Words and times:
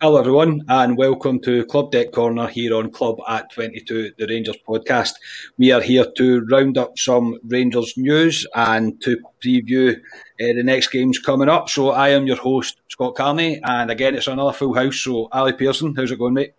Hello, 0.00 0.16
everyone, 0.16 0.62
and 0.68 0.96
welcome 0.96 1.40
to 1.40 1.64
Club 1.64 1.90
Deck 1.90 2.12
Corner 2.12 2.46
here 2.46 2.72
on 2.76 2.88
Club 2.92 3.16
at 3.28 3.50
22, 3.50 4.12
the 4.16 4.28
Rangers 4.28 4.56
podcast. 4.64 5.14
We 5.56 5.72
are 5.72 5.80
here 5.80 6.06
to 6.18 6.46
round 6.52 6.78
up 6.78 6.96
some 6.96 7.36
Rangers 7.42 7.94
news 7.96 8.46
and 8.54 9.02
to 9.02 9.18
preview 9.44 9.96
uh, 9.96 9.98
the 10.38 10.62
next 10.62 10.92
games 10.92 11.18
coming 11.18 11.48
up. 11.48 11.68
So, 11.68 11.90
I 11.90 12.10
am 12.10 12.28
your 12.28 12.36
host, 12.36 12.80
Scott 12.86 13.16
Carney, 13.16 13.60
and 13.64 13.90
again, 13.90 14.14
it's 14.14 14.28
another 14.28 14.52
full 14.52 14.72
house. 14.72 15.00
So, 15.00 15.28
Ali 15.32 15.52
Pearson, 15.52 15.96
how's 15.96 16.12
it 16.12 16.18
going, 16.20 16.34
mate? 16.34 16.52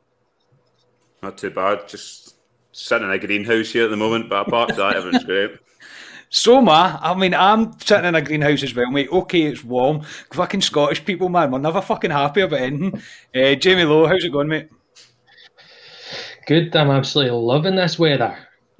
Not 1.23 1.37
too 1.37 1.51
bad. 1.51 1.87
Just 1.87 2.35
sitting 2.73 3.07
in 3.07 3.13
a 3.13 3.19
greenhouse 3.19 3.71
here 3.71 3.85
at 3.85 3.89
the 3.89 3.95
moment, 3.95 4.29
but 4.29 4.49
apart 4.49 4.71
from 4.71 4.79
that, 4.79 4.97
everything's 4.97 5.23
great. 5.23 5.51
So, 6.29 6.61
ma, 6.61 6.99
I 7.01 7.15
mean, 7.15 7.33
I'm 7.33 7.77
sitting 7.79 8.05
in 8.05 8.15
a 8.15 8.21
greenhouse 8.21 8.61
as 8.61 8.75
well, 8.75 8.91
mate. 8.91 9.09
Okay, 9.11 9.43
it's 9.43 9.63
warm. 9.63 10.01
Fucking 10.31 10.61
Scottish 10.61 11.03
people, 11.03 11.27
man, 11.27 11.49
we're 11.49 11.57
never 11.59 11.81
fucking 11.81 12.11
happy 12.11 12.41
about 12.41 12.61
anything. 12.61 13.01
Uh, 13.35 13.53
Jamie 13.53 13.83
Lowe, 13.83 14.07
how's 14.07 14.23
it 14.23 14.31
going, 14.31 14.47
mate? 14.47 14.69
Good, 16.47 16.75
I'm 16.75 16.89
absolutely 16.89 17.37
loving 17.37 17.75
this 17.75 17.99
weather. 17.99 18.35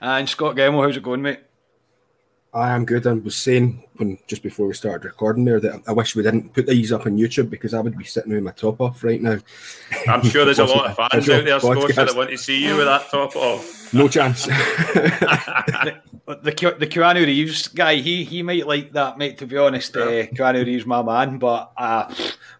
and 0.00 0.28
Scott 0.28 0.56
Gemmell, 0.56 0.84
how's 0.84 0.96
it 0.96 1.04
going, 1.04 1.22
mate? 1.22 1.38
I 2.52 2.74
am 2.74 2.84
good. 2.84 3.06
I 3.06 3.12
was 3.12 3.36
saying 3.36 3.84
when 3.96 4.18
just 4.26 4.42
before 4.42 4.66
we 4.66 4.74
started 4.74 5.04
recording 5.04 5.44
there 5.44 5.60
that 5.60 5.82
I 5.86 5.92
wish 5.92 6.16
we 6.16 6.24
didn't 6.24 6.54
put 6.54 6.66
these 6.66 6.90
up 6.92 7.06
on 7.06 7.18
YouTube 7.18 7.50
because 7.50 7.74
I 7.74 7.80
would 7.80 7.96
be 7.96 8.04
sitting 8.04 8.32
with 8.32 8.42
my 8.42 8.50
top 8.52 8.80
off 8.80 9.04
right 9.04 9.20
now. 9.20 9.38
I'm 10.08 10.22
sure 10.22 10.44
there's 10.44 10.58
a 10.58 10.64
lot 10.64 10.90
of 10.90 10.96
fans 11.10 11.28
out 11.28 11.44
there, 11.44 11.60
Scotia, 11.60 11.92
that 12.06 12.16
want 12.16 12.30
to 12.30 12.38
see 12.38 12.64
you 12.64 12.76
with 12.76 12.86
that 12.86 13.08
top 13.10 13.36
off. 13.36 13.92
No 13.92 14.08
chance. 14.08 14.48
The, 16.28 16.34
the 16.36 16.76
the 16.80 16.86
Keanu 16.86 17.24
Reeves 17.24 17.68
guy, 17.68 17.96
he 17.96 18.22
he 18.22 18.42
might 18.42 18.66
like 18.66 18.92
that, 18.92 19.16
mate. 19.16 19.38
To 19.38 19.46
be 19.46 19.56
honest, 19.56 19.96
yeah. 19.96 20.02
uh, 20.02 20.26
Keanu 20.26 20.64
Reeves, 20.64 20.84
my 20.84 21.02
man, 21.02 21.38
but 21.38 21.72
uh, 21.76 22.12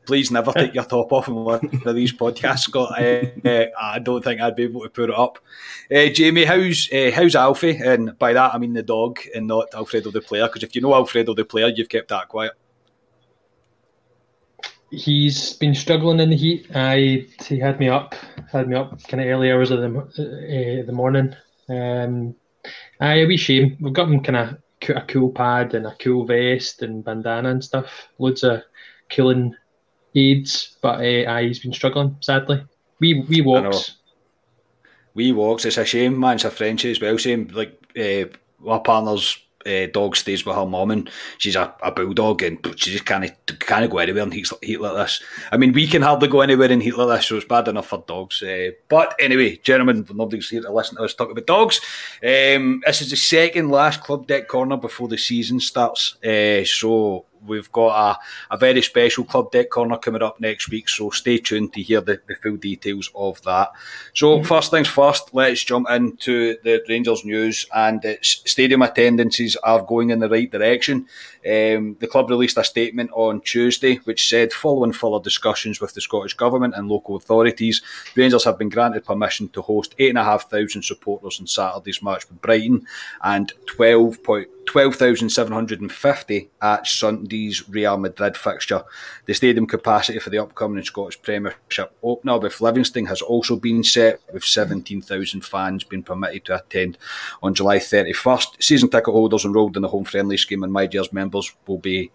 please 0.07 0.31
never 0.31 0.53
take 0.53 0.75
your 0.75 0.85
top 0.85 1.13
off 1.13 1.29
in 1.29 1.35
one 1.35 1.83
of 1.85 1.95
these 1.95 2.13
podcasts, 2.13 2.61
Scott. 2.61 2.99
Uh, 2.99 3.27
uh, 3.47 3.67
I 3.81 3.99
don't 3.99 4.25
think 4.25 4.41
I'd 4.41 4.57
be 4.57 4.65
able 4.65 4.83
to 4.83 4.89
put 4.89 5.11
it 5.11 5.19
up. 5.19 5.39
Uh, 5.95 6.07
Jamie, 6.07 6.45
how's 6.45 6.89
uh, 6.93 7.11
how's 7.15 7.37
Alfie? 7.37 7.77
And 7.77 8.19
by 8.19 8.33
that 8.33 8.55
I 8.55 8.59
mean 8.59 8.73
the 8.73 8.83
dog, 8.83 9.21
and 9.35 9.47
not 9.47 9.75
Alfredo 9.75 10.11
the 10.11 10.23
player. 10.23 10.47
Because 10.47 10.63
if 10.63 10.75
you 10.75 10.81
know 10.81 10.95
Alfredo 10.95 11.35
the 11.35 11.45
player, 11.45 11.69
you've 11.69 11.91
kept 11.91 12.09
that 12.09 12.29
quiet. 12.29 12.53
He's 14.91 15.53
been 15.53 15.75
struggling 15.75 16.21
in 16.21 16.31
the 16.31 16.37
heat. 16.37 16.71
I 16.75 17.27
he 17.45 17.59
had 17.59 17.79
me 17.79 17.91
up, 17.91 18.15
had 18.51 18.67
me 18.67 18.77
up 18.77 19.03
kind 19.05 19.23
of 19.23 19.29
early 19.29 19.53
hours 19.53 19.71
of 19.71 19.81
the 19.81 19.99
uh, 19.99 20.87
the 20.87 20.93
morning. 20.93 21.35
Um, 21.69 22.35
aye, 23.01 23.21
a 23.21 23.27
wee 23.27 23.37
shame. 23.37 23.77
We've 23.81 23.93
got 23.93 24.09
him 24.09 24.23
kind 24.23 24.37
of 24.37 24.97
a 24.97 25.03
cool 25.03 25.31
pad 25.31 25.75
and 25.75 25.87
a 25.87 25.97
cool 25.99 26.25
vest 26.25 26.83
and 26.83 27.05
bandana 27.05 27.51
and 27.51 27.65
stuff. 27.65 28.09
Loads 28.19 28.45
of 28.45 28.63
killing 29.09 29.55
aids, 30.15 30.77
but 30.81 31.01
uh, 31.01 31.31
aye, 31.31 31.45
he's 31.45 31.61
been 31.61 31.73
struggling 31.73 32.17
sadly. 32.21 32.65
We 33.01 33.21
we 33.29 33.41
walks. 33.41 33.97
We 35.15 35.33
walks. 35.33 35.65
It's 35.65 35.79
a 35.79 35.85
shame, 35.85 36.19
man. 36.19 36.37
It's 36.37 36.45
a 36.45 36.51
Frenchie 36.51 36.91
as 36.91 37.01
well. 37.01 37.19
Same 37.19 37.49
like 37.49 37.81
uh, 37.99 38.25
our 38.69 38.81
partner's 38.81 39.39
uh, 39.67 39.87
dog 39.93 40.17
stays 40.17 40.45
with 40.45 40.57
her 40.57 40.67
mum, 40.67 40.91
and 40.91 41.11
she's 41.39 41.57
a, 41.57 41.75
a 41.83 41.91
bulldog, 41.91 42.43
and 42.43 42.59
she 42.77 42.91
just 42.93 43.05
can't 43.05 43.31
can't 43.61 43.91
go 43.91 43.99
anywhere 43.99 44.23
in 44.23 44.31
heat, 44.31 44.49
heat 44.63 44.81
like 44.81 44.95
this. 44.95 45.23
I 45.53 45.57
mean, 45.57 45.73
we 45.73 45.87
can 45.87 46.03
hardly 46.03 46.29
go 46.29 46.41
anywhere 46.41 46.71
in 46.71 46.81
heat 46.81 46.97
like 46.97 47.19
this, 47.19 47.27
so 47.27 47.37
it's 47.37 47.47
bad 47.47 47.69
enough 47.69 47.89
for 47.89 48.05
dogs. 48.07 48.43
Uh, 48.43 48.71
but 48.89 49.15
anyway, 49.21 49.57
gentlemen, 49.63 50.07
nobody's 50.13 50.49
here 50.49 50.63
to 50.63 50.73
listen 50.73 50.97
to 50.97 51.03
us 51.03 51.15
talk 51.15 51.31
about 51.31 51.47
dogs. 51.47 51.81
Um, 52.23 52.83
this 52.87 53.03
is 53.03 53.11
the 53.11 53.17
second 53.17 53.71
last 53.71 54.03
club 54.03 54.27
deck 54.27 54.49
corner 54.49 54.77
before 54.77 55.09
the 55.09 55.19
season 55.19 55.61
starts, 55.61 56.17
uh, 56.25 56.65
so 56.65 57.25
we've 57.47 57.71
got 57.73 58.19
a, 58.51 58.55
a 58.55 58.57
very 58.57 58.83
special 58.83 59.25
club 59.25 59.51
deck 59.51 59.71
corner 59.71 59.97
coming 59.99 60.23
up 60.23 60.41
next 60.41 60.71
week, 60.71 60.89
so 60.89 61.11
stay 61.11 61.39
tuned 61.39 61.73
to 61.75 61.83
hear 61.83 62.01
the, 62.01 62.21
the 62.27 62.35
full 62.37 62.57
details 62.57 63.11
of 63.15 63.41
that. 63.43 63.71
So, 64.15 64.37
mm-hmm. 64.37 64.47
first 64.47 64.71
things 64.71 64.89
first, 64.89 65.35
let's 65.35 65.65
jump 65.65 65.89
into 65.91 66.57
the 66.65 66.83
Rangers 66.89 67.25
news, 67.25 67.67
and 67.75 68.05
it's 68.05 68.43
stadium 68.51 68.83
attendances 68.83 69.57
are 69.57 69.83
going 69.83 70.11
in 70.11 70.19
the 70.19 70.29
right 70.29 70.51
direction. 70.51 71.07
Um, 71.47 71.97
the 72.01 72.09
club 72.11 72.29
released 72.31 72.59
a 72.59 72.65
statement 72.65 73.11
on 73.15 73.41
Tuesday 73.41 73.97
which 74.05 74.29
said, 74.29 74.53
following 74.53 74.93
further 74.93 75.23
discussions 75.23 75.81
with 75.81 75.95
the 75.95 76.01
Scottish 76.01 76.35
Government 76.35 76.75
and 76.77 76.89
local 76.89 77.17
authorities, 77.17 77.81
Rangers 78.17 78.45
have 78.45 78.59
been 78.59 78.69
granted 78.69 79.05
permission 79.05 79.49
to 79.51 79.63
host 79.63 79.95
8,500 79.99 80.85
supporters 80.85 81.41
on 81.41 81.47
Saturday's 81.47 82.03
match 82.03 82.29
with 82.29 82.41
Brighton 82.43 82.87
and 83.23 83.53
12 83.67 84.19
12,750 84.69 86.51
at 86.61 86.87
Sunday's 87.29 87.69
Real 87.69 87.99
Madrid 87.99 88.37
fixture. 88.37 88.83
The 89.27 89.35
stadium 89.35 89.67
capacity 89.67 90.19
for 90.19 90.31
the 90.31 90.39
upcoming 90.39 90.83
Scottish 90.83 91.21
Premiership 91.21 91.93
opener 92.03 92.39
with 92.39 92.61
Livingston 92.61 93.05
has 93.07 93.21
also 93.21 93.57
been 93.57 93.85
set, 93.85 94.21
with 94.33 94.45
17,000 94.45 95.45
fans 95.45 95.85
being 95.85 96.03
permitted 96.03 96.47
to 96.47 96.57
attend 96.57 96.97
on 97.43 97.55
July 97.55 97.79
31st. 97.79 98.63
Season 98.63 98.89
ticket 98.89 99.13
holders 99.13 99.45
enrolled 99.45 99.77
in 99.77 99.83
the 99.83 99.89
home 99.89 100.05
friendly 100.05 100.39
scheme 100.39 100.63
and 100.63 100.73
My 100.73 100.87
Gers 100.87 101.13
members 101.13 101.55
will 101.67 101.79
be 101.79 102.11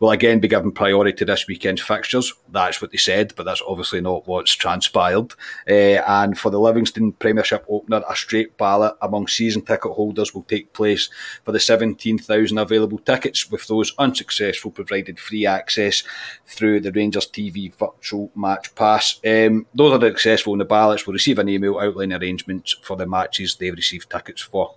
will 0.00 0.10
again 0.10 0.40
be 0.40 0.48
given 0.48 0.72
priority 0.72 1.24
this 1.24 1.46
weekend's 1.46 1.82
fixtures. 1.82 2.32
That's 2.50 2.80
what 2.80 2.90
they 2.90 2.98
said, 2.98 3.32
but 3.36 3.44
that's 3.44 3.62
obviously 3.66 4.00
not 4.00 4.26
what's 4.26 4.52
transpired. 4.52 5.32
Uh, 5.68 6.02
and 6.06 6.38
for 6.38 6.50
the 6.50 6.60
Livingston 6.60 7.12
Premiership 7.12 7.64
opener, 7.68 8.02
a 8.08 8.16
straight 8.16 8.56
ballot 8.56 8.94
among 9.02 9.28
season 9.28 9.62
ticket 9.62 9.92
holders 9.92 10.34
will 10.34 10.42
take 10.44 10.72
place 10.72 11.08
for 11.44 11.52
the 11.52 11.60
17,000 11.60 12.58
available 12.58 12.98
tickets, 12.98 13.50
with 13.50 13.66
those 13.66 13.92
unsuccessful 13.98 14.70
provided 14.70 15.18
free 15.18 15.46
access 15.46 16.02
through 16.46 16.80
the 16.80 16.92
Rangers 16.92 17.26
TV 17.26 17.74
virtual 17.74 18.30
match 18.34 18.74
pass. 18.74 19.20
Um, 19.26 19.66
those 19.74 19.92
are 19.92 20.08
successful 20.08 20.52
in 20.52 20.58
the 20.58 20.64
ballots 20.64 21.06
will 21.06 21.14
receive 21.14 21.38
an 21.38 21.48
email 21.48 21.78
outlining 21.78 22.20
arrangements 22.20 22.76
for 22.82 22.96
the 22.96 23.06
matches 23.06 23.56
they've 23.56 23.74
received 23.74 24.10
tickets 24.10 24.42
for. 24.42 24.74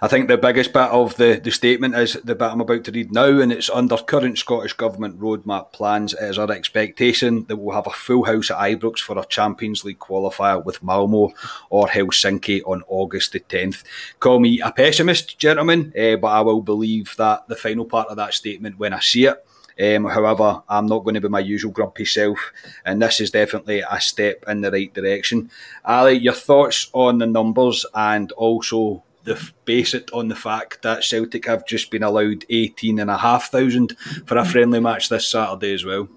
I 0.00 0.08
think 0.08 0.26
the 0.26 0.36
biggest 0.36 0.72
bit 0.72 0.90
of 0.90 1.16
the, 1.16 1.40
the 1.42 1.50
statement 1.50 1.94
is 1.94 2.14
the 2.14 2.34
bit 2.34 2.50
I'm 2.50 2.60
about 2.60 2.84
to 2.84 2.92
read 2.92 3.12
now, 3.12 3.40
and 3.40 3.52
it's 3.52 3.70
under 3.70 3.96
current 3.96 4.36
Scottish 4.36 4.72
Government 4.72 5.20
roadmap 5.20 5.72
plans. 5.72 6.12
It 6.14 6.24
is 6.24 6.38
our 6.38 6.50
expectation 6.50 7.44
that 7.44 7.56
we'll 7.56 7.76
have 7.76 7.86
a 7.86 7.90
full 7.90 8.24
house 8.24 8.50
at 8.50 8.58
Ibrox 8.58 8.98
for 8.98 9.18
a 9.18 9.24
Champions 9.26 9.84
League 9.84 10.00
qualifier 10.00 10.64
with 10.64 10.82
Malmo 10.82 11.32
or 11.70 11.86
Helsinki 11.86 12.62
on 12.66 12.82
August 12.88 13.32
the 13.32 13.40
10th. 13.40 13.84
Call 14.18 14.40
me 14.40 14.60
a 14.60 14.72
pessimist, 14.72 15.38
gentlemen, 15.38 15.92
uh, 15.96 16.16
but 16.16 16.28
I 16.28 16.40
will 16.40 16.62
believe 16.62 17.14
that 17.16 17.46
the 17.46 17.56
final 17.56 17.84
part 17.84 18.08
of 18.08 18.16
that 18.16 18.34
statement 18.34 18.78
when 18.78 18.92
I 18.92 19.00
see 19.00 19.26
it. 19.26 19.44
Um, 19.80 20.04
however, 20.04 20.62
I'm 20.68 20.86
not 20.86 21.04
going 21.04 21.14
to 21.14 21.20
be 21.20 21.28
my 21.28 21.40
usual 21.40 21.72
grumpy 21.72 22.04
self, 22.04 22.52
and 22.84 23.00
this 23.00 23.20
is 23.20 23.30
definitely 23.30 23.80
a 23.88 24.00
step 24.00 24.44
in 24.46 24.60
the 24.60 24.70
right 24.70 24.92
direction. 24.92 25.50
Ali, 25.84 26.18
your 26.18 26.34
thoughts 26.34 26.90
on 26.92 27.18
the 27.18 27.26
numbers 27.26 27.86
and 27.94 28.30
also 28.32 29.02
the 29.24 29.50
base 29.64 29.94
it 29.94 30.10
on 30.12 30.28
the 30.28 30.34
fact 30.34 30.82
that 30.82 31.04
Celtic 31.04 31.46
have 31.46 31.66
just 31.66 31.90
been 31.90 32.02
allowed 32.02 32.44
eighteen 32.50 32.98
and 32.98 33.10
a 33.10 33.16
half 33.16 33.50
thousand 33.50 33.96
for 34.26 34.36
a 34.36 34.44
friendly 34.44 34.80
match 34.80 35.08
this 35.08 35.28
Saturday 35.28 35.74
as 35.74 35.84
well. 35.84 36.08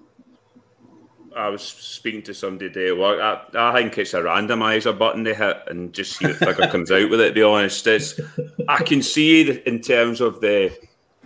I 1.36 1.50
was 1.50 1.62
speaking 1.62 2.22
to 2.22 2.32
somebody 2.32 2.70
today 2.70 2.92
work. 2.92 3.20
I, 3.20 3.70
I 3.70 3.74
think 3.74 3.98
it's 3.98 4.14
a 4.14 4.22
randomizer 4.22 4.98
button 4.98 5.22
they 5.22 5.34
hit 5.34 5.58
and 5.66 5.92
just 5.92 6.16
see 6.16 6.26
what 6.26 6.36
figure 6.36 6.66
comes 6.68 6.90
out 6.90 7.10
with 7.10 7.20
it. 7.20 7.28
To 7.28 7.34
be 7.34 7.42
honest, 7.42 7.86
it's, 7.86 8.18
I 8.68 8.82
can 8.82 9.02
see 9.02 9.50
in 9.66 9.82
terms 9.82 10.22
of 10.22 10.40
the 10.40 10.72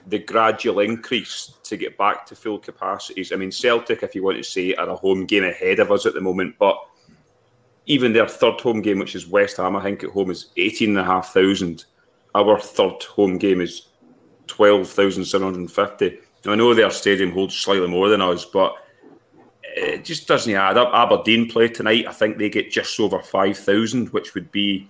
the 0.06 0.19
gradual 0.19 0.81
increase 0.81 1.53
to 1.62 1.76
get 1.76 1.97
back 1.97 2.26
to 2.26 2.35
full 2.35 2.59
capacities. 2.59 3.31
I 3.31 3.37
mean, 3.37 3.53
Celtic, 3.53 4.03
if 4.03 4.17
you 4.17 4.25
want 4.25 4.38
to 4.38 4.43
say, 4.43 4.75
are 4.75 4.88
a 4.88 4.97
home 4.97 5.26
game 5.26 5.44
ahead 5.44 5.79
of 5.79 5.93
us 5.93 6.06
at 6.06 6.15
the 6.15 6.21
moment, 6.21 6.56
but 6.59 6.76
even 7.91 8.13
their 8.13 8.29
third 8.29 8.61
home 8.61 8.83
game, 8.83 9.01
which 9.01 9.17
is 9.17 9.27
West 9.27 9.57
Ham, 9.57 9.75
I 9.75 9.83
think 9.83 10.05
at 10.05 10.11
home 10.11 10.31
is 10.31 10.53
18,500. 10.57 11.85
Our 12.37 12.61
third 12.61 13.03
home 13.03 13.37
game 13.37 13.61
is 13.61 13.89
12,750. 14.47 16.19
I 16.47 16.55
know 16.55 16.73
their 16.73 16.93
stadium 16.93 17.33
holds 17.33 17.57
slightly 17.57 17.89
more 17.89 18.09
than 18.09 18.23
us, 18.23 18.45
but 18.45 18.75
it 19.65 20.05
just 20.05 20.29
doesn't 20.29 20.55
add 20.55 20.79
up. 20.79 20.95
Aberdeen 20.95 21.51
play 21.51 21.67
tonight. 21.67 22.07
I 22.07 22.13
think 22.13 22.39
they 22.39 22.49
get 22.49 22.71
just 22.71 22.99
over 23.01 23.21
5,000, 23.21 24.11
which 24.11 24.35
would 24.35 24.53
be 24.53 24.89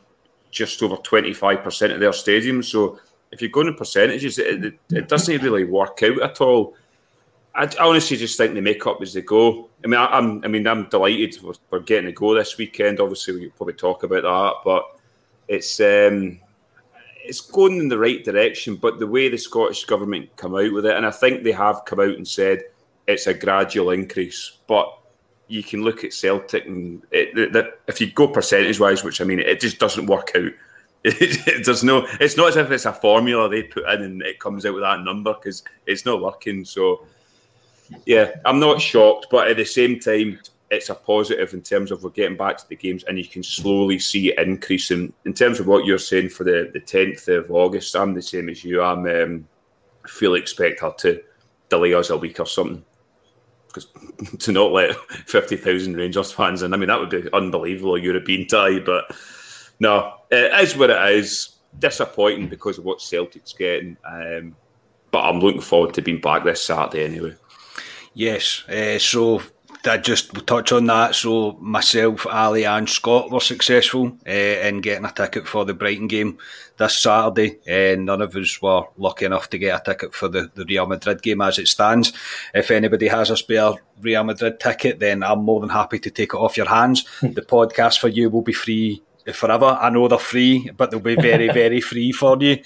just 0.51 0.83
over 0.83 0.97
25% 0.97 1.95
of 1.95 2.01
their 2.01 2.13
stadium. 2.13 2.63
So 2.63 3.01
if 3.33 3.41
you're 3.41 3.51
going 3.51 3.69
to 3.69 3.73
percentages, 3.73 4.39
it, 4.39 4.63
it, 4.63 4.79
it 4.91 5.09
doesn't 5.09 5.43
really 5.43 5.65
work 5.65 6.03
out 6.03 6.21
at 6.21 6.43
all. 6.43 6.75
I, 7.55 7.65
I, 7.65 7.87
honestly 7.87 8.17
just 8.17 8.37
think 8.37 8.55
they 8.55 8.61
make 8.61 8.87
up 8.87 9.03
as 9.03 9.13
they 9.13 9.23
go. 9.23 9.69
I 9.85 9.87
mean, 9.87 9.99
I, 9.99 10.19
am 10.19 10.43
I 10.45 10.49
mean, 10.49 10.67
I'm 10.67 10.89
delighted 10.89 11.35
for, 11.37 11.55
for, 11.69 11.81
getting 11.81 12.07
to 12.07 12.13
go 12.13 12.35
this 12.35 12.57
weekend. 12.57 13.01
Obviously, 13.01 13.39
we'll 13.39 13.51
probably 13.51 13.75
talk 13.75 14.03
about 14.03 14.23
that, 14.23 14.55
but 14.65 14.85
it's 15.49 15.81
um, 15.81 16.39
it's 17.25 17.41
going 17.41 17.79
in 17.79 17.89
the 17.89 17.99
right 17.99 18.25
direction. 18.25 18.77
But 18.77 18.99
the 18.99 19.07
way 19.07 19.29
the 19.29 19.39
Scottish 19.39 19.85
government 19.85 20.35
come 20.37 20.55
out 20.55 20.73
with 20.73 20.87
it, 20.87 20.97
and 20.97 21.07
I 21.07 21.11
think 21.11 21.43
they 21.43 21.53
have 21.53 21.85
come 21.85 22.01
out 22.01 22.17
and 22.17 22.27
said 22.27 22.63
it's 23.07 23.27
a 23.27 23.35
gradual 23.35 23.91
increase, 23.91 24.59
but 24.67 24.97
you 25.49 25.65
can 25.65 25.83
look 25.83 26.05
at 26.05 26.13
Celtic 26.13 26.65
and 26.67 27.03
it, 27.11 27.53
that 27.53 27.81
if 27.89 28.01
you 28.01 28.13
go 28.13 28.29
percentage 28.29 28.79
wise, 28.79 29.03
which 29.03 29.21
I 29.21 29.25
mean, 29.25 29.41
it 29.41 29.61
just 29.61 29.79
doesn't 29.79 30.07
work 30.07 30.33
out. 30.35 30.53
It, 31.03 31.65
there's 31.65 31.83
no. 31.83 32.07
It's 32.21 32.37
not 32.37 32.51
as 32.51 32.57
if 32.57 32.71
it's 32.71 32.85
a 32.85 32.93
formula 32.93 33.49
they 33.49 33.63
put 33.63 33.89
in 33.89 34.03
and 34.03 34.21
it 34.21 34.39
comes 34.39 34.67
out 34.67 34.75
with 34.75 34.83
that 34.83 35.01
number 35.01 35.33
because 35.33 35.65
it's 35.87 36.05
not 36.05 36.21
working. 36.21 36.63
So, 36.63 37.07
yeah, 38.07 38.33
I'm 38.45 38.61
not 38.61 38.81
shocked, 38.81 39.27
but 39.31 39.49
at 39.49 39.57
the 39.57 39.65
same 39.65 39.99
time, 39.99 40.39
it's 40.71 40.89
a 40.89 40.95
positive 40.95 41.53
in 41.53 41.63
terms 41.63 41.91
of 41.91 42.05
we're 42.05 42.11
getting 42.11 42.37
back 42.37 42.57
to 42.59 42.69
the 42.69 42.77
games 42.77 43.03
and 43.05 43.19
you 43.19 43.27
can 43.27 43.43
slowly 43.43 43.99
see 43.99 44.33
it 44.33 44.39
increasing. 44.39 45.13
In 45.25 45.35
terms 45.35 45.59
of 45.59 45.67
what 45.67 45.85
you're 45.85 45.99
saying 45.99 46.29
for 46.29 46.45
the 46.45 46.71
the 46.73 46.81
10th 46.81 47.29
of 47.29 47.51
August, 47.51 47.97
I'm 47.97 48.15
the 48.15 48.23
same 48.23 48.49
as 48.49 48.65
you. 48.65 48.81
I'm 48.83 49.07
um, 49.07 49.49
fully 50.07 50.41
expect 50.41 50.81
her 50.81 50.93
to 50.99 51.23
delay 51.69 51.95
us 51.95 52.11
a 52.11 52.17
week 52.17 52.39
or 52.41 52.47
something 52.47 52.85
because 53.67 53.89
to 54.39 54.53
not 54.53 54.73
let 54.73 54.97
50,000 55.27 55.97
Rangers 55.97 56.33
fans 56.33 56.63
in, 56.63 56.75
I 56.75 56.77
mean, 56.77 56.89
that 56.89 57.01
would 57.01 57.11
be 57.11 57.29
unbelievable, 57.33 57.99
European 57.99 58.47
tie. 58.47 58.81
But 58.81 59.15
no, 59.79 60.15
it 60.31 60.53
is 60.61 60.77
what 60.77 60.91
it 60.91 61.15
is. 61.15 61.57
Disappointing 61.79 62.49
because 62.49 62.79
of 62.79 62.85
what 62.85 63.01
Celtic's 63.01 63.53
getting. 63.53 63.97
Um, 64.05 64.57
but 65.13 65.21
I'm 65.21 65.39
looking 65.39 65.61
forward 65.61 65.95
to 65.95 66.03
being 66.03 66.21
back 66.21 66.45
this 66.45 66.65
Saturday 66.65 67.05
anyway. 67.05 67.35
Yes. 68.15 68.65
Uh, 68.69 68.99
so 68.99 69.43
I 69.85 69.97
just 69.97 70.47
touch 70.47 70.73
on 70.73 70.87
that. 70.87 71.15
So 71.15 71.57
myself, 71.61 72.27
Ali, 72.27 72.65
and 72.65 72.89
Scott 72.89 73.31
were 73.31 73.41
successful 73.41 74.13
uh, 74.27 74.31
in 74.31 74.81
getting 74.81 75.05
a 75.05 75.13
ticket 75.13 75.49
for 75.49 75.65
the 75.65 75.75
Brighton 75.75 76.07
game 76.07 76.39
this 76.77 76.99
Saturday. 76.99 77.59
And 77.67 78.07
none 78.07 78.21
of 78.21 78.37
us 78.37 78.61
were 78.61 78.83
lucky 78.99 79.25
enough 79.25 79.49
to 79.51 79.59
get 79.59 79.81
a 79.81 79.85
ticket 79.85 80.15
for 80.15 80.29
the, 80.29 80.51
the 80.55 80.65
Real 80.67 80.87
Madrid 80.87 81.23
game 81.23 81.41
as 81.41 81.59
it 81.59 81.69
stands. 81.69 82.13
If 82.53 82.71
anybody 82.71 83.09
has 83.09 83.31
a 83.31 83.37
spare 83.37 83.73
Real 84.01 84.25
Madrid 84.25 84.61
ticket, 84.61 84.99
then 84.99 85.23
I'm 85.23 85.45
more 85.45 85.61
than 85.61 85.71
happy 85.71 85.99
to 86.01 86.11
take 86.11 86.35
it 86.35 86.39
off 86.39 86.57
your 86.57 86.69
hands. 86.69 87.05
The 87.23 87.43
podcast 87.43 88.01
for 88.01 88.09
you 88.09 88.29
will 88.29 88.43
be 88.43 88.53
free 88.53 89.03
forever. 89.33 89.79
I 89.81 89.89
know 89.91 90.09
they're 90.09 90.19
free, 90.19 90.71
but 90.77 90.91
they'll 90.91 91.01
be 91.01 91.15
very, 91.15 91.49
very 91.53 91.81
free 91.81 92.13
for 92.13 92.37
you. 92.43 92.63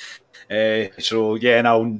Uh, 0.50 0.88
so 0.99 1.37
yeah, 1.37 1.58
and 1.58 1.69
I'll 1.69 1.99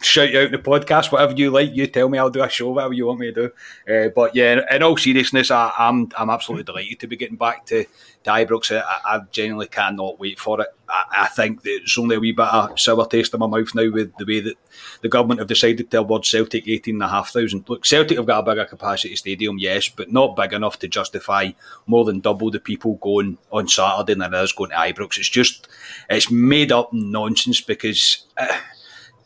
shout 0.00 0.30
you 0.30 0.40
out 0.40 0.46
in 0.46 0.52
the 0.52 0.58
podcast, 0.58 1.12
whatever 1.12 1.34
you 1.34 1.50
like. 1.50 1.74
You 1.74 1.86
tell 1.86 2.08
me, 2.08 2.18
I'll 2.18 2.30
do 2.30 2.42
a 2.42 2.48
show, 2.48 2.70
whatever 2.70 2.94
you 2.94 3.06
want 3.06 3.20
me 3.20 3.32
to 3.32 3.50
do. 3.86 3.94
Uh, 3.94 4.08
but 4.08 4.34
yeah, 4.34 4.60
in 4.74 4.82
all 4.82 4.96
seriousness, 4.96 5.50
I, 5.50 5.66
am 5.66 5.72
I'm, 5.78 6.12
I'm 6.18 6.30
absolutely 6.30 6.64
delighted 6.64 7.00
to 7.00 7.06
be 7.06 7.16
getting 7.16 7.36
back 7.36 7.66
to, 7.66 7.84
to 7.84 8.30
Ibrox. 8.30 8.80
I, 8.80 9.16
I 9.16 9.20
genuinely 9.30 9.68
cannot 9.68 10.18
wait 10.18 10.38
for 10.38 10.60
it. 10.60 10.68
I, 10.88 11.04
I, 11.22 11.28
think 11.28 11.62
that 11.62 11.80
it's 11.82 11.98
only 11.98 12.16
a 12.16 12.20
wee 12.20 12.32
bit 12.32 12.46
of 12.46 12.78
sour 12.78 13.06
taste 13.06 13.34
in 13.34 13.40
my 13.40 13.46
mouth 13.46 13.74
now 13.74 13.90
with 13.90 14.16
the 14.16 14.24
way 14.24 14.40
that 14.40 14.56
the 15.02 15.08
government 15.08 15.40
have 15.40 15.48
decided 15.48 15.90
to 15.90 15.98
award 15.98 16.24
Celtic 16.24 16.66
eighteen 16.68 16.96
and 16.96 17.02
a 17.02 17.08
half 17.08 17.30
thousand. 17.30 17.68
Look, 17.68 17.84
Celtic 17.84 18.16
have 18.16 18.26
got 18.26 18.40
a 18.40 18.42
bigger 18.42 18.64
capacity 18.64 19.16
stadium, 19.16 19.58
yes, 19.58 19.88
but 19.88 20.12
not 20.12 20.36
big 20.36 20.52
enough 20.52 20.78
to 20.80 20.88
justify 20.88 21.50
more 21.86 22.04
than 22.04 22.20
double 22.20 22.50
the 22.50 22.60
people 22.60 22.94
going 22.96 23.36
on 23.50 23.68
Saturday 23.68 24.14
than 24.14 24.30
there 24.30 24.42
is 24.42 24.52
going 24.52 24.70
to 24.70 24.76
Ibrox. 24.76 25.18
It's 25.18 25.28
just 25.28 25.68
it's 26.08 26.30
made 26.30 26.72
up 26.72 26.92
nonsense 26.92 27.60
because. 27.60 28.26
Uh, 28.38 28.56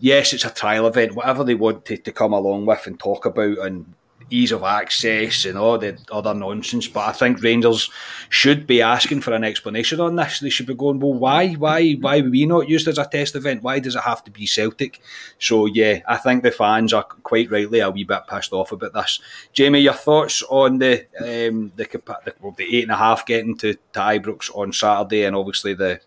yes, 0.00 0.32
it's 0.32 0.44
a 0.44 0.50
trial 0.50 0.86
event, 0.86 1.14
whatever 1.14 1.44
they 1.44 1.54
want 1.54 1.84
to, 1.86 1.96
to 1.96 2.12
come 2.12 2.32
along 2.32 2.66
with 2.66 2.86
and 2.86 2.98
talk 2.98 3.26
about 3.26 3.58
and 3.58 3.94
ease 4.32 4.52
of 4.52 4.62
access 4.62 5.44
and 5.44 5.58
all 5.58 5.76
the 5.76 5.98
other 6.12 6.32
nonsense. 6.32 6.86
But 6.86 7.08
I 7.08 7.12
think 7.12 7.42
Rangers 7.42 7.90
should 8.28 8.66
be 8.66 8.80
asking 8.80 9.22
for 9.22 9.32
an 9.32 9.44
explanation 9.44 10.00
on 10.00 10.16
this. 10.16 10.38
They 10.38 10.50
should 10.50 10.66
be 10.66 10.74
going, 10.74 11.00
well, 11.00 11.14
why, 11.14 11.54
why, 11.54 11.92
why 12.00 12.20
were 12.20 12.30
we 12.30 12.46
not 12.46 12.68
used 12.68 12.86
as 12.88 12.98
a 12.98 13.06
test 13.06 13.34
event? 13.34 13.62
Why 13.62 13.80
does 13.80 13.96
it 13.96 14.02
have 14.02 14.22
to 14.24 14.30
be 14.30 14.46
Celtic? 14.46 15.00
So 15.38 15.66
yeah, 15.66 16.00
I 16.06 16.16
think 16.16 16.42
the 16.42 16.52
fans 16.52 16.92
are 16.92 17.02
quite 17.02 17.50
rightly 17.50 17.80
a 17.80 17.90
wee 17.90 18.04
bit 18.04 18.26
pissed 18.28 18.52
off 18.52 18.72
about 18.72 18.92
this. 18.92 19.20
Jamie, 19.52 19.80
your 19.80 19.94
thoughts 19.94 20.42
on 20.48 20.78
the 20.78 21.00
um, 21.18 21.72
the, 21.76 21.84
the, 21.84 22.34
well, 22.40 22.54
the 22.56 22.76
eight 22.76 22.84
and 22.84 22.92
a 22.92 22.96
half 22.96 23.26
getting 23.26 23.56
to, 23.58 23.74
to 23.74 23.98
Ibrox 23.98 24.54
on 24.54 24.72
Saturday, 24.72 25.24
and 25.24 25.36
obviously 25.36 25.74
the 25.74 26.00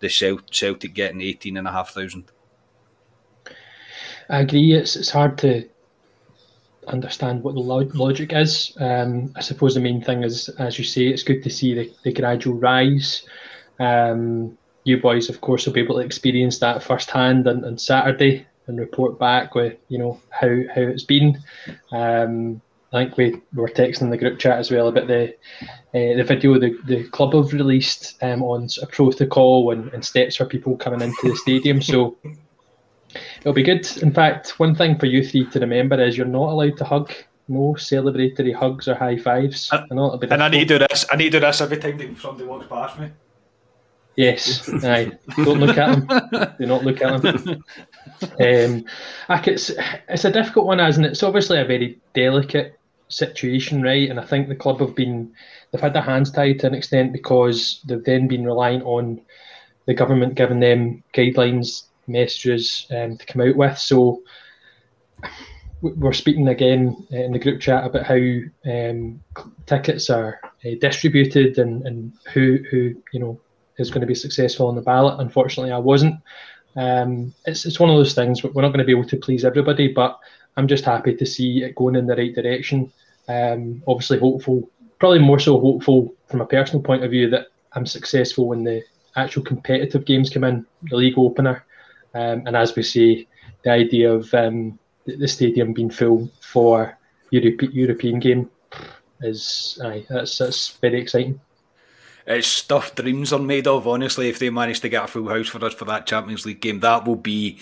the 0.00 0.08
Celtic 0.08 0.94
getting 0.94 1.20
eighteen 1.20 1.56
and 1.56 1.68
a 1.68 1.72
half 1.72 1.90
thousand. 1.90 2.24
I 4.30 4.40
agree. 4.40 4.74
It's 4.74 4.96
it's 4.96 5.10
hard 5.10 5.36
to 5.38 5.68
understand 6.86 7.42
what 7.42 7.54
the 7.54 7.60
logic 7.60 8.32
is. 8.32 8.72
Um, 8.78 9.32
I 9.36 9.40
suppose 9.40 9.74
the 9.74 9.80
main 9.80 10.02
thing 10.02 10.22
is, 10.22 10.48
as 10.50 10.78
you 10.78 10.84
say, 10.84 11.08
it's 11.08 11.22
good 11.22 11.42
to 11.42 11.50
see 11.50 11.74
the, 11.74 11.92
the 12.04 12.12
gradual 12.12 12.54
rise. 12.54 13.26
Um, 13.78 14.56
you 14.84 14.98
boys, 14.98 15.28
of 15.28 15.40
course, 15.40 15.66
will 15.66 15.72
be 15.72 15.80
able 15.80 15.96
to 15.96 16.04
experience 16.04 16.58
that 16.58 16.82
firsthand 16.82 17.46
on, 17.48 17.64
on 17.64 17.76
Saturday 17.76 18.46
and 18.66 18.78
report 18.78 19.18
back 19.18 19.54
with 19.54 19.76
you 19.88 19.98
know 19.98 20.20
how 20.30 20.48
how 20.74 20.82
it's 20.82 21.04
been. 21.04 21.42
Um, 21.90 22.62
I 22.92 23.04
think 23.04 23.16
we, 23.16 23.30
we 23.54 23.62
were 23.62 23.68
texting 23.68 24.02
in 24.02 24.10
the 24.10 24.16
group 24.16 24.38
chat 24.38 24.58
as 24.58 24.70
well 24.70 24.88
about 24.88 25.06
the 25.06 25.34
uh, 25.94 26.16
the 26.16 26.24
video 26.26 26.58
the, 26.58 26.78
the 26.86 27.04
club 27.08 27.34
have 27.34 27.52
released 27.52 28.16
um, 28.22 28.42
on 28.42 28.68
a 28.80 28.86
protocol 28.86 29.72
and, 29.72 29.92
and 29.92 30.04
steps 30.04 30.36
for 30.36 30.44
people 30.44 30.76
coming 30.76 31.02
into 31.02 31.30
the 31.30 31.36
stadium. 31.36 31.82
So 31.82 32.16
It'll 33.40 33.52
be 33.52 33.62
good. 33.62 33.86
In 34.02 34.12
fact, 34.12 34.58
one 34.58 34.74
thing 34.74 34.98
for 34.98 35.06
you 35.06 35.26
three 35.26 35.46
to 35.46 35.60
remember 35.60 36.00
is 36.02 36.16
you're 36.16 36.26
not 36.26 36.50
allowed 36.50 36.76
to 36.78 36.84
hug. 36.84 37.12
No 37.48 37.74
celebratory 37.76 38.54
hugs 38.54 38.86
or 38.86 38.94
high 38.94 39.16
fives. 39.16 39.68
I, 39.72 39.84
I 39.90 39.94
know 39.94 40.12
and 40.12 40.42
I 40.42 40.48
need 40.48 40.68
to 40.68 40.78
do 40.78 40.86
this. 40.86 41.04
I 41.10 41.16
need 41.16 41.32
to 41.32 41.40
do 41.40 41.46
this 41.46 41.60
every 41.60 41.78
time 41.78 41.98
that 41.98 42.16
somebody 42.18 42.46
walks 42.48 42.66
past 42.68 42.98
me. 43.00 43.10
Yes, 44.16 44.68
aye. 44.84 45.12
Don't 45.36 45.60
look 45.60 45.76
at 45.76 46.06
them. 46.06 46.54
Do 46.58 46.66
not 46.66 46.84
look 46.84 47.00
at 47.00 47.22
them. 47.22 47.64
Um, 48.38 48.84
it's 49.28 49.70
it's 50.08 50.24
a 50.24 50.30
difficult 50.30 50.66
one, 50.66 50.78
isn't 50.78 51.04
it? 51.04 51.12
It's 51.12 51.22
obviously 51.22 51.58
a 51.58 51.64
very 51.64 51.98
delicate 52.14 52.78
situation, 53.08 53.82
right? 53.82 54.08
And 54.08 54.20
I 54.20 54.24
think 54.24 54.48
the 54.48 54.54
club 54.54 54.80
have 54.80 54.94
been 54.94 55.32
they've 55.70 55.80
had 55.80 55.94
their 55.94 56.02
hands 56.02 56.30
tied 56.30 56.60
to 56.60 56.66
an 56.66 56.74
extent 56.74 57.12
because 57.12 57.80
they've 57.86 58.04
then 58.04 58.28
been 58.28 58.44
reliant 58.44 58.84
on 58.84 59.20
the 59.86 59.94
government 59.94 60.34
giving 60.34 60.60
them 60.60 61.02
guidelines 61.14 61.84
messages 62.10 62.86
um, 62.90 63.16
to 63.16 63.26
come 63.26 63.42
out 63.42 63.56
with. 63.56 63.78
So 63.78 64.22
we're 65.82 66.12
speaking 66.12 66.48
again 66.48 67.06
in 67.10 67.32
the 67.32 67.38
group 67.38 67.60
chat 67.60 67.84
about 67.84 68.04
how 68.04 68.18
um, 68.70 69.22
tickets 69.66 70.10
are 70.10 70.40
uh, 70.64 70.70
distributed 70.80 71.58
and, 71.58 71.86
and 71.86 72.12
who 72.32 72.58
who 72.70 72.94
you 73.12 73.20
know 73.20 73.40
is 73.78 73.90
going 73.90 74.02
to 74.02 74.06
be 74.06 74.14
successful 74.14 74.66
on 74.66 74.74
the 74.74 74.82
ballot. 74.82 75.20
Unfortunately, 75.20 75.72
I 75.72 75.78
wasn't. 75.78 76.16
Um, 76.76 77.34
it's 77.46 77.64
it's 77.64 77.80
one 77.80 77.90
of 77.90 77.96
those 77.96 78.14
things. 78.14 78.42
We're 78.42 78.62
not 78.62 78.68
going 78.68 78.78
to 78.78 78.84
be 78.84 78.92
able 78.92 79.08
to 79.08 79.16
please 79.16 79.44
everybody, 79.44 79.88
but 79.88 80.18
I'm 80.56 80.68
just 80.68 80.84
happy 80.84 81.14
to 81.16 81.26
see 81.26 81.62
it 81.62 81.74
going 81.74 81.96
in 81.96 82.06
the 82.06 82.16
right 82.16 82.34
direction. 82.34 82.92
Um, 83.28 83.82
obviously, 83.86 84.18
hopeful, 84.18 84.68
probably 84.98 85.20
more 85.20 85.38
so 85.38 85.58
hopeful 85.58 86.14
from 86.28 86.40
a 86.40 86.46
personal 86.46 86.82
point 86.82 87.04
of 87.04 87.10
view 87.10 87.30
that 87.30 87.46
I'm 87.72 87.86
successful 87.86 88.48
when 88.48 88.64
the 88.64 88.82
actual 89.16 89.42
competitive 89.42 90.04
games 90.04 90.30
come 90.30 90.44
in, 90.44 90.66
the 90.90 90.96
league 90.96 91.18
opener, 91.18 91.64
um, 92.14 92.46
and 92.46 92.56
as 92.56 92.74
we 92.74 92.82
say, 92.82 93.26
the 93.62 93.70
idea 93.70 94.12
of 94.12 94.32
um, 94.34 94.78
the 95.06 95.28
stadium 95.28 95.72
being 95.72 95.90
full 95.90 96.30
for 96.40 96.98
Europe, 97.30 97.62
European 97.72 98.20
game 98.20 98.50
is 99.20 99.78
aye, 99.84 100.04
that's 100.08 100.38
that's 100.38 100.70
very 100.78 101.00
exciting. 101.00 101.40
It's 102.26 102.46
stuff 102.46 102.94
dreams 102.94 103.32
are 103.32 103.38
made 103.38 103.66
of. 103.66 103.86
Honestly, 103.88 104.28
if 104.28 104.38
they 104.38 104.50
manage 104.50 104.80
to 104.80 104.88
get 104.88 105.04
a 105.04 105.08
full 105.08 105.28
house 105.28 105.48
for 105.48 105.64
us 105.64 105.74
for 105.74 105.84
that 105.86 106.06
Champions 106.06 106.46
League 106.46 106.60
game, 106.60 106.80
that 106.80 107.04
will 107.04 107.16
be 107.16 107.58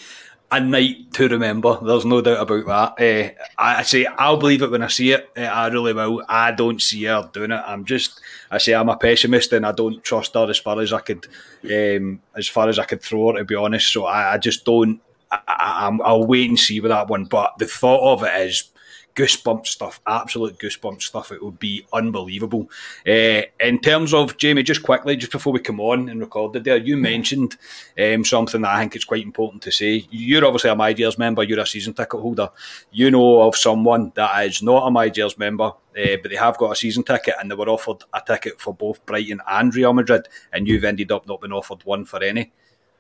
a 0.51 0.61
night 0.61 1.13
to 1.13 1.29
remember. 1.29 1.79
There's 1.83 2.05
no 2.05 2.21
doubt 2.21 2.49
about 2.49 2.97
that. 2.97 3.37
Uh, 3.39 3.45
I, 3.59 3.83
say 3.83 4.07
I'll 4.07 4.39
believe 4.39 4.63
it 4.63 4.71
when 4.71 4.83
I 4.83 4.89
see 4.89 5.13
it. 5.13 5.29
Uh, 5.37 5.43
I 5.43 5.69
really 5.69 5.93
will. 5.93 6.23
I 6.29 6.53
don't 6.53 6.81
see 6.81 7.05
her 7.05 7.29
doing 7.33 7.51
it. 7.51 7.63
I'm 7.67 7.85
just. 7.85 8.21
I 8.51 8.59
say 8.59 8.75
I'm 8.75 8.89
a 8.89 8.97
pessimist 8.97 9.53
and 9.53 9.67
I 9.67 9.73
don't 9.73 10.03
trust 10.03 10.35
her 10.35 10.49
as 10.49 10.59
far 10.59 10.81
as 10.81 10.93
I 10.93 11.01
could, 11.01 11.27
um, 11.65 12.21
as 12.35 12.49
far 12.49 12.69
as 12.69 12.79
I 12.79 12.85
could 12.85 13.03
throw 13.03 13.33
her. 13.33 13.39
To 13.39 13.45
be 13.45 13.55
honest, 13.55 13.93
so 13.93 14.07
I, 14.07 14.35
I 14.35 14.39
just 14.39 14.65
don't. 14.65 15.01
I, 15.31 15.91
will 15.91 16.27
wait 16.27 16.49
and 16.49 16.59
see 16.59 16.81
with 16.81 16.91
that 16.91 17.09
one. 17.09 17.25
But 17.25 17.59
the 17.59 17.67
thought 17.67 18.15
of 18.15 18.23
it 18.23 18.49
is 18.49 18.71
goosebump 19.19 19.67
stuff, 19.67 20.01
absolute 20.07 20.59
goosebump 20.59 21.03
stuff. 21.03 21.33
It 21.33 21.43
would 21.43 21.59
be 21.59 21.85
unbelievable. 21.93 22.71
Uh, 23.07 23.43
in 23.59 23.81
terms 23.83 24.15
of 24.15 24.37
Jamie, 24.37 24.63
just 24.63 24.85
quickly, 24.85 25.17
just 25.17 25.33
before 25.33 25.53
we 25.53 25.59
come 25.59 25.81
on 25.81 26.09
and 26.09 26.21
recorded 26.21 26.63
there, 26.63 26.77
you 26.77 26.97
mentioned 26.97 27.57
um, 27.99 28.25
something 28.25 28.61
that 28.61 28.71
I 28.71 28.81
think 28.81 28.95
is 28.95 29.05
quite 29.05 29.25
important 29.25 29.63
to 29.65 29.73
say. 29.73 30.07
You're 30.11 30.45
obviously 30.45 30.71
a 30.71 30.77
My 30.77 30.93
Gers 30.93 31.19
member, 31.19 31.43
you're 31.43 31.59
a 31.59 31.67
season 31.67 31.95
ticket 31.95 32.21
holder. 32.21 32.49
You 32.93 33.11
know 33.11 33.43
of 33.43 33.57
someone 33.57 34.13
that 34.15 34.47
is 34.47 34.63
not 34.63 34.87
a 34.87 34.91
My 34.91 35.09
Gers 35.09 35.37
member, 35.37 35.65
uh, 35.65 36.17
but 36.23 36.31
they 36.31 36.37
have 36.37 36.57
got 36.57 36.71
a 36.71 36.77
season 36.77 37.03
ticket 37.03 37.35
and 37.41 37.51
they 37.51 37.57
were 37.57 37.69
offered 37.69 38.05
a 38.15 38.23
ticket 38.25 38.61
for 38.61 38.73
both 38.73 39.05
Brighton 39.05 39.41
and 39.49 39.75
Real 39.75 39.93
Madrid, 39.93 40.29
and 40.53 40.69
you've 40.69 40.85
ended 40.85 41.11
up 41.11 41.27
not 41.27 41.41
being 41.41 41.53
offered 41.53 41.83
one 41.85 42.05
for 42.05 42.23
any. 42.23 42.53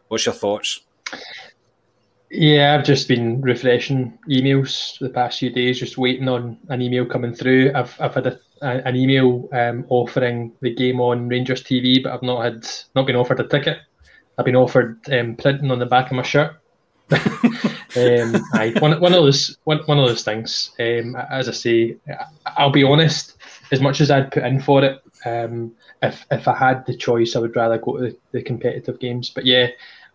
What's 0.08 0.26
your 0.26 0.34
thoughts? 0.34 0.80
Yeah, 2.30 2.74
I've 2.74 2.84
just 2.84 3.08
been 3.08 3.40
refreshing 3.40 4.18
emails 4.28 4.98
the 4.98 5.08
past 5.08 5.38
few 5.38 5.50
days, 5.50 5.78
just 5.78 5.96
waiting 5.96 6.28
on 6.28 6.58
an 6.68 6.82
email 6.82 7.06
coming 7.06 7.32
through. 7.32 7.72
I've, 7.74 7.98
I've 7.98 8.14
had 8.14 8.26
a, 8.26 8.38
a, 8.60 8.86
an 8.86 8.96
email 8.96 9.48
um, 9.52 9.86
offering 9.88 10.52
the 10.60 10.74
game 10.74 11.00
on 11.00 11.28
Rangers 11.28 11.62
TV, 11.62 12.02
but 12.02 12.12
I've 12.12 12.22
not 12.22 12.44
had 12.44 12.66
not 12.94 13.06
been 13.06 13.16
offered 13.16 13.40
a 13.40 13.48
ticket. 13.48 13.78
I've 14.36 14.44
been 14.44 14.56
offered 14.56 15.00
um, 15.10 15.36
printing 15.36 15.70
on 15.70 15.78
the 15.78 15.86
back 15.86 16.10
of 16.10 16.16
my 16.16 16.22
shirt. 16.22 16.56
um, 17.96 18.34
one, 18.80 19.00
one 19.00 19.14
of 19.14 19.22
those 19.22 19.56
one, 19.64 19.78
one 19.86 19.98
of 19.98 20.06
those 20.06 20.22
things. 20.22 20.72
Um, 20.78 21.16
as 21.30 21.48
I 21.48 21.52
say, 21.52 21.96
I'll 22.58 22.70
be 22.70 22.84
honest. 22.84 23.36
As 23.72 23.80
much 23.80 24.00
as 24.02 24.10
I'd 24.10 24.32
put 24.32 24.44
in 24.44 24.60
for 24.60 24.84
it, 24.84 25.00
um, 25.24 25.72
if 26.02 26.26
if 26.30 26.46
I 26.46 26.54
had 26.54 26.84
the 26.84 26.96
choice, 26.96 27.36
I 27.36 27.38
would 27.38 27.56
rather 27.56 27.78
go 27.78 27.96
to 27.96 28.02
the, 28.02 28.18
the 28.32 28.42
competitive 28.42 29.00
games. 29.00 29.30
But 29.30 29.46
yeah, 29.46 29.68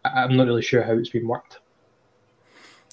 I, 0.06 0.24
I'm 0.24 0.38
not 0.38 0.46
really 0.46 0.62
sure 0.62 0.84
how 0.84 0.94
it's 0.94 1.10
been 1.10 1.28
worked. 1.28 1.60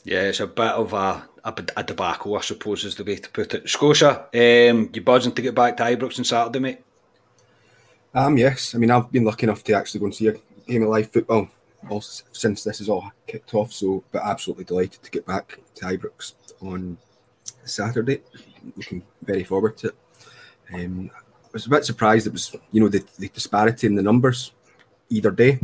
Yeah, 0.05 0.23
it's 0.23 0.41
a 0.41 0.47
bit 0.47 0.73
of 0.73 0.93
a, 0.93 1.29
a, 1.45 1.55
a 1.77 1.85
debacle, 1.85 2.37
I 2.37 2.41
suppose, 2.41 2.85
is 2.85 2.95
the 2.95 3.05
way 3.05 3.17
to 3.17 3.31
put 3.31 3.55
it. 3.55 3.69
Scotia, 3.69 4.27
um, 4.35 4.91
you 4.93 5.03
buzzing 5.03 5.33
to 5.33 5.43
get 5.43 5.55
back 5.55 5.77
to 5.77 5.83
Ibrox 5.83 6.19
on 6.19 6.25
Saturday, 6.25 6.59
mate? 6.59 6.81
Um, 8.15 8.37
yes. 8.39 8.75
I 8.75 8.79
mean, 8.79 8.91
I've 8.91 9.13
been 9.13 9.25
lucky 9.25 9.45
enough 9.45 9.63
to 9.65 9.75
actually 9.75 10.01
go 10.01 10.07
and 10.07 10.15
see 10.15 10.29
a 10.29 10.35
game 10.67 10.83
of 10.83 10.89
live 10.89 11.11
football 11.13 11.49
all, 11.89 12.01
since 12.01 12.65
this 12.65 12.81
is 12.81 12.89
all 12.89 13.11
kicked 13.27 13.55
off. 13.55 13.73
So, 13.73 14.03
but 14.11 14.23
absolutely 14.23 14.65
delighted 14.65 15.03
to 15.03 15.11
get 15.11 15.27
back 15.27 15.59
to 15.77 15.85
Ibrox 15.85 16.33
on 16.63 16.97
Saturday. 17.65 18.23
Looking 18.77 19.03
very 19.23 19.45
forward 19.45 19.77
to 19.79 19.89
it. 19.89 19.95
Um, 20.73 21.11
I 21.15 21.49
was 21.53 21.67
a 21.67 21.71
bit 21.71 21.85
surprised 21.85 22.27
it 22.27 22.33
was, 22.33 22.55
you 22.73 22.81
know, 22.81 22.89
the, 22.89 23.05
the 23.19 23.29
disparity 23.29 23.87
in 23.87 23.97
the 23.97 24.03
numbers 24.03 24.53
either 25.09 25.31
day, 25.31 25.59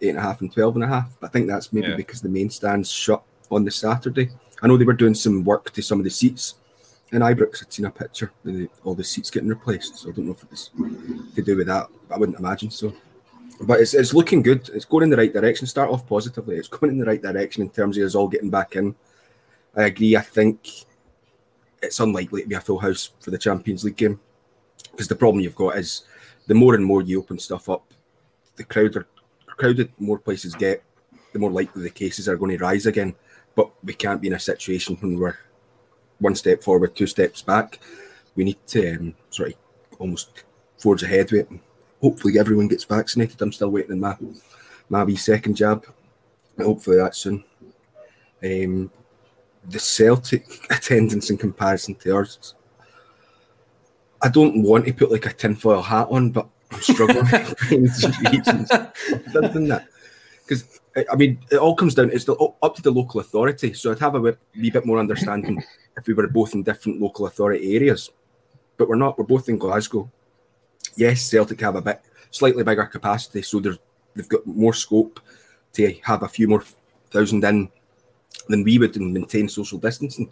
eight 0.00 0.10
and 0.10 0.18
a 0.18 0.22
half 0.22 0.40
and 0.42 0.52
twelve 0.52 0.74
and 0.76 0.84
a 0.84 0.88
half. 0.88 1.16
But 1.18 1.28
I 1.28 1.30
think 1.30 1.48
that's 1.48 1.72
maybe 1.72 1.88
yeah. 1.88 1.96
because 1.96 2.20
the 2.20 2.28
main 2.28 2.50
stands 2.50 2.90
shut 2.90 3.22
on 3.50 3.64
the 3.64 3.70
Saturday. 3.70 4.30
I 4.62 4.66
know 4.66 4.76
they 4.76 4.84
were 4.84 4.92
doing 4.92 5.14
some 5.14 5.44
work 5.44 5.70
to 5.72 5.82
some 5.82 5.98
of 5.98 6.04
the 6.04 6.10
seats 6.10 6.54
in 7.12 7.22
Ibrox. 7.22 7.62
I'd 7.62 7.72
seen 7.72 7.86
a 7.86 7.90
picture 7.90 8.32
of 8.44 8.68
all 8.84 8.94
the 8.94 9.04
seats 9.04 9.30
getting 9.30 9.48
replaced, 9.48 9.96
so 9.96 10.10
I 10.10 10.12
don't 10.12 10.26
know 10.26 10.32
if 10.32 10.44
it's 10.50 10.70
to 11.34 11.42
do 11.42 11.56
with 11.56 11.66
that. 11.66 11.88
I 12.10 12.18
wouldn't 12.18 12.38
imagine 12.38 12.70
so. 12.70 12.92
But 13.62 13.80
it's, 13.80 13.94
it's 13.94 14.14
looking 14.14 14.42
good. 14.42 14.70
It's 14.72 14.84
going 14.84 15.04
in 15.04 15.10
the 15.10 15.16
right 15.16 15.32
direction. 15.32 15.66
Start 15.66 15.90
off 15.90 16.06
positively. 16.06 16.56
It's 16.56 16.68
going 16.68 16.92
in 16.92 16.98
the 16.98 17.06
right 17.06 17.20
direction 17.20 17.62
in 17.62 17.70
terms 17.70 17.98
of 17.98 18.04
us 18.04 18.14
all 18.14 18.28
getting 18.28 18.50
back 18.50 18.76
in. 18.76 18.94
I 19.76 19.84
agree. 19.84 20.16
I 20.16 20.20
think 20.20 20.68
it's 21.82 22.00
unlikely 22.00 22.42
to 22.42 22.48
be 22.48 22.54
a 22.54 22.60
full 22.60 22.78
house 22.78 23.10
for 23.20 23.30
the 23.30 23.38
Champions 23.38 23.84
League 23.84 23.96
game 23.96 24.20
because 24.90 25.08
the 25.08 25.14
problem 25.14 25.42
you've 25.42 25.54
got 25.54 25.76
is 25.78 26.02
the 26.46 26.54
more 26.54 26.74
and 26.74 26.84
more 26.84 27.02
you 27.02 27.20
open 27.20 27.38
stuff 27.38 27.68
up, 27.68 27.84
the 28.56 28.64
crowd 28.64 28.96
are 28.96 29.06
crowded. 29.46 29.92
More 29.98 30.18
places 30.18 30.54
get, 30.54 30.82
the 31.32 31.38
more 31.38 31.50
likely 31.50 31.82
the 31.82 31.90
cases 31.90 32.28
are 32.28 32.36
going 32.36 32.56
to 32.56 32.62
rise 32.62 32.86
again. 32.86 33.14
But 33.54 33.70
we 33.82 33.94
can't 33.94 34.20
be 34.20 34.28
in 34.28 34.34
a 34.34 34.40
situation 34.40 34.96
when 35.00 35.18
we're 35.18 35.38
one 36.18 36.34
step 36.34 36.62
forward, 36.62 36.94
two 36.94 37.06
steps 37.06 37.42
back. 37.42 37.80
We 38.36 38.44
need 38.44 38.64
to 38.68 38.96
um, 38.96 39.14
sort 39.30 39.50
of 39.50 39.54
almost 39.98 40.44
forge 40.78 41.02
ahead 41.02 41.32
with 41.32 41.50
it. 41.50 41.60
hopefully, 42.00 42.38
everyone 42.38 42.68
gets 42.68 42.84
vaccinated. 42.84 43.40
I'm 43.42 43.52
still 43.52 43.70
waiting 43.70 43.92
on 43.92 44.00
my 44.00 44.16
my 44.88 45.04
wee 45.04 45.16
second 45.16 45.56
jab. 45.56 45.86
Hopefully, 46.58 46.96
that's 46.96 47.18
soon. 47.18 47.44
Um, 48.42 48.90
the 49.68 49.78
Celtic 49.78 50.46
attendance 50.70 51.30
in 51.30 51.36
comparison 51.36 51.94
to 51.96 52.14
ours. 52.14 52.54
I 54.22 54.28
don't 54.28 54.62
want 54.62 54.86
to 54.86 54.92
put 54.92 55.10
like 55.10 55.26
a 55.26 55.32
tinfoil 55.32 55.82
hat 55.82 56.08
on, 56.10 56.30
but 56.30 56.48
I'm 56.70 56.80
struggling. 56.80 57.24
that 59.68 59.86
because 60.42 60.79
I 60.96 61.14
mean, 61.16 61.38
it 61.50 61.56
all 61.56 61.76
comes 61.76 61.94
down. 61.94 62.10
It's 62.10 62.24
the, 62.24 62.34
up 62.34 62.74
to 62.76 62.82
the 62.82 62.90
local 62.90 63.20
authority. 63.20 63.72
So 63.74 63.90
I'd 63.90 64.00
have 64.00 64.16
a 64.16 64.20
wee 64.20 64.70
bit 64.70 64.86
more 64.86 64.98
understanding 64.98 65.62
if 65.96 66.06
we 66.06 66.14
were 66.14 66.26
both 66.26 66.54
in 66.54 66.62
different 66.62 67.00
local 67.00 67.26
authority 67.26 67.76
areas. 67.76 68.10
But 68.76 68.88
we're 68.88 68.96
not. 68.96 69.18
We're 69.18 69.24
both 69.24 69.48
in 69.48 69.58
Glasgow. 69.58 70.10
Yes, 70.96 71.22
Celtic 71.22 71.60
have 71.60 71.76
a 71.76 71.82
bit 71.82 72.00
slightly 72.30 72.64
bigger 72.64 72.86
capacity, 72.86 73.42
so 73.42 73.60
they've 73.60 74.28
got 74.28 74.46
more 74.46 74.72
scope 74.72 75.20
to 75.74 75.94
have 76.02 76.22
a 76.22 76.28
few 76.28 76.48
more 76.48 76.64
thousand 77.10 77.44
in 77.44 77.70
than 78.48 78.64
we 78.64 78.78
would 78.78 78.96
and 78.96 79.12
maintain 79.12 79.48
social 79.48 79.78
distancing, 79.78 80.30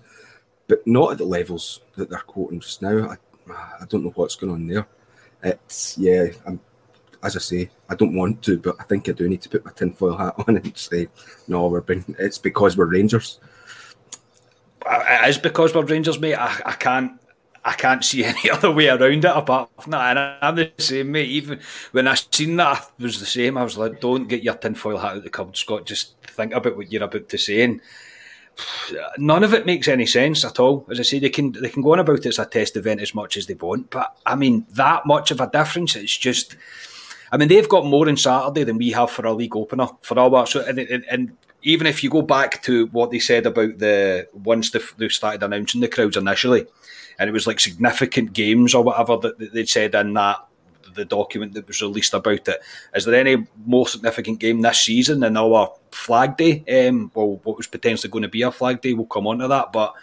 but 0.66 0.84
not 0.86 1.12
at 1.12 1.18
the 1.18 1.24
levels 1.24 1.80
that 1.96 2.10
they're 2.10 2.18
quoting 2.20 2.60
just 2.60 2.82
now. 2.82 3.10
I, 3.10 3.16
I 3.80 3.84
don't 3.88 4.04
know 4.04 4.12
what's 4.14 4.36
going 4.36 4.52
on 4.52 4.66
there. 4.66 4.86
It's 5.42 5.96
yeah, 5.98 6.26
I'm 6.46 6.60
as 7.22 7.36
I 7.36 7.40
say, 7.40 7.70
I 7.88 7.94
don't 7.94 8.14
want 8.14 8.42
to, 8.42 8.58
but 8.58 8.76
I 8.78 8.84
think 8.84 9.08
I 9.08 9.12
do 9.12 9.28
need 9.28 9.42
to 9.42 9.48
put 9.48 9.64
my 9.64 9.72
tinfoil 9.72 10.16
hat 10.16 10.34
on 10.46 10.56
and 10.56 10.76
say, 10.76 11.08
no, 11.46 11.66
we're 11.66 11.80
being, 11.80 12.04
it's 12.18 12.38
because 12.38 12.76
we're 12.76 12.86
Rangers. 12.86 13.40
Uh, 14.86 15.04
it 15.08 15.28
is 15.30 15.38
because 15.38 15.74
we're 15.74 15.84
Rangers, 15.84 16.18
mate. 16.18 16.34
I, 16.34 16.60
I 16.64 16.72
can't. 16.72 17.12
I 17.64 17.72
can't 17.72 18.04
see 18.04 18.24
any 18.24 18.48
other 18.50 18.70
way 18.70 18.88
around 18.88 19.24
it 19.24 19.36
apart 19.36 19.68
from 19.80 19.90
that. 19.90 20.16
And 20.16 20.18
I'm 20.40 20.54
the 20.54 20.72
same, 20.78 21.12
mate. 21.12 21.28
Even 21.28 21.60
when 21.90 22.08
I 22.08 22.14
seen 22.14 22.56
that, 22.56 22.90
I 22.98 23.02
was 23.02 23.20
the 23.20 23.26
same. 23.26 23.58
I 23.58 23.64
was 23.64 23.76
like, 23.76 24.00
don't 24.00 24.28
get 24.28 24.44
your 24.44 24.54
tinfoil 24.54 24.96
hat 24.96 25.16
out 25.16 25.24
the 25.24 25.28
cupboard, 25.28 25.56
Scott. 25.56 25.84
Just 25.84 26.14
think 26.22 26.54
about 26.54 26.76
what 26.76 26.90
you're 26.90 27.02
about 27.02 27.28
to 27.28 27.36
say. 27.36 27.62
And 27.62 27.80
none 29.18 29.44
of 29.44 29.54
it 29.54 29.66
makes 29.66 29.88
any 29.88 30.06
sense 30.06 30.44
at 30.44 30.60
all. 30.60 30.86
As 30.90 31.00
I 31.00 31.02
say, 31.02 31.18
they 31.18 31.30
can 31.30 31.52
they 31.52 31.68
can 31.68 31.82
go 31.82 31.92
on 31.92 31.98
about 31.98 32.20
it 32.20 32.26
as 32.26 32.38
a 32.38 32.46
test 32.46 32.76
event 32.76 33.00
as 33.00 33.14
much 33.14 33.36
as 33.36 33.46
they 33.46 33.54
want, 33.54 33.90
but 33.90 34.16
I 34.24 34.34
mean 34.34 34.66
that 34.70 35.06
much 35.06 35.30
of 35.30 35.40
a 35.40 35.50
difference. 35.50 35.96
It's 35.96 36.16
just 36.16 36.56
I 37.30 37.36
mean, 37.36 37.48
they've 37.48 37.68
got 37.68 37.86
more 37.86 38.08
on 38.08 38.16
Saturday 38.16 38.64
than 38.64 38.78
we 38.78 38.90
have 38.90 39.10
for 39.10 39.26
a 39.26 39.32
league 39.32 39.56
opener 39.56 39.88
for 40.02 40.18
our 40.18 40.46
so 40.46 40.60
and, 40.60 40.78
and, 40.78 41.04
and 41.10 41.36
even 41.62 41.86
if 41.86 42.04
you 42.04 42.10
go 42.10 42.22
back 42.22 42.62
to 42.62 42.86
what 42.86 43.10
they 43.10 43.18
said 43.18 43.46
about 43.46 43.78
the 43.78 44.28
once 44.32 44.70
they, 44.70 44.80
they 44.96 45.08
started 45.08 45.42
announcing 45.42 45.80
the 45.80 45.88
crowds 45.88 46.16
initially, 46.16 46.66
and 47.18 47.28
it 47.28 47.32
was 47.32 47.46
like 47.46 47.60
significant 47.60 48.32
games 48.32 48.74
or 48.74 48.82
whatever 48.82 49.16
that 49.16 49.52
they'd 49.52 49.68
said 49.68 49.94
in 49.94 50.14
that 50.14 50.44
the 50.94 51.04
document 51.04 51.54
that 51.54 51.66
was 51.66 51.82
released 51.82 52.14
about 52.14 52.48
it. 52.48 52.60
Is 52.94 53.04
there 53.04 53.14
any 53.14 53.46
more 53.64 53.86
significant 53.86 54.40
game 54.40 54.60
this 54.62 54.80
season 54.80 55.20
than 55.20 55.36
our 55.36 55.72
Flag 55.90 56.36
Day? 56.36 56.88
Um, 56.88 57.10
well, 57.14 57.40
what 57.44 57.56
was 57.56 57.66
potentially 57.66 58.10
going 58.10 58.22
to 58.22 58.28
be 58.28 58.42
a 58.42 58.50
Flag 58.50 58.80
Day, 58.80 58.94
we'll 58.94 59.06
come 59.06 59.26
on 59.26 59.38
to 59.38 59.48
that, 59.48 59.72
but 59.72 59.94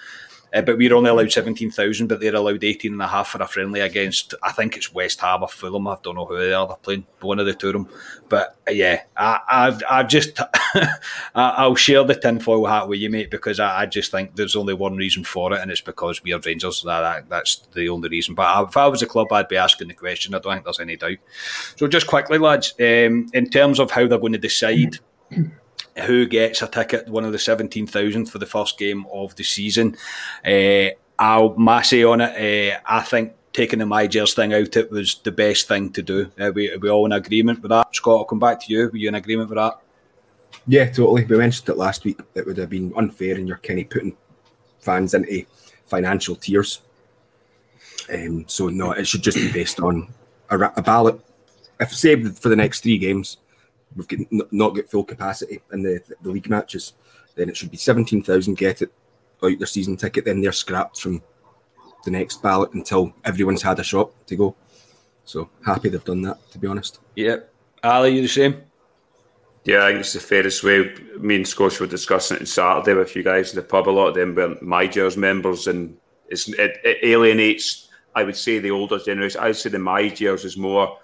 uh, 0.53 0.61
but 0.61 0.77
we're 0.77 0.93
only 0.93 1.09
allowed 1.09 1.31
17,000, 1.31 2.07
but 2.07 2.19
they're 2.19 2.35
allowed 2.35 2.63
18 2.63 2.93
and 2.93 3.01
a 3.01 3.07
half 3.07 3.29
for 3.29 3.41
a 3.41 3.47
friendly 3.47 3.81
against, 3.81 4.33
I 4.41 4.51
think 4.51 4.77
it's 4.77 4.93
West 4.93 5.21
Ham 5.21 5.43
or 5.43 5.49
Fulham. 5.49 5.87
I 5.87 5.97
don't 6.01 6.15
know 6.15 6.25
who 6.25 6.37
they 6.37 6.53
are. 6.53 6.67
They're 6.67 6.77
playing 6.77 7.05
one 7.21 7.39
of 7.39 7.45
the 7.45 7.53
two 7.53 7.67
of 7.67 7.73
them. 7.73 7.89
But 8.29 8.57
uh, 8.67 8.71
yeah, 8.71 9.03
I, 9.17 9.39
I've, 9.49 9.81
I've 9.89 10.07
just, 10.07 10.39
I'll 11.35 11.75
share 11.75 12.03
the 12.03 12.15
tinfoil 12.15 12.65
hat 12.65 12.87
with 12.87 12.99
you, 12.99 13.09
mate, 13.09 13.31
because 13.31 13.59
I, 13.59 13.81
I, 13.81 13.85
just 13.85 14.11
think 14.11 14.35
there's 14.35 14.55
only 14.55 14.73
one 14.73 14.95
reason 14.95 15.23
for 15.23 15.53
it, 15.53 15.61
and 15.61 15.71
it's 15.71 15.81
because 15.81 16.23
we 16.23 16.33
are 16.33 16.39
Rangers. 16.39 16.83
That, 16.83 17.01
that, 17.01 17.29
that's 17.29 17.67
the 17.73 17.89
only 17.89 18.09
reason. 18.09 18.35
But 18.35 18.69
if 18.69 18.77
I 18.77 18.87
was 18.87 19.01
a 19.01 19.07
club, 19.07 19.31
I'd 19.31 19.47
be 19.47 19.57
asking 19.57 19.87
the 19.87 19.93
question. 19.93 20.33
I 20.33 20.39
don't 20.39 20.53
think 20.53 20.65
there's 20.65 20.79
any 20.79 20.95
doubt. 20.95 21.17
So 21.75 21.87
just 21.87 22.07
quickly, 22.07 22.37
lads, 22.37 22.73
um, 22.79 23.27
in 23.33 23.49
terms 23.49 23.79
of 23.79 23.91
how 23.91 24.07
they're 24.07 24.17
going 24.17 24.33
to 24.33 24.39
decide 24.39 24.99
who 26.03 26.25
gets 26.25 26.61
a 26.61 26.67
ticket, 26.67 27.07
one 27.07 27.25
of 27.25 27.31
the 27.31 27.39
17,000 27.39 28.25
for 28.25 28.37
the 28.37 28.45
first 28.45 28.77
game 28.77 29.05
of 29.11 29.35
the 29.35 29.43
season. 29.43 29.95
Uh, 30.45 30.89
I'll 31.17 31.55
massy 31.55 32.03
on 32.03 32.21
it. 32.21 32.73
Uh, 32.73 32.79
I 32.85 33.01
think 33.01 33.33
taking 33.53 33.79
the 33.79 33.85
My 33.85 34.05
Gers 34.05 34.33
thing 34.33 34.53
out 34.53 34.75
it 34.75 34.91
was 34.91 35.15
the 35.23 35.31
best 35.31 35.67
thing 35.67 35.91
to 35.93 36.01
do. 36.01 36.31
Uh, 36.39 36.51
we, 36.53 36.75
we 36.77 36.89
all 36.89 37.05
in 37.05 37.13
agreement 37.13 37.61
with 37.61 37.69
that? 37.69 37.95
Scott, 37.95 38.19
I'll 38.19 38.25
come 38.25 38.39
back 38.39 38.59
to 38.61 38.73
you. 38.73 38.89
Were 38.89 38.97
you 38.97 39.07
in 39.07 39.15
agreement 39.15 39.49
with 39.49 39.57
that? 39.57 39.79
Yeah, 40.67 40.85
totally. 40.85 41.23
We 41.25 41.37
mentioned 41.37 41.69
it 41.69 41.77
last 41.77 42.03
week. 42.03 42.19
It 42.33 42.45
would 42.45 42.57
have 42.57 42.69
been 42.69 42.93
unfair 42.97 43.35
and 43.35 43.47
you're 43.47 43.57
kind 43.57 43.79
of 43.79 43.89
putting 43.89 44.17
fans 44.79 45.13
into 45.13 45.45
financial 45.85 46.35
tiers. 46.35 46.81
Um, 48.13 48.45
so, 48.47 48.67
no, 48.67 48.91
it 48.91 49.07
should 49.07 49.23
just 49.23 49.37
be 49.37 49.51
based 49.51 49.79
on 49.79 50.13
a, 50.49 50.59
a 50.59 50.81
ballot. 50.81 51.19
If, 51.79 51.93
say, 51.93 52.21
for 52.23 52.49
the 52.49 52.55
next 52.55 52.81
three 52.81 52.97
games, 52.97 53.37
we've 53.95 54.07
got, 54.07 54.19
not 54.51 54.75
got 54.75 54.89
full 54.89 55.03
capacity 55.03 55.61
in 55.71 55.83
the, 55.83 56.01
the 56.21 56.29
league 56.29 56.49
matches, 56.49 56.93
then 57.35 57.49
it 57.49 57.57
should 57.57 57.71
be 57.71 57.77
17,000 57.77 58.55
get 58.55 58.81
it 58.81 58.91
out 59.43 59.57
their 59.57 59.67
season 59.67 59.97
ticket, 59.97 60.25
then 60.25 60.41
they're 60.41 60.51
scrapped 60.51 60.99
from 60.99 61.21
the 62.03 62.11
next 62.11 62.41
ballot 62.41 62.73
until 62.73 63.13
everyone's 63.23 63.61
had 63.61 63.79
a 63.79 63.83
shot 63.83 64.11
to 64.27 64.35
go. 64.35 64.55
So 65.25 65.49
happy 65.65 65.89
they've 65.89 66.03
done 66.03 66.21
that, 66.23 66.49
to 66.51 66.59
be 66.59 66.67
honest. 66.67 66.99
Yeah. 67.15 67.37
Ali, 67.83 68.15
you 68.15 68.21
the 68.21 68.27
same? 68.27 68.63
Yeah, 69.65 69.83
I 69.83 69.87
think 69.89 70.01
it's 70.01 70.13
the 70.13 70.19
fairest 70.19 70.63
way. 70.63 70.93
Me 71.19 71.37
and 71.37 71.47
Scotia 71.47 71.83
were 71.83 71.89
discussing 71.89 72.37
it 72.37 72.41
on 72.41 72.45
Saturday 72.45 72.93
with 72.93 73.15
you 73.15 73.23
guys 73.23 73.51
in 73.51 73.55
the 73.55 73.63
pub. 73.63 73.89
A 73.89 73.91
lot 73.91 74.09
of 74.09 74.15
them 74.15 74.35
were 74.35 74.55
My 74.61 74.85
Gers 74.85 75.17
members, 75.17 75.65
and 75.65 75.97
it, 76.29 76.47
it, 76.83 76.97
alienates, 77.01 77.89
I 78.13 78.23
would 78.23 78.35
say, 78.35 78.59
the 78.59 78.69
older 78.69 78.99
generation. 78.99 79.41
I 79.41 79.47
would 79.47 79.55
say 79.55 79.71
the 79.71 79.79
My 79.79 80.07
Gers 80.07 80.45
is 80.45 80.55
more 80.55 80.99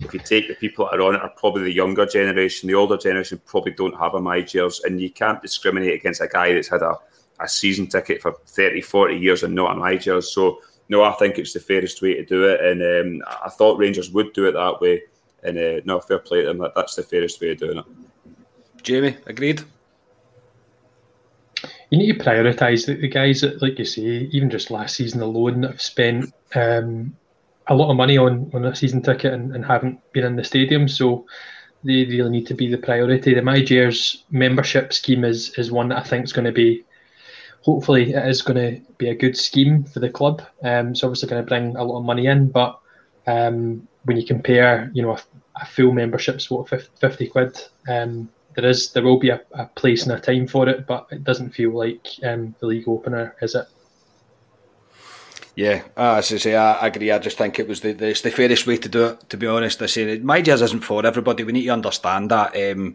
if 0.00 0.14
you 0.14 0.20
take 0.20 0.48
the 0.48 0.54
people 0.54 0.86
that 0.86 0.98
are 0.98 1.02
on 1.02 1.14
it 1.16 1.22
are 1.22 1.30
probably 1.30 1.64
the 1.64 1.72
younger 1.72 2.06
generation. 2.06 2.68
The 2.68 2.74
older 2.74 2.96
generation 2.96 3.40
probably 3.44 3.72
don't 3.72 3.98
have 3.98 4.14
a 4.14 4.20
My 4.20 4.40
Gers, 4.40 4.80
and 4.84 5.00
you 5.00 5.10
can't 5.10 5.42
discriminate 5.42 5.94
against 5.94 6.20
a 6.20 6.28
guy 6.28 6.52
that's 6.52 6.68
had 6.68 6.82
a, 6.82 6.96
a 7.40 7.48
season 7.48 7.86
ticket 7.86 8.22
for 8.22 8.36
30, 8.46 8.80
40 8.80 9.16
years 9.16 9.42
and 9.42 9.54
not 9.54 9.76
a 9.76 9.78
My 9.78 9.96
Gers. 9.96 10.32
So, 10.32 10.60
no, 10.88 11.02
I 11.02 11.12
think 11.12 11.38
it's 11.38 11.52
the 11.52 11.60
fairest 11.60 12.00
way 12.00 12.14
to 12.14 12.24
do 12.24 12.44
it, 12.44 12.60
and 12.60 13.22
um, 13.22 13.28
I 13.44 13.50
thought 13.50 13.78
Rangers 13.78 14.10
would 14.10 14.32
do 14.32 14.46
it 14.46 14.52
that 14.52 14.80
way. 14.80 15.02
And 15.42 15.56
uh, 15.56 15.80
no, 15.84 16.00
fair 16.00 16.18
play 16.18 16.40
to 16.40 16.48
them. 16.48 16.58
That, 16.58 16.74
that's 16.74 16.96
the 16.96 17.02
fairest 17.02 17.40
way 17.40 17.52
of 17.52 17.58
doing 17.58 17.78
it. 17.78 17.84
Jamie, 18.82 19.16
agreed. 19.26 19.62
You 21.90 21.98
need 21.98 22.18
to 22.18 22.24
prioritise 22.24 22.86
the, 22.86 22.94
the, 22.94 23.08
guys 23.08 23.40
that, 23.40 23.62
like 23.62 23.78
you 23.78 23.84
say, 23.84 24.02
even 24.02 24.50
just 24.50 24.70
last 24.70 24.96
season 24.96 25.22
alone, 25.22 25.62
that 25.62 25.72
have 25.72 25.82
spent 25.82 26.32
um, 26.54 27.16
a 27.68 27.74
lot 27.74 27.90
of 27.90 27.96
money 27.96 28.16
on, 28.18 28.50
on 28.54 28.64
a 28.64 28.74
season 28.74 29.02
ticket 29.02 29.32
and, 29.32 29.54
and 29.54 29.64
haven't 29.64 30.00
been 30.12 30.24
in 30.24 30.36
the 30.36 30.44
stadium. 30.44 30.88
So 30.88 31.26
they 31.84 32.04
really 32.06 32.30
need 32.30 32.46
to 32.48 32.54
be 32.54 32.68
the 32.68 32.78
priority. 32.78 33.34
The 33.34 33.42
My 33.42 33.62
Gers 33.62 34.24
membership 34.30 34.92
scheme 34.92 35.24
is 35.24 35.50
is 35.58 35.70
one 35.70 35.88
that 35.88 35.98
I 35.98 36.02
think 36.02 36.24
is 36.24 36.32
going 36.32 36.46
to 36.46 36.52
be 36.52 36.84
hopefully 37.62 38.12
it 38.12 38.26
is 38.26 38.42
going 38.42 38.56
to 38.56 38.92
be 38.96 39.10
a 39.10 39.14
good 39.14 39.36
scheme 39.36 39.84
for 39.84 40.00
the 40.00 40.10
club. 40.10 40.42
Um, 40.62 40.88
it's 40.88 41.04
obviously 41.04 41.28
going 41.28 41.42
to 41.42 41.48
bring 41.48 41.76
a 41.76 41.84
lot 41.84 41.98
of 41.98 42.04
money 42.04 42.26
in, 42.26 42.48
but 42.48 42.80
um, 43.26 43.86
when 44.04 44.16
you 44.16 44.26
compare, 44.26 44.90
you 44.94 45.02
know, 45.02 45.12
a, 45.12 45.20
a 45.60 45.66
full 45.66 45.92
membership's 45.92 46.50
what 46.50 46.68
50 46.68 47.26
quid. 47.28 47.60
Um, 47.88 48.30
there 48.54 48.68
is 48.68 48.92
there 48.92 49.02
will 49.02 49.18
be 49.18 49.30
a, 49.30 49.40
a, 49.52 49.66
place 49.66 50.04
and 50.04 50.12
a 50.12 50.20
time 50.20 50.46
for 50.46 50.68
it, 50.68 50.86
but 50.86 51.06
it 51.10 51.24
doesn't 51.24 51.50
feel 51.50 51.76
like 51.76 52.06
um, 52.24 52.54
the 52.58 52.66
league 52.66 52.88
opener, 52.88 53.36
is 53.40 53.54
it? 53.54 53.66
Yeah, 55.58 55.82
uh, 55.96 56.18
as 56.18 56.32
I 56.32 56.36
say, 56.36 56.54
I 56.54 56.86
agree. 56.86 57.10
I 57.10 57.18
just 57.18 57.36
think 57.36 57.58
it 57.58 57.66
was 57.66 57.80
the, 57.80 57.92
the, 57.92 58.20
the 58.22 58.30
fairest 58.30 58.64
way 58.64 58.76
to 58.76 58.88
do 58.88 59.06
it. 59.06 59.28
To 59.30 59.36
be 59.36 59.48
honest, 59.48 59.82
I 59.82 59.86
say 59.86 60.20
My 60.20 60.40
Gers 60.40 60.62
isn't 60.62 60.84
for 60.84 61.04
everybody. 61.04 61.42
We 61.42 61.50
need 61.50 61.64
to 61.64 61.70
understand 61.70 62.30
that. 62.30 62.54
Um, 62.54 62.94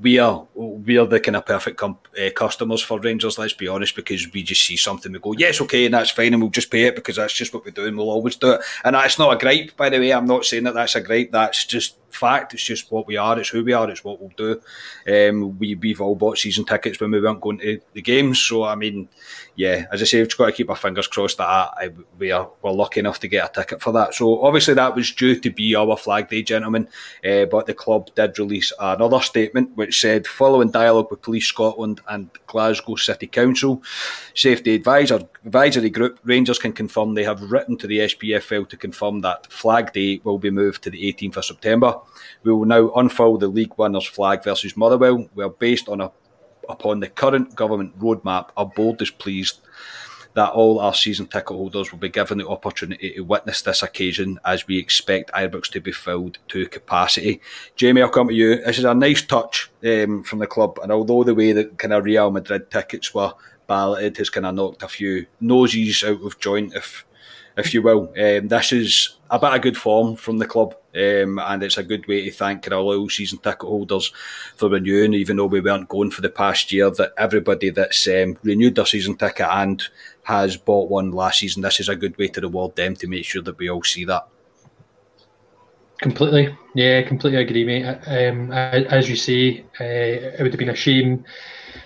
we 0.00 0.18
are 0.18 0.44
we 0.56 0.98
are 0.98 1.06
the 1.06 1.20
kind 1.20 1.36
of 1.36 1.46
perfect 1.46 1.76
com- 1.76 1.98
uh, 2.20 2.30
customers 2.34 2.82
for 2.82 2.98
Rangers. 2.98 3.38
Let's 3.38 3.52
be 3.52 3.68
honest, 3.68 3.94
because 3.94 4.26
we 4.32 4.42
just 4.42 4.66
see 4.66 4.76
something, 4.76 5.12
we 5.12 5.20
go, 5.20 5.34
yes, 5.38 5.60
okay, 5.60 5.84
and 5.84 5.94
that's 5.94 6.10
fine, 6.10 6.32
and 6.32 6.42
we'll 6.42 6.50
just 6.50 6.72
pay 6.72 6.86
it 6.86 6.96
because 6.96 7.14
that's 7.14 7.32
just 7.32 7.54
what 7.54 7.64
we 7.64 7.70
do, 7.70 7.86
and 7.86 7.96
we'll 7.96 8.10
always 8.10 8.34
do 8.34 8.54
it. 8.54 8.62
And 8.82 8.96
that's 8.96 9.20
not 9.20 9.32
a 9.32 9.38
gripe, 9.38 9.76
by 9.76 9.88
the 9.88 10.00
way. 10.00 10.12
I'm 10.12 10.26
not 10.26 10.44
saying 10.44 10.64
that 10.64 10.74
that's 10.74 10.96
a 10.96 11.00
gripe. 11.00 11.30
That's 11.30 11.64
just 11.64 11.94
fact. 12.10 12.54
It's 12.54 12.62
just 12.62 12.90
what 12.90 13.06
we 13.06 13.16
are. 13.16 13.38
It's 13.38 13.48
who 13.48 13.64
we 13.64 13.72
are. 13.72 13.90
It's 13.90 14.04
what 14.04 14.20
we'll 14.20 14.32
do. 14.36 14.60
Um, 15.06 15.58
we 15.58 15.74
we've 15.74 16.00
all 16.00 16.16
bought 16.16 16.38
season 16.38 16.64
tickets 16.64 17.00
when 17.00 17.10
we 17.10 17.20
weren't 17.20 17.40
going 17.40 17.58
to 17.58 17.80
the 17.92 18.02
games. 18.02 18.40
So 18.40 18.64
I 18.64 18.74
mean, 18.74 19.08
yeah, 19.56 19.86
as 19.92 20.02
I 20.02 20.04
say, 20.04 20.18
we've 20.18 20.28
just 20.28 20.38
got 20.38 20.46
to 20.46 20.52
keep 20.52 20.70
our 20.70 20.76
fingers 20.76 21.06
crossed 21.06 21.38
that 21.38 21.48
I, 21.48 21.90
we 22.18 22.30
are 22.30 22.50
we're 22.62 22.72
lucky 22.72 23.00
enough 23.00 23.20
to 23.20 23.28
get 23.28 23.50
a 23.50 23.60
ticket 23.60 23.80
for 23.80 23.92
that. 23.92 24.14
So 24.14 24.42
obviously 24.42 24.74
that 24.74 24.94
was 24.94 25.12
due 25.12 25.38
to 25.40 25.50
be 25.50 25.74
our 25.74 25.96
flag 25.96 26.28
day, 26.28 26.42
gentlemen. 26.42 26.88
Uh, 27.24 27.46
but 27.46 27.66
the 27.66 27.74
club 27.74 28.10
did 28.14 28.38
release 28.38 28.72
another 28.78 29.20
statement 29.20 29.76
which 29.76 30.00
said, 30.00 30.26
following 30.26 30.70
dialogue 30.70 31.10
with 31.10 31.22
Police 31.22 31.46
Scotland 31.46 32.00
and 32.08 32.30
Glasgow 32.46 32.96
City 32.96 33.26
Council, 33.26 33.82
Safety 34.34 34.74
Advisor 34.74 35.20
Advisory 35.44 35.90
Group, 35.90 36.18
Rangers 36.24 36.58
can 36.58 36.72
confirm 36.72 37.14
they 37.14 37.24
have 37.24 37.50
written 37.50 37.76
to 37.78 37.86
the 37.86 37.98
SPFL 38.00 38.68
to 38.68 38.76
confirm 38.76 39.20
that 39.20 39.46
flag 39.50 39.92
day 39.92 40.20
will 40.24 40.38
be 40.38 40.50
moved 40.50 40.82
to 40.82 40.90
the 40.90 41.12
18th 41.12 41.36
of 41.36 41.44
September. 41.44 41.99
We 42.42 42.52
will 42.52 42.64
now 42.64 42.90
unfurl 42.94 43.38
the 43.38 43.48
League 43.48 43.76
Winners 43.76 44.06
flag 44.06 44.44
versus 44.44 44.76
Motherwell. 44.76 45.28
We 45.34 45.44
are 45.44 45.50
based 45.50 45.88
on 45.88 46.00
a, 46.00 46.12
upon 46.68 47.00
the 47.00 47.08
current 47.08 47.54
government 47.54 47.98
roadmap. 47.98 48.50
Our 48.56 48.66
board 48.66 49.02
is 49.02 49.10
pleased 49.10 49.60
that 50.34 50.52
all 50.52 50.78
our 50.78 50.94
season 50.94 51.26
ticket 51.26 51.48
holders 51.48 51.90
will 51.90 51.98
be 51.98 52.08
given 52.08 52.38
the 52.38 52.48
opportunity 52.48 53.14
to 53.14 53.22
witness 53.22 53.62
this 53.62 53.82
occasion 53.82 54.38
as 54.44 54.66
we 54.66 54.78
expect 54.78 55.32
Ibrox 55.32 55.70
to 55.72 55.80
be 55.80 55.92
filled 55.92 56.38
to 56.48 56.68
capacity. 56.68 57.40
Jamie, 57.76 58.02
I'll 58.02 58.08
come 58.08 58.28
to 58.28 58.34
you. 58.34 58.56
This 58.56 58.78
is 58.78 58.84
a 58.84 58.94
nice 58.94 59.22
touch 59.22 59.70
um, 59.84 60.22
from 60.22 60.38
the 60.38 60.46
club, 60.46 60.78
and 60.82 60.92
although 60.92 61.24
the 61.24 61.34
way 61.34 61.52
that 61.52 61.78
kind 61.78 61.92
of 61.92 62.04
Real 62.04 62.30
Madrid 62.30 62.70
tickets 62.70 63.12
were 63.12 63.32
balloted 63.66 64.16
has 64.18 64.30
kind 64.30 64.46
of 64.46 64.54
knocked 64.54 64.82
a 64.82 64.88
few 64.88 65.26
noses 65.40 66.02
out 66.04 66.22
of 66.22 66.38
joint, 66.38 66.74
if 66.74 67.04
if 67.56 67.74
you 67.74 67.82
will. 67.82 68.12
Um, 68.18 68.48
this 68.48 68.72
is 68.72 69.18
a 69.30 69.38
bit 69.38 69.54
of 69.54 69.62
good 69.62 69.76
form 69.76 70.16
from 70.16 70.38
the 70.38 70.46
club, 70.46 70.74
um, 70.94 71.38
and 71.38 71.62
it's 71.62 71.78
a 71.78 71.82
good 71.82 72.06
way 72.06 72.24
to 72.24 72.30
thank 72.30 72.70
our 72.70 72.80
loyal 72.80 73.08
season 73.08 73.38
ticket 73.38 73.62
holders 73.62 74.12
for 74.56 74.68
renewing, 74.68 75.14
even 75.14 75.36
though 75.36 75.46
we 75.46 75.60
weren't 75.60 75.88
going 75.88 76.10
for 76.10 76.22
the 76.22 76.30
past 76.30 76.72
year. 76.72 76.90
That 76.90 77.12
everybody 77.16 77.70
that's 77.70 78.06
um, 78.08 78.36
renewed 78.42 78.74
their 78.74 78.86
season 78.86 79.16
ticket 79.16 79.46
and 79.48 79.82
has 80.24 80.56
bought 80.56 80.90
one 80.90 81.12
last 81.12 81.40
season, 81.40 81.62
this 81.62 81.80
is 81.80 81.88
a 81.88 81.96
good 81.96 82.16
way 82.18 82.28
to 82.28 82.40
reward 82.40 82.76
them 82.76 82.94
to 82.96 83.06
make 83.08 83.24
sure 83.24 83.42
that 83.42 83.58
we 83.58 83.70
all 83.70 83.82
see 83.82 84.04
that. 84.04 84.26
Completely, 85.98 86.56
yeah, 86.74 87.02
completely 87.02 87.40
agree, 87.40 87.64
mate. 87.64 87.84
Um, 88.06 88.52
as 88.52 89.08
you 89.10 89.16
say, 89.16 89.64
uh, 89.80 89.84
it 89.84 90.42
would 90.42 90.52
have 90.52 90.58
been 90.58 90.70
a 90.70 90.74
shame 90.74 91.24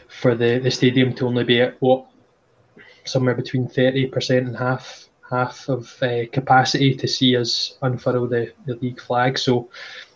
for 0.09 0.35
the, 0.37 0.59
the 0.59 0.71
stadium 0.71 1.15
to 1.15 1.27
only 1.27 1.45
be 1.45 1.61
at 1.61 1.77
what 1.81 2.07
somewhere 3.05 3.35
between 3.35 3.67
thirty 3.67 4.07
percent 4.07 4.47
and 4.47 4.57
half 4.57 5.04
half 5.31 5.69
of 5.69 5.95
uh, 6.03 6.27
capacity 6.33 6.95
to 6.95 7.09
see 7.09 7.37
us 7.37 7.79
unfurl 7.83 8.27
the, 8.27 8.53
the 8.67 8.77
league 8.77 9.01
flag. 9.01 9.39
So 9.39 9.71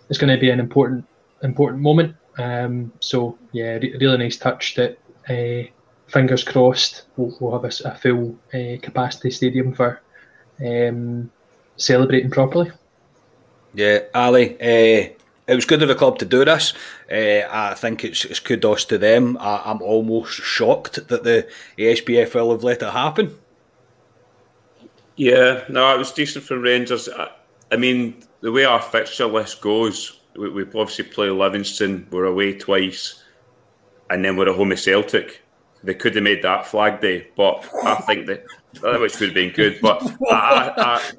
it's 0.09 0.19
going 0.19 0.35
to 0.35 0.41
be 0.41 0.51
an 0.51 0.61
important 0.61 1.05
important 1.43 1.83
moment. 1.83 2.17
Um, 2.39 2.93
so 3.01 3.39
yeah, 3.53 3.75
re- 3.75 3.97
really 4.01 4.19
nice 4.19 4.37
touch 4.37 4.75
that. 4.77 4.99
Uh, 5.29 5.69
fingers 6.09 6.43
crossed, 6.43 7.05
we'll, 7.17 7.37
we'll 7.41 7.53
have 7.53 7.65
a, 7.65 7.89
a 7.89 7.95
full 7.95 8.37
uh, 8.55 8.81
capacity 8.83 9.31
stadium 9.31 9.73
for 9.73 10.01
um, 10.65 11.31
celebrating 11.77 12.31
properly. 12.31 12.71
Yeah, 13.75 14.01
Ali, 14.15 14.55
uh, 14.55 15.13
it 15.47 15.55
was 15.55 15.65
good 15.65 15.83
of 15.83 15.89
the 15.89 15.95
club 15.95 16.19
to 16.19 16.25
do 16.25 16.45
this. 16.45 16.73
Uh, 17.11 17.43
I 17.51 17.75
think 17.75 18.05
it's, 18.05 18.25
it's 18.25 18.41
kudos 18.41 18.85
to 18.87 18.99
them. 18.99 19.37
I, 19.39 19.71
am 19.71 19.83
almost 19.83 20.33
shocked 20.33 21.09
that 21.09 21.25
the 21.25 21.47
SPFL 21.79 22.53
have 22.53 22.65
let 22.65 22.83
it 22.83 22.91
happen. 22.91 23.39
Yeah, 25.19 25.65
no, 25.69 25.93
it 25.93 25.99
was 25.99 26.13
decent 26.13 26.45
for 26.45 26.59
Rangers. 26.61 27.09
I, 27.09 27.29
I 27.73 27.77
mean, 27.77 28.23
the 28.41 28.53
way 28.53 28.65
our 28.65 28.81
fixture 28.81 29.27
list 29.27 29.61
goes, 29.61 30.21
we, 30.37 30.49
we 30.49 30.63
obviously 30.63 31.07
play 31.07 31.29
Livingston, 31.29 32.07
we're 32.13 32.27
away 32.27 32.57
twice, 32.57 33.25
and 34.11 34.25
then 34.25 34.37
we're 34.37 34.49
at 34.49 34.55
home 34.55 34.71
at 34.71 34.79
Celtic. 34.79 35.43
They 35.83 35.95
could 35.95 36.15
have 36.15 36.23
made 36.23 36.43
that 36.43 36.67
flag 36.67 37.01
day, 37.01 37.27
but 37.37 37.69
I 37.85 37.97
think 37.97 38.27
that 38.27 38.45
which 39.01 39.19
would 39.19 39.31
have 39.31 39.35
been 39.35 39.53
good. 39.53 39.81
But 39.83 40.03
I, 40.31 40.73
I, 40.77 41.13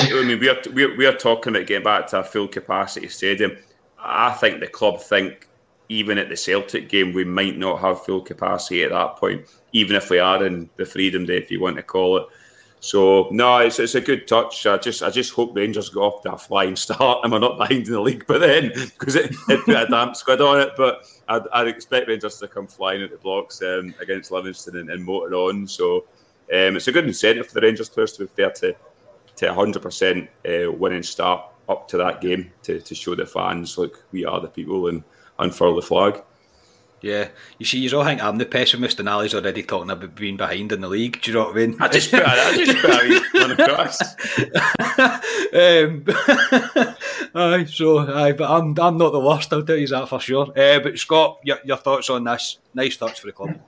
I 0.00 0.24
mean, 0.24 0.40
we 0.40 0.48
are, 0.48 0.58
we 0.72 0.84
are 0.84 0.96
we 0.96 1.06
are 1.06 1.16
talking 1.16 1.54
about 1.54 1.68
getting 1.68 1.84
back 1.84 2.08
to 2.08 2.20
a 2.20 2.24
full 2.24 2.48
capacity 2.48 3.08
stadium. 3.08 3.56
I 4.00 4.32
think 4.32 4.58
the 4.60 4.66
club 4.66 5.00
think 5.00 5.48
even 5.88 6.18
at 6.18 6.28
the 6.28 6.36
Celtic 6.36 6.88
game 6.88 7.12
we 7.12 7.24
might 7.24 7.56
not 7.56 7.80
have 7.80 8.04
full 8.04 8.20
capacity 8.20 8.82
at 8.82 8.90
that 8.90 9.16
point, 9.16 9.46
even 9.72 9.94
if 9.94 10.10
we 10.10 10.18
are 10.18 10.44
in 10.44 10.68
the 10.76 10.84
Freedom 10.84 11.24
Day, 11.24 11.38
if 11.38 11.52
you 11.52 11.60
want 11.60 11.76
to 11.76 11.82
call 11.84 12.16
it. 12.16 12.26
So 12.84 13.28
no, 13.30 13.60
it's, 13.60 13.78
it's 13.78 13.94
a 13.94 14.00
good 14.02 14.28
touch. 14.28 14.66
I 14.66 14.76
just 14.76 15.02
I 15.02 15.08
just 15.08 15.32
hope 15.32 15.56
Rangers 15.56 15.88
go 15.88 16.02
off 16.02 16.20
to 16.24 16.34
a 16.34 16.36
flying 16.36 16.76
start 16.76 17.20
and 17.22 17.32
we're 17.32 17.38
not 17.38 17.56
behind 17.56 17.86
in 17.86 17.92
the 17.94 18.00
league. 18.00 18.26
But 18.26 18.42
then 18.42 18.72
because 18.74 19.16
it, 19.16 19.34
it 19.48 19.64
put 19.64 19.74
a 19.74 19.86
damp 19.86 20.14
squid 20.16 20.42
on 20.42 20.60
it, 20.60 20.72
but 20.76 21.06
I'd, 21.26 21.48
I'd 21.54 21.66
expect 21.66 22.08
Rangers 22.08 22.36
to 22.40 22.46
come 22.46 22.66
flying 22.66 23.02
at 23.02 23.10
the 23.10 23.16
blocks 23.16 23.62
um, 23.62 23.94
against 24.02 24.30
Livingston 24.30 24.76
and, 24.76 24.90
and 24.90 25.02
motor 25.02 25.34
on. 25.34 25.66
So 25.66 26.04
um, 26.52 26.76
it's 26.76 26.86
a 26.86 26.92
good 26.92 27.06
incentive 27.06 27.46
for 27.46 27.54
the 27.54 27.62
Rangers 27.62 27.88
players 27.88 28.12
to 28.18 28.26
be 28.26 28.30
fair 28.36 28.50
to 28.50 28.76
to 29.36 29.46
100 29.46 29.78
uh, 29.78 29.80
percent 29.80 30.28
winning 30.44 31.02
start 31.02 31.42
up 31.70 31.88
to 31.88 31.96
that 31.96 32.20
game 32.20 32.52
to, 32.64 32.80
to 32.80 32.94
show 32.94 33.14
the 33.14 33.24
fans 33.24 33.78
like 33.78 33.94
we 34.12 34.26
are 34.26 34.40
the 34.42 34.48
people 34.48 34.88
and 34.88 35.02
unfurl 35.38 35.74
the 35.74 35.80
flag. 35.80 36.22
Yeah, 37.04 37.28
you 37.58 37.66
see, 37.66 37.80
you 37.80 37.98
all 37.98 38.02
think 38.02 38.22
I'm 38.24 38.38
the 38.38 38.46
pessimist, 38.46 38.98
and 38.98 39.10
Ali's 39.10 39.34
already 39.34 39.62
talking 39.62 39.90
about 39.90 40.14
being 40.14 40.38
behind 40.38 40.72
in 40.72 40.80
the 40.80 40.88
league. 40.88 41.20
Do 41.20 41.30
you 41.30 41.36
know 41.36 41.44
what 41.44 41.54
I 41.54 41.66
mean? 41.66 41.76
I 41.78 41.88
just 41.88 42.10
put, 42.10 42.22
I 42.24 42.64
just 42.64 42.78
put 42.78 43.34
one 43.42 43.50
across. 43.50 44.00
um, 45.52 46.04
aye, 47.34 47.66
so 47.66 47.98
aye, 47.98 48.32
but 48.32 48.50
I'm 48.50 48.74
I'm 48.80 48.96
not 48.96 49.12
the 49.12 49.20
worst. 49.20 49.52
I'll 49.52 49.62
tell 49.62 49.76
you 49.76 49.86
that 49.88 50.08
for 50.08 50.18
sure. 50.18 50.46
Uh, 50.58 50.80
but 50.80 50.98
Scott, 50.98 51.40
your, 51.44 51.58
your 51.62 51.76
thoughts 51.76 52.08
on 52.08 52.24
this? 52.24 52.56
Nice 52.72 52.96
thoughts 52.96 53.18
for 53.18 53.26
the 53.26 53.32
club. 53.32 53.60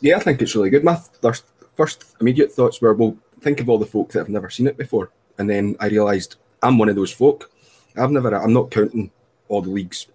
Yeah, 0.00 0.16
I 0.16 0.18
think 0.18 0.42
it's 0.42 0.56
really 0.56 0.70
good. 0.70 0.82
My 0.82 0.96
first 1.20 1.44
first 1.76 2.16
immediate 2.20 2.50
thoughts 2.50 2.82
were, 2.82 2.92
well, 2.92 3.16
think 3.40 3.60
of 3.60 3.68
all 3.68 3.78
the 3.78 3.86
folk 3.86 4.10
that 4.10 4.18
have 4.18 4.28
never 4.28 4.50
seen 4.50 4.66
it 4.66 4.76
before, 4.76 5.12
and 5.38 5.48
then 5.48 5.76
I 5.78 5.86
realised 5.86 6.34
I'm 6.60 6.76
one 6.76 6.88
of 6.88 6.96
those 6.96 7.12
folk. 7.12 7.52
I've 7.96 8.10
never. 8.10 8.34
I'm 8.34 8.52
not 8.52 8.72
counting 8.72 9.12
all 9.46 9.62
the 9.62 9.70
leagues 9.70 10.08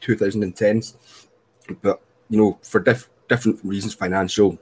2010s. 0.00 0.94
But 1.80 2.00
you 2.28 2.38
know, 2.38 2.58
for 2.62 2.80
diff- 2.80 3.08
different 3.28 3.60
reasons, 3.64 3.94
financial, 3.94 4.58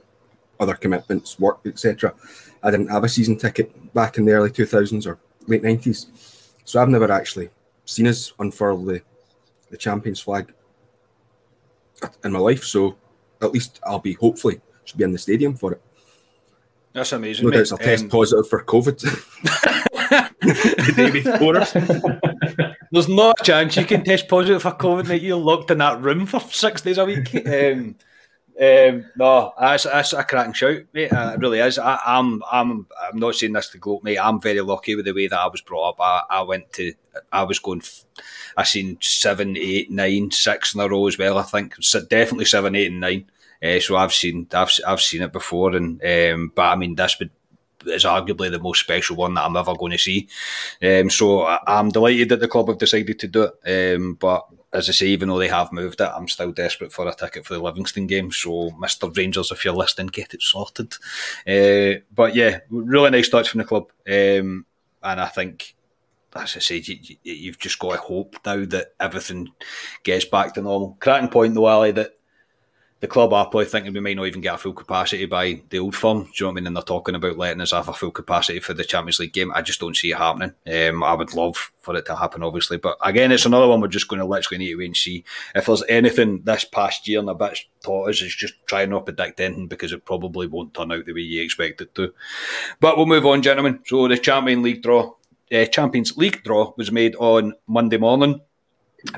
other 0.59 0.75
commitments, 0.75 1.39
work, 1.39 1.59
etc. 1.65 2.13
I 2.63 2.71
didn't 2.71 2.87
have 2.89 3.03
a 3.03 3.09
season 3.09 3.37
ticket 3.37 3.93
back 3.93 4.17
in 4.17 4.25
the 4.25 4.33
early 4.33 4.49
2000s 4.49 5.07
or 5.07 5.17
late 5.47 5.63
90s, 5.63 6.07
so 6.63 6.81
I've 6.81 6.89
never 6.89 7.11
actually 7.11 7.49
seen 7.85 8.07
us 8.07 8.33
unfurl 8.39 8.83
the 8.83 9.01
the 9.69 9.77
champions 9.77 10.19
flag 10.19 10.53
in 12.23 12.31
my 12.31 12.39
life. 12.39 12.63
So 12.63 12.97
at 13.41 13.51
least 13.51 13.79
I'll 13.85 13.99
be 13.99 14.13
hopefully 14.13 14.61
should 14.83 14.97
be 14.97 15.03
in 15.03 15.11
the 15.11 15.17
stadium 15.17 15.55
for 15.55 15.73
it. 15.73 15.81
That's 16.93 17.13
amazing. 17.13 17.45
No 17.45 17.51
doubt 17.51 17.71
I'll 17.71 17.77
test 17.77 18.03
um, 18.03 18.09
positive 18.09 18.49
for 18.49 18.63
COVID. 18.63 19.77
The 20.41 20.93
David 20.95 21.25
There's 22.91 23.07
no 23.07 23.33
chance 23.41 23.77
you 23.77 23.85
can 23.85 24.03
test 24.03 24.27
positive 24.27 24.61
for 24.61 24.71
COVID, 24.71 25.07
mate. 25.07 25.21
You're 25.21 25.37
locked 25.37 25.71
in 25.71 25.77
that 25.77 26.01
room 26.01 26.25
for 26.25 26.41
six 26.41 26.81
days 26.81 26.97
a 26.97 27.05
week. 27.05 27.33
Um, 27.45 27.95
um, 28.61 29.05
no, 29.15 29.53
that's, 29.59 29.85
that's 29.85 30.13
a 30.13 30.23
cracking 30.23 30.53
shout, 30.53 30.81
mate. 30.93 31.11
Uh, 31.11 31.31
it 31.33 31.39
really 31.39 31.59
is. 31.59 31.79
I, 31.79 31.93
am 32.05 32.43
I'm, 32.51 32.71
I'm, 32.71 32.87
I'm 33.01 33.19
not 33.19 33.33
saying 33.33 33.53
this 33.53 33.69
to 33.69 33.79
gloat, 33.79 34.03
mate. 34.03 34.19
I'm 34.19 34.39
very 34.39 34.61
lucky 34.61 34.93
with 34.95 35.05
the 35.05 35.13
way 35.13 35.27
that 35.27 35.39
I 35.39 35.47
was 35.47 35.61
brought 35.61 35.91
up. 35.91 35.95
I, 35.99 36.23
I 36.29 36.41
went 36.43 36.71
to, 36.73 36.93
I 37.31 37.43
was 37.43 37.57
going, 37.59 37.81
I 38.57 38.63
seen 38.63 38.97
seven, 39.01 39.57
eight, 39.57 39.89
nine, 39.89 40.29
six 40.29 40.75
in 40.75 40.81
a 40.81 40.87
row 40.87 41.07
as 41.07 41.17
well. 41.17 41.39
I 41.39 41.43
think 41.43 41.75
so 41.79 42.05
definitely 42.05 42.45
seven, 42.45 42.75
eight, 42.75 42.91
and 42.91 42.99
nine. 42.99 43.31
Uh, 43.63 43.79
so 43.79 43.95
I've 43.95 44.13
seen, 44.13 44.47
I've, 44.53 44.71
I've 44.85 45.01
seen 45.01 45.23
it 45.23 45.31
before, 45.31 45.75
and 45.75 46.03
um, 46.03 46.51
but 46.53 46.65
I 46.65 46.75
mean, 46.75 46.95
this 46.95 47.17
would 47.19 47.31
is 47.85 48.05
arguably 48.05 48.51
the 48.51 48.59
most 48.59 48.79
special 48.79 49.15
one 49.15 49.33
that 49.35 49.45
I'm 49.45 49.57
ever 49.57 49.75
going 49.75 49.91
to 49.91 49.97
see. 49.97 50.27
Um, 50.81 51.09
so 51.09 51.45
I'm 51.67 51.89
delighted 51.89 52.29
that 52.29 52.39
the 52.39 52.47
club 52.47 52.67
have 52.67 52.77
decided 52.77 53.19
to 53.19 53.27
do 53.27 53.49
it. 53.63 53.95
Um, 53.95 54.15
but 54.15 54.45
as 54.73 54.87
I 54.87 54.93
say, 54.93 55.07
even 55.07 55.29
though 55.29 55.39
they 55.39 55.49
have 55.49 55.73
moved 55.73 55.99
it, 55.99 56.09
I'm 56.13 56.27
still 56.27 56.51
desperate 56.51 56.93
for 56.93 57.07
a 57.07 57.13
ticket 57.13 57.45
for 57.45 57.53
the 57.53 57.61
Livingston 57.61 58.07
game. 58.07 58.31
So, 58.31 58.71
Mr. 58.71 59.15
Rangers, 59.15 59.51
if 59.51 59.65
you're 59.65 59.73
listening, 59.73 60.07
get 60.07 60.33
it 60.33 60.41
sorted. 60.41 60.93
Uh, 61.47 62.01
but 62.13 62.35
yeah, 62.35 62.59
really 62.69 63.09
nice 63.09 63.29
touch 63.29 63.49
from 63.49 63.59
the 63.59 63.65
club. 63.65 63.91
Um, 64.07 64.65
and 65.03 65.19
I 65.19 65.27
think, 65.27 65.75
as 66.33 66.55
I 66.55 66.59
said, 66.59 66.87
you, 66.87 67.51
have 67.51 67.59
just 67.59 67.79
got 67.79 67.93
to 67.93 67.97
hope 67.97 68.37
now 68.45 68.63
that 68.65 68.93
everything 68.99 69.49
gets 70.03 70.25
back 70.25 70.53
to 70.53 70.61
normal. 70.61 70.97
Cracking 71.01 71.29
point, 71.29 71.53
though, 71.53 71.65
Ali, 71.65 71.91
that 71.91 72.17
the 73.01 73.07
club 73.07 73.33
are 73.33 73.45
probably 73.45 73.65
thinking 73.65 73.93
we 73.93 73.99
might 73.99 74.15
not 74.15 74.27
even 74.27 74.41
get 74.41 74.53
a 74.53 74.57
full 74.59 74.73
capacity 74.73 75.25
by 75.25 75.59
the 75.69 75.79
old 75.79 75.95
firm. 75.95 76.23
Do 76.23 76.29
you 76.29 76.33
know 76.41 76.47
what 76.47 76.51
I 76.51 76.55
mean? 76.55 76.67
And 76.67 76.75
they're 76.75 76.83
talking 76.83 77.15
about 77.15 77.37
letting 77.37 77.59
us 77.59 77.71
have 77.71 77.89
a 77.89 77.93
full 77.93 78.11
capacity 78.11 78.59
for 78.59 78.75
the 78.75 78.83
Champions 78.83 79.19
League 79.19 79.33
game. 79.33 79.51
I 79.55 79.63
just 79.63 79.79
don't 79.79 79.97
see 79.97 80.11
it 80.11 80.17
happening. 80.17 80.53
Um, 80.71 81.03
I 81.03 81.15
would 81.15 81.33
love 81.33 81.71
for 81.79 81.95
it 81.95 82.05
to 82.05 82.15
happen, 82.15 82.43
obviously. 82.43 82.77
But 82.77 82.97
again, 83.03 83.31
it's 83.31 83.47
another 83.47 83.67
one 83.67 83.81
we're 83.81 83.87
just 83.87 84.07
going 84.07 84.19
to 84.19 84.25
literally 84.25 84.59
need 84.59 84.69
to 84.69 84.77
wait 84.77 84.85
and 84.85 84.95
see. 84.95 85.23
If 85.55 85.65
there's 85.65 85.83
anything 85.89 86.43
this 86.43 86.63
past 86.63 87.07
year 87.07 87.19
and 87.19 87.29
a 87.29 87.33
bit 87.33 87.57
taught 87.83 88.09
us, 88.09 88.21
is 88.21 88.35
just 88.35 88.53
try 88.67 88.85
not 88.85 89.05
predict 89.05 89.39
anything 89.39 89.67
because 89.67 89.91
it 89.91 90.05
probably 90.05 90.45
won't 90.45 90.75
turn 90.75 90.91
out 90.91 91.05
the 91.07 91.13
way 91.13 91.21
you 91.21 91.41
expect 91.41 91.81
it 91.81 91.95
to. 91.95 92.13
But 92.79 92.97
we'll 92.97 93.07
move 93.07 93.25
on, 93.25 93.41
gentlemen. 93.41 93.79
So 93.83 94.07
the 94.07 94.17
Champions 94.19 94.63
League 94.63 94.83
draw, 94.83 95.13
uh, 95.51 95.65
Champions 95.65 96.17
League 96.17 96.43
draw 96.43 96.73
was 96.77 96.91
made 96.91 97.15
on 97.15 97.55
Monday 97.65 97.97
morning. 97.97 98.41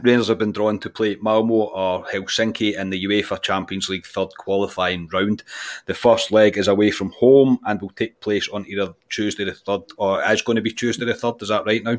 Rangers 0.02 0.30
have 0.30 0.38
been 0.38 0.52
drawn 0.52 0.80
to 0.80 0.90
play 0.90 1.18
Malmo 1.22 1.56
or 1.56 2.06
Helsinki 2.06 2.78
in 2.78 2.90
the 2.90 3.06
UEFA 3.06 3.42
Champions 3.42 3.90
League 3.90 4.06
third 4.06 4.30
qualifying 4.38 5.10
round. 5.12 5.44
The 5.86 5.94
first 5.94 6.32
leg 6.32 6.58
is 6.58 6.68
away 6.68 6.92
from 6.92 7.12
home 7.12 7.60
and 7.66 7.82
will 7.82 7.90
take 7.90 8.20
place 8.22 8.48
on 8.50 8.66
either 8.68 8.94
Tuesday 9.10 9.44
the 9.44 9.52
3rd 9.52 9.90
or 9.98 10.24
it's 10.24 10.42
going 10.42 10.56
to 10.56 10.62
be 10.62 10.72
Tuesday 10.72 11.06
the 11.06 11.14
3rd, 11.14 11.42
is 11.44 11.50
that 11.50 11.66
right 11.66 11.84
now? 11.84 11.98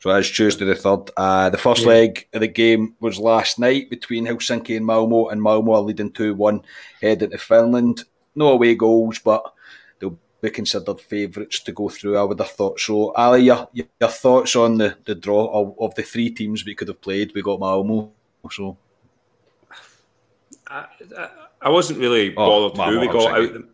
So 0.00 0.10
it's 0.10 0.30
Tuesday 0.30 0.64
the 0.64 0.74
3rd. 0.74 1.10
Uh, 1.16 1.50
the 1.50 1.58
first 1.58 1.82
yeah. 1.82 1.88
leg 1.88 2.28
of 2.32 2.40
the 2.40 2.48
game 2.48 2.94
was 3.00 3.18
last 3.18 3.58
night 3.58 3.90
between 3.90 4.26
Helsinki 4.26 4.76
and 4.76 4.86
Malmo, 4.86 5.28
and 5.28 5.42
Malmo 5.42 5.72
are 5.72 5.80
leading 5.80 6.12
2 6.12 6.34
1 6.34 6.62
heading 7.00 7.30
to 7.30 7.38
Finland. 7.38 8.04
No 8.36 8.50
away 8.50 8.76
goals, 8.76 9.18
but 9.18 9.52
be 10.40 10.50
considered 10.50 11.00
favourites 11.00 11.60
to 11.60 11.72
go 11.72 11.88
through. 11.88 12.16
I 12.16 12.22
would 12.22 12.38
have 12.38 12.50
thought 12.50 12.78
so. 12.78 13.12
Ali, 13.14 13.42
your, 13.42 13.68
your 13.72 14.08
thoughts 14.08 14.54
on 14.56 14.78
the, 14.78 14.96
the 15.04 15.14
draw 15.14 15.46
of, 15.46 15.74
of 15.80 15.94
the 15.94 16.02
three 16.02 16.30
teams 16.30 16.64
we 16.64 16.74
could 16.74 16.88
have 16.88 17.00
played? 17.00 17.32
We 17.34 17.42
got 17.42 17.60
Malmo, 17.60 18.12
so. 18.50 18.76
I, 20.68 20.86
I 21.62 21.70
wasn't 21.70 21.98
really 21.98 22.34
oh, 22.36 22.70
bothered 22.70 22.78
oh, 22.78 22.92
who 22.92 23.00
we 23.00 23.06
got 23.08 23.38
out. 23.38 23.52
Them. 23.52 23.68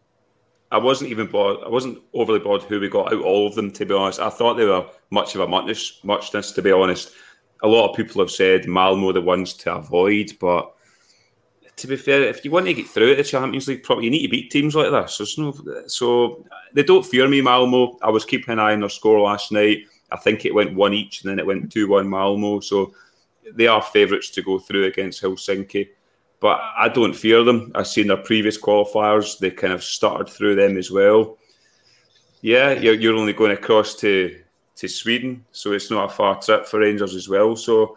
I 0.70 0.79
wasn't 0.79 1.11
even 1.11 1.27
bothered. 1.27 1.64
I 1.64 1.68
wasn't 1.68 1.98
overly 2.14 2.38
bothered 2.38 2.68
who 2.68 2.81
we 2.81 2.88
got 2.88 3.12
out. 3.12 3.22
All 3.22 3.46
of 3.46 3.55
them, 3.55 3.70
to 3.72 3.85
be 3.85 3.94
honest. 3.94 4.20
I 4.20 4.31
thought 4.31 4.55
they 4.55 4.64
were 4.64 4.87
much 5.11 5.35
of 5.35 5.40
a 5.40 5.48
muchness. 5.48 6.00
Muchness, 6.03 6.53
to 6.53 6.62
be 6.62 6.72
honest. 6.72 7.12
A 7.62 7.68
lot 7.68 7.90
of 7.90 7.96
people 7.96 8.20
have 8.20 8.31
said 8.31 8.66
Malmo 8.66 9.12
the 9.12 9.20
ones 9.20 9.55
to 9.55 9.74
avoid, 9.74 10.33
but 10.40 10.74
to 11.77 11.87
be 11.87 11.97
fair, 11.97 12.23
if 12.23 12.45
you 12.45 12.51
want 12.51 12.67
to 12.67 12.75
get 12.75 12.87
through 12.87 13.17
the 13.17 13.25
Champions 13.25 13.69
League, 13.69 13.83
probably 13.83 14.05
you 14.05 14.11
need 14.11 14.23
to 14.23 14.29
beat 14.29 14.51
teams 14.51 14.75
like 14.75 14.91
this. 14.91 15.19
There's 15.19 15.39
no, 15.39 15.55
so 15.87 16.45
they 16.73 16.83
don't 16.83 17.05
fear 17.05 17.29
me, 17.29 17.41
Malmo. 17.41 17.99
I 18.03 18.11
was 18.11 18.25
keeping 18.25 18.53
an 18.53 18.61
eye 18.61 18.73
on 18.73 18.81
their 18.81 18.89
score 18.89 19.21
last 19.21 19.53
night. 19.53 19.85
I 20.11 20.17
think 20.17 20.45
it 20.45 20.55
went 20.55 20.75
one 20.75 20.95
each, 20.95 21.23
and 21.23 21.31
then 21.31 21.39
it 21.39 21.47
went 21.47 21.73
two 21.73 21.89
one 21.89 22.09
Malmo. 22.09 22.61
So 22.61 22.95
they 23.53 23.67
are 23.67 23.83
favourites 23.83 24.31
to 24.31 24.43
go 24.43 24.59
through 24.59 24.85
against 24.85 25.23
Helsinki. 25.23 25.89
But 26.41 26.61
I 26.77 26.89
don't 26.89 27.15
fear 27.15 27.43
them. 27.43 27.73
I've 27.75 27.87
seen 27.87 28.07
their 28.07 28.19
previous 28.19 28.59
qualifiers; 28.59 29.39
they 29.39 29.51
kind 29.51 29.73
of 29.73 29.83
started 29.83 30.29
through 30.29 30.57
them 30.57 30.77
as 30.77 30.91
well. 30.91 31.39
Yeah, 32.43 32.73
you're, 32.73 32.95
you're 32.95 33.17
only 33.17 33.33
going 33.33 33.53
across 33.53 33.95
to 33.97 34.39
to 34.77 34.89
Sweden, 34.89 35.45
so 35.53 35.73
it's 35.73 35.91
not 35.91 36.11
a 36.11 36.15
far 36.15 36.41
trip 36.41 36.67
for 36.67 36.81
Rangers 36.81 37.15
as 37.15 37.29
well. 37.29 37.57
So 37.57 37.97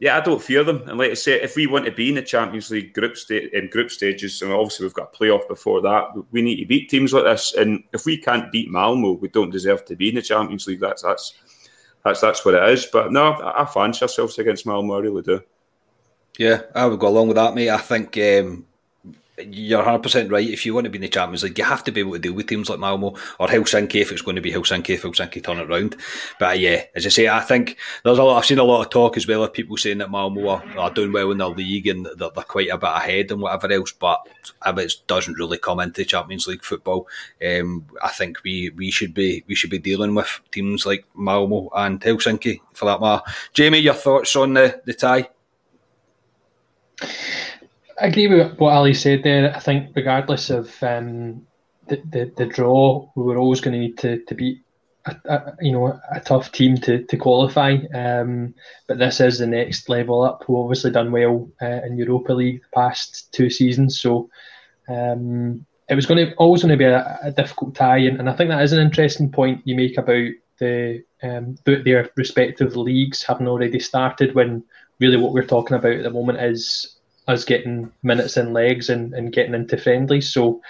yeah, 0.00 0.16
I 0.16 0.20
don't 0.20 0.42
fear 0.42 0.62
them. 0.62 0.82
And 0.88 0.96
like 0.98 1.10
I 1.10 1.14
say, 1.14 1.40
if 1.42 1.56
we 1.56 1.66
want 1.66 1.84
to 1.86 1.90
be 1.90 2.08
in 2.08 2.14
the 2.14 2.22
Champions 2.22 2.70
League 2.70 2.94
group 2.94 3.16
state 3.16 3.52
in 3.52 3.68
group 3.68 3.90
stages, 3.90 4.40
and 4.42 4.52
obviously 4.52 4.86
we've 4.86 4.94
got 4.94 5.12
a 5.12 5.16
playoff 5.16 5.48
before 5.48 5.80
that, 5.82 6.10
we 6.30 6.40
need 6.40 6.56
to 6.56 6.66
beat 6.66 6.88
teams 6.88 7.12
like 7.12 7.24
this. 7.24 7.54
And 7.54 7.82
if 7.92 8.06
we 8.06 8.16
can't 8.16 8.52
beat 8.52 8.70
Malmo, 8.70 9.12
we 9.12 9.28
don't 9.28 9.50
deserve 9.50 9.84
to 9.86 9.96
be 9.96 10.10
in 10.10 10.14
the 10.14 10.22
Champions 10.22 10.66
League. 10.68 10.80
That's 10.80 11.02
that's 11.02 11.34
that's 12.04 12.20
that's 12.20 12.44
what 12.44 12.54
it 12.54 12.68
is. 12.70 12.86
But 12.86 13.12
no, 13.12 13.32
I, 13.32 13.62
I 13.62 13.66
fancy 13.66 14.02
ourselves 14.02 14.38
against 14.38 14.66
Malmo. 14.66 14.94
I 14.94 15.00
really 15.00 15.22
do. 15.22 15.42
Yeah, 16.38 16.62
I 16.76 16.86
would 16.86 17.00
go 17.00 17.08
along 17.08 17.28
with 17.28 17.36
that, 17.36 17.54
mate. 17.54 17.70
I 17.70 17.78
think 17.78 18.16
um, 18.18 18.66
you're 19.46 19.82
100% 19.82 20.30
right. 20.30 20.48
If 20.48 20.66
you 20.66 20.74
want 20.74 20.84
to 20.84 20.90
be 20.90 20.98
in 20.98 21.02
the 21.02 21.08
Champions 21.08 21.42
League, 21.42 21.58
you 21.58 21.64
have 21.64 21.84
to 21.84 21.92
be 21.92 22.00
able 22.00 22.12
to 22.12 22.18
deal 22.18 22.32
with 22.32 22.46
teams 22.46 22.68
like 22.68 22.78
Malmo 22.78 23.14
or 23.38 23.46
Helsinki 23.46 24.00
if 24.00 24.12
it's 24.12 24.22
going 24.22 24.36
to 24.36 24.42
be 24.42 24.52
Helsinki, 24.52 24.90
if 24.90 25.02
Helsinki 25.02 25.42
turn 25.42 25.58
it 25.58 25.68
round. 25.68 25.96
But 26.38 26.50
uh, 26.50 26.58
yeah, 26.58 26.84
as 26.94 27.06
I 27.06 27.08
say, 27.10 27.28
I 27.28 27.40
think 27.40 27.76
there's 28.04 28.18
a 28.18 28.24
lot, 28.24 28.38
I've 28.38 28.46
seen 28.46 28.58
a 28.58 28.64
lot 28.64 28.84
of 28.84 28.90
talk 28.90 29.16
as 29.16 29.26
well 29.26 29.44
of 29.44 29.52
people 29.52 29.76
saying 29.76 29.98
that 29.98 30.10
Malmo 30.10 30.48
are, 30.48 30.78
are 30.78 30.90
doing 30.90 31.12
well 31.12 31.30
in 31.30 31.38
their 31.38 31.48
league 31.48 31.86
and 31.86 32.06
they're, 32.06 32.30
they're, 32.30 32.44
quite 32.48 32.70
a 32.70 32.78
bit 32.78 32.88
ahead 32.88 33.30
and 33.30 33.40
whatever 33.40 33.70
else. 33.72 33.92
But 33.92 34.26
it 34.66 34.94
doesn't 35.06 35.38
really 35.38 35.58
come 35.58 35.80
into 35.80 36.04
Champions 36.04 36.46
League 36.46 36.64
football. 36.64 37.06
Um, 37.44 37.86
I 38.02 38.08
think 38.08 38.42
we, 38.42 38.70
we 38.70 38.90
should 38.90 39.14
be 39.14 39.44
we 39.46 39.54
should 39.54 39.70
be 39.70 39.78
dealing 39.78 40.14
with 40.14 40.40
teams 40.50 40.86
like 40.86 41.04
Malmo 41.14 41.68
and 41.74 42.00
Helsinki 42.00 42.60
for 42.72 42.86
that 42.86 43.00
matter. 43.00 43.22
Jamie, 43.52 43.78
your 43.78 43.94
thoughts 43.94 44.34
on 44.36 44.54
the, 44.54 44.80
the 44.84 44.94
tie? 44.94 45.28
I 48.00 48.06
agree 48.06 48.28
with 48.28 48.58
what 48.58 48.74
Ali 48.74 48.94
said 48.94 49.22
there. 49.22 49.54
I 49.54 49.58
think 49.58 49.90
regardless 49.94 50.50
of 50.50 50.82
um, 50.82 51.46
the, 51.88 52.00
the, 52.10 52.32
the 52.36 52.46
draw, 52.46 53.08
we 53.14 53.24
were 53.24 53.38
always 53.38 53.60
going 53.60 53.74
to 53.74 53.80
need 53.80 53.98
to, 53.98 54.24
to 54.24 54.34
beat 54.34 54.62
a, 55.06 55.16
a, 55.24 55.56
you 55.60 55.72
know 55.72 55.98
a 56.10 56.20
tough 56.20 56.52
team 56.52 56.76
to, 56.78 57.04
to 57.04 57.16
qualify. 57.16 57.76
Um, 57.94 58.54
but 58.86 58.98
this 58.98 59.20
is 59.20 59.38
the 59.38 59.46
next 59.46 59.88
level 59.88 60.22
up. 60.22 60.44
We've 60.48 60.58
obviously 60.58 60.90
done 60.90 61.10
well 61.10 61.50
uh, 61.60 61.80
in 61.84 61.96
Europa 61.96 62.32
League 62.32 62.62
the 62.62 62.80
past 62.80 63.32
two 63.32 63.50
seasons, 63.50 64.00
so 64.00 64.30
um, 64.88 65.64
it 65.88 65.94
was 65.94 66.06
going 66.06 66.24
to 66.24 66.34
always 66.34 66.62
going 66.62 66.72
to 66.72 66.76
be 66.76 66.84
a, 66.84 67.18
a 67.22 67.32
difficult 67.32 67.74
tie. 67.74 67.98
And, 67.98 68.18
and, 68.18 68.28
I 68.28 68.34
think 68.34 68.50
that 68.50 68.62
is 68.62 68.72
an 68.72 68.80
interesting 68.80 69.30
point 69.30 69.62
you 69.64 69.74
make 69.74 69.98
about 69.98 70.30
the 70.58 71.02
um, 71.22 71.56
their 71.64 72.10
respective 72.16 72.76
leagues 72.76 73.22
having 73.22 73.48
already 73.48 73.80
started. 73.80 74.34
When 74.34 74.62
really 75.00 75.16
what 75.16 75.32
we're 75.32 75.44
talking 75.44 75.76
about 75.76 75.92
at 75.92 76.02
the 76.02 76.10
moment 76.10 76.40
is 76.40 76.97
us 77.28 77.44
getting 77.44 77.92
minutes 78.02 78.36
and 78.36 78.54
legs 78.54 78.88
and, 78.88 79.14
and 79.14 79.32
getting 79.32 79.54
into 79.54 79.76
friendlies. 79.76 80.32
So 80.32 80.60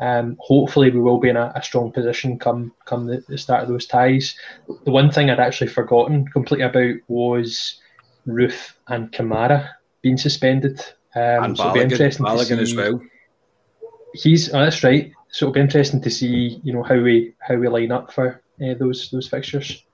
um, 0.00 0.36
hopefully 0.40 0.90
we 0.90 1.00
will 1.00 1.18
be 1.18 1.28
in 1.28 1.36
a, 1.36 1.52
a 1.54 1.62
strong 1.62 1.92
position 1.92 2.38
come 2.38 2.72
come 2.84 3.06
the, 3.06 3.24
the, 3.28 3.38
start 3.38 3.62
of 3.62 3.68
those 3.68 3.86
ties. 3.86 4.34
The 4.84 4.90
one 4.90 5.10
thing 5.10 5.30
I'd 5.30 5.40
actually 5.40 5.68
forgotten 5.68 6.26
completely 6.26 6.66
about 6.66 6.96
was 7.08 7.80
Roofe 8.26 8.72
and 8.88 9.12
Kamara 9.12 9.68
being 10.02 10.16
suspended. 10.16 10.80
Um, 11.14 11.44
and 11.44 11.56
so 11.56 11.76
interesting 11.76 12.26
to 12.26 12.44
see, 12.44 12.60
as 12.60 12.74
well. 12.74 13.00
He's 14.14 14.52
oh, 14.52 14.60
that's 14.60 14.82
right. 14.82 15.12
So 15.28 15.46
it'll 15.46 15.54
be 15.54 15.60
interesting 15.60 16.00
to 16.00 16.10
see 16.10 16.60
you 16.64 16.72
know 16.72 16.82
how 16.82 16.98
we 16.98 17.34
how 17.38 17.56
we 17.56 17.68
line 17.68 17.92
up 17.92 18.12
for 18.12 18.42
uh, 18.62 18.74
those 18.74 19.10
those 19.10 19.28
fixtures. 19.28 19.84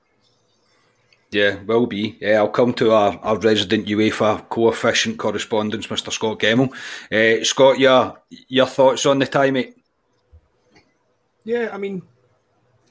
Yeah, 1.32 1.62
will 1.64 1.86
be. 1.86 2.16
Yeah, 2.20 2.36
I'll 2.36 2.48
come 2.48 2.72
to 2.74 2.92
our, 2.92 3.18
our 3.22 3.38
resident 3.38 3.86
UEFA 3.86 4.48
coefficient 4.48 5.18
correspondence, 5.18 5.88
Mr. 5.88 6.12
Scott 6.12 6.38
Gemmell. 6.38 6.72
Uh, 7.12 7.44
Scott, 7.44 7.78
your 7.78 8.20
your 8.48 8.66
thoughts 8.66 9.04
on 9.06 9.18
the 9.18 9.26
tie, 9.26 9.50
mate? 9.50 9.76
Yeah, 11.44 11.70
I 11.72 11.78
mean, 11.78 12.02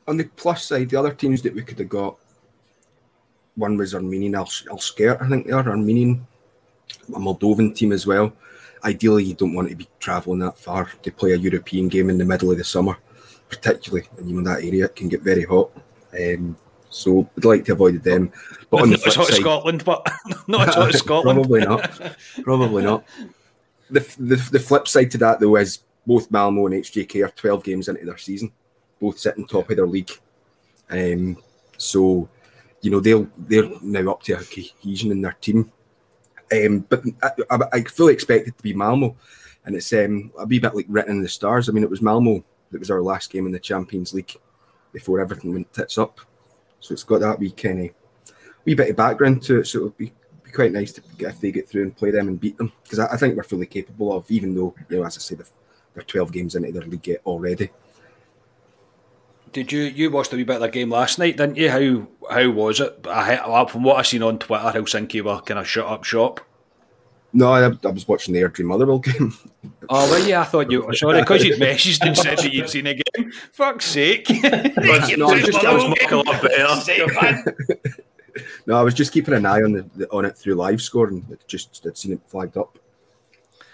on 0.08 0.18
the 0.18 0.26
plus 0.26 0.66
side, 0.66 0.90
the 0.90 1.00
other 1.00 1.14
teams 1.14 1.42
that 1.42 1.56
we 1.56 1.62
could 1.64 1.80
have 1.80 1.90
got, 1.90 2.18
one 3.56 3.78
was 3.78 3.96
Armenian, 3.96 4.36
I'll, 4.36 4.46
scare, 4.46 5.22
I 5.22 5.28
think 5.28 5.48
they 5.48 5.54
are 5.54 5.68
Armenian, 5.68 6.26
a 7.10 7.20
Moldovan 7.20 7.76
team 7.76 7.92
as 7.92 8.06
well. 8.06 8.34
Ideally, 8.84 9.26
you 9.26 9.34
don't 9.34 9.54
want 9.54 9.70
to 9.70 9.76
be 9.76 9.88
travelling 10.00 10.40
that 10.40 10.58
far 10.58 10.92
to 11.02 11.12
play 11.12 11.32
a 11.32 11.38
European 11.38 11.88
game 11.88 12.10
in 12.10 12.18
the 12.18 12.26
middle 12.26 12.52
of 12.52 12.58
the 12.58 12.64
summer, 12.64 12.98
particularly 13.50 14.08
in 14.20 14.30
you 14.30 14.42
know 14.42 14.54
that 14.54 14.64
area. 14.64 14.86
It 14.86 14.96
can 14.96 15.10
get 15.10 15.22
very 15.22 15.44
hot. 15.44 15.72
Um, 16.14 16.56
so 16.96 17.30
we'd 17.36 17.46
like 17.46 17.66
to 17.66 17.74
avoid 17.74 18.02
them. 18.04 18.32
But 18.70 18.84
on 18.84 18.90
the 18.90 18.98
flip 18.98 19.14
side, 19.14 19.42
Scotland, 19.42 19.84
but 19.84 20.08
not 20.48 20.70
as 20.70 20.76
hot 20.76 20.96
as 20.96 21.00
Scotland. 21.00 21.38
Probably 21.38 21.62
not. 21.62 22.02
Probably 22.44 22.84
not. 22.84 23.06
The, 23.90 24.00
the 24.18 24.36
the 24.52 24.60
flip 24.60 24.88
side 24.88 25.12
to 25.12 25.18
that 25.20 25.40
though 25.40 25.58
is 25.58 25.80
both 26.08 26.32
Malmo 26.32 26.68
and 26.68 26.76
HJK 26.76 27.26
are 27.26 27.32
12 27.32 27.64
games 27.64 27.88
into 27.88 28.06
their 28.06 28.18
season, 28.18 28.52
both 29.00 29.20
sitting 29.20 29.46
top 29.46 29.70
of 29.70 29.76
their 29.76 29.88
league. 29.88 30.12
Um, 30.90 31.38
so, 31.78 32.30
you 32.82 32.92
know, 32.92 33.00
they'll 33.00 33.28
they're 33.38 33.70
now 33.82 34.12
up 34.12 34.24
to 34.24 34.34
a 34.34 34.44
cohesion 34.44 35.12
in 35.12 35.22
their 35.22 35.34
team. 35.34 35.72
Um, 36.52 36.86
but 36.88 37.04
I, 37.22 37.30
I, 37.50 37.60
I, 37.74 37.84
fully 37.84 38.14
expect 38.14 38.48
it 38.48 38.56
to 38.56 38.64
be 38.64 38.74
Malmo, 38.74 39.16
and 39.66 39.76
it's 39.76 39.92
um, 39.94 40.32
a 40.38 40.46
wee 40.46 40.60
bit 40.60 40.76
like 40.76 40.86
written 40.88 41.18
in 41.18 41.22
the 41.24 41.28
stars. 41.28 41.68
I 41.68 41.72
mean, 41.72 41.84
it 41.84 41.90
was 41.90 42.04
Malmo 42.04 42.44
that 42.72 42.80
was 42.80 42.92
our 42.92 43.02
last 43.02 43.32
game 43.32 43.48
in 43.48 43.52
the 43.52 43.60
Champions 43.60 44.14
League 44.14 44.36
before 44.94 45.20
everything 45.20 45.54
went 45.54 45.74
tits 45.74 45.98
up. 45.98 46.22
So 46.86 46.94
it's 46.94 47.04
got 47.04 47.22
that 47.22 47.40
wee 47.40 47.52
kind 47.52 47.86
of 47.86 47.90
wee 48.64 48.76
bit 48.76 48.90
of 48.90 48.96
background 48.96 49.42
to 49.44 49.60
it. 49.60 49.66
So 49.66 49.80
it'll 49.80 49.90
be, 49.92 50.14
be 50.44 50.52
quite 50.52 50.72
nice 50.72 50.92
to 50.94 51.02
get, 51.18 51.32
if 51.32 51.42
they 51.42 51.52
get 51.52 51.68
through 51.68 51.84
and 51.84 51.98
play 51.98 52.12
them 52.12 52.28
and 52.28 52.40
beat 52.40 52.58
them 52.58 52.72
because 52.84 53.00
I, 53.00 53.14
I, 53.14 53.18
think 53.18 53.36
we're 53.36 53.44
fully 53.44 53.66
capable 53.66 54.16
of, 54.16 54.30
even 54.30 54.54
though 54.54 54.76
you 54.90 54.98
know, 54.98 55.06
as 55.06 55.18
I 55.18 55.22
say, 55.22 55.36
they're 55.36 56.04
12 56.04 56.32
games 56.32 56.56
into 56.56 56.72
their 56.72 56.84
league 56.84 57.18
already. 57.26 57.72
did 59.52 59.72
you 59.72 59.82
you 59.82 60.12
watched 60.12 60.34
a 60.34 60.36
wee 60.36 60.44
bit 60.44 60.58
of 60.58 60.62
the 60.62 60.70
game 60.70 60.92
last 60.92 61.18
night, 61.18 61.38
didn't 61.38 61.58
you? 61.58 61.72
How 61.72 62.08
how 62.30 62.50
was 62.52 62.80
it? 62.80 63.00
I, 63.08 63.66
from 63.66 63.84
what 63.84 63.98
I 63.98 64.04
seen 64.04 64.22
on 64.22 64.38
Twitter, 64.38 64.64
Helsinki 64.64 65.22
were 65.22 65.42
kind 65.42 65.60
of 65.60 65.68
shut 65.68 65.88
up 65.88 66.04
shop. 66.04 66.42
No, 67.38 67.52
I, 67.52 67.66
I 67.66 67.92
was 67.92 68.08
watching 68.08 68.34
the 68.34 68.42
Airdrie 68.42 68.64
Motherwell 68.64 69.00
game. 69.00 69.34
Oh 69.88 70.10
well, 70.10 70.28
yeah, 70.28 70.42
I 70.42 70.46
thought 70.46 70.72
you. 70.72 70.92
Sorry, 70.96 71.20
because 71.20 71.44
you'd 71.44 71.60
messaged 71.60 72.02
and 72.02 72.18
said 72.18 72.40
that 72.40 72.52
you'd 72.52 72.68
seen 72.68 72.88
a 72.88 72.96
game. 72.96 73.32
Fuck's 73.52 73.86
sake! 73.86 74.28
no, 74.44 75.28
I 75.28 75.42
just, 75.42 75.64
I 75.64 75.76
was 75.76 75.84
no, 78.66 78.76
I 78.76 78.82
was 78.82 78.96
just 78.96 79.12
keeping 79.12 79.36
an 79.36 79.46
eye 79.46 79.62
on 79.62 79.74
the, 79.74 80.10
on 80.12 80.26
it 80.26 80.36
through 80.36 80.56
live 80.56 80.82
score 80.82 81.10
and 81.10 81.38
just 81.46 81.86
I'd 81.86 81.96
seen 81.96 82.14
it 82.14 82.22
flagged 82.26 82.58
up 82.58 82.80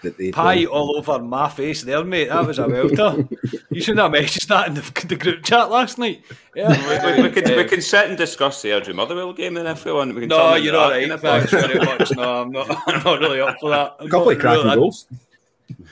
that 0.02 0.18
they 0.18 0.32
pie 0.32 0.64
all 0.64 0.96
over 0.96 1.18
my 1.18 1.48
face 1.48 1.82
there, 1.82 2.04
mate. 2.04 2.28
That 2.28 2.46
was 2.46 2.58
a 2.58 2.68
welter. 2.68 3.26
you 3.70 3.80
should 3.80 3.98
have 3.98 4.12
messaged 4.12 4.46
that 4.48 4.68
in 4.68 4.74
the, 4.74 5.06
the, 5.08 5.16
group 5.16 5.44
chat 5.44 5.70
last 5.70 5.98
night. 5.98 6.22
Yeah, 6.54 6.68
we, 6.68 7.22
we, 7.22 7.28
we, 7.28 7.34
can, 7.34 7.56
we 7.56 7.64
can 7.64 7.80
sit 7.80 8.08
and 8.08 8.18
discuss 8.18 8.62
the 8.62 8.70
Airdrie 8.70 8.94
Motherwell 8.94 9.32
game 9.32 9.54
then 9.54 9.66
if 9.66 9.84
we 9.84 9.92
want. 9.92 10.14
We 10.14 10.22
can 10.22 10.28
no, 10.28 10.54
you're 10.54 10.76
all 10.76 10.90
right. 10.90 11.20
Thanks 11.20 11.50
very 11.50 11.78
much. 11.78 12.10
No, 12.12 12.42
I'm 12.42 12.50
not. 12.50 12.76
I'm 12.86 13.02
not 13.02 13.20
really 13.20 13.40
up 13.40 13.56
for 13.60 13.70
that. 13.70 13.96
A 14.00 14.08
couple 14.08 14.30
of 14.30 14.38
cracking 14.38 14.64
really, 14.64 14.76
goals. 14.76 15.06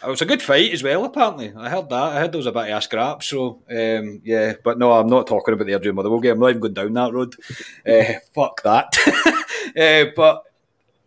It 0.02 0.08
was 0.08 0.22
a 0.22 0.26
good 0.26 0.42
fight 0.42 0.72
as 0.72 0.82
well. 0.82 1.04
Apparently, 1.04 1.52
I 1.56 1.70
heard 1.70 1.88
that. 1.88 2.02
I 2.02 2.20
heard 2.20 2.32
there 2.32 2.38
was 2.38 2.46
a 2.46 2.52
bit 2.52 2.70
of 2.70 2.78
a 2.78 2.82
scrap. 2.82 3.22
So 3.22 3.62
um, 3.70 4.20
yeah, 4.24 4.54
but 4.62 4.78
no, 4.78 4.92
I'm 4.92 5.08
not 5.08 5.26
talking 5.26 5.54
about 5.54 5.66
the 5.66 5.72
Airdrie 5.72 5.94
Motherwell 5.94 6.20
game. 6.20 6.32
I'm 6.32 6.40
not 6.40 6.48
even 6.50 6.60
going 6.60 6.74
down 6.74 6.92
that 6.94 7.12
road. 7.12 7.34
Uh, 7.86 8.18
fuck 8.34 8.62
that. 8.62 8.94
uh, 9.76 10.10
but 10.16 10.44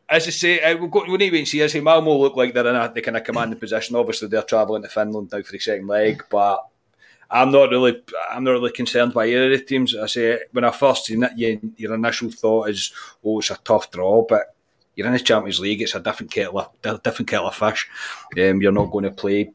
as 0.09 0.27
I 0.27 0.31
say, 0.31 0.61
uh, 0.61 0.77
we'll, 0.77 0.89
go, 0.89 1.03
we'll 1.07 1.17
need 1.17 1.29
to 1.29 1.33
wait 1.33 1.39
and 1.39 1.47
see. 1.47 1.63
I 1.63 1.67
say 1.67 1.79
Malmo 1.79 2.15
look 2.17 2.35
like 2.35 2.53
they're 2.53 2.67
in 2.67 2.75
a 2.75 2.91
they 2.93 3.01
kind 3.01 3.17
of 3.17 3.23
command 3.23 3.51
the 3.51 3.55
position. 3.55 3.95
Obviously, 3.95 4.27
they're 4.27 4.41
travelling 4.43 4.83
to 4.83 4.89
Finland 4.89 5.29
now 5.31 5.41
for 5.41 5.51
the 5.51 5.59
second 5.59 5.87
leg, 5.87 6.23
but 6.29 6.65
I'm 7.31 7.51
not 7.51 7.71
really 7.71 8.01
I'm 8.29 8.43
not 8.43 8.51
really 8.51 8.71
concerned 8.71 9.13
by 9.13 9.25
either 9.25 9.51
of 9.51 9.59
the 9.59 9.65
teams. 9.65 9.95
I 9.95 10.07
say 10.07 10.39
when 10.51 10.63
I 10.63 10.71
first 10.71 11.05
seen 11.05 11.23
it, 11.23 11.31
your, 11.35 11.59
your 11.77 11.93
initial 11.95 12.29
thought 12.31 12.69
is, 12.69 12.93
oh, 13.23 13.39
it's 13.39 13.49
a 13.49 13.57
tough 13.63 13.91
draw, 13.91 14.25
but 14.27 14.55
you're 14.95 15.07
in 15.07 15.13
the 15.13 15.19
Champions 15.19 15.59
League. 15.59 15.81
It's 15.81 15.95
a 15.95 15.99
different 15.99 16.31
kettle 16.31 16.59
of 16.59 17.03
different 17.03 17.29
kettle 17.29 17.47
of 17.47 17.55
fish. 17.55 17.89
Um, 18.37 18.61
you're 18.61 18.71
not 18.71 18.91
going 18.91 19.05
to 19.05 19.11
play 19.11 19.51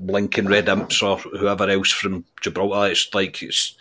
Lincoln 0.00 0.46
Red 0.48 0.68
Imps 0.68 1.02
or 1.02 1.18
whoever 1.18 1.68
else 1.68 1.90
from 1.90 2.24
Gibraltar. 2.40 2.92
It's 2.92 3.12
like 3.12 3.42
it's 3.42 3.74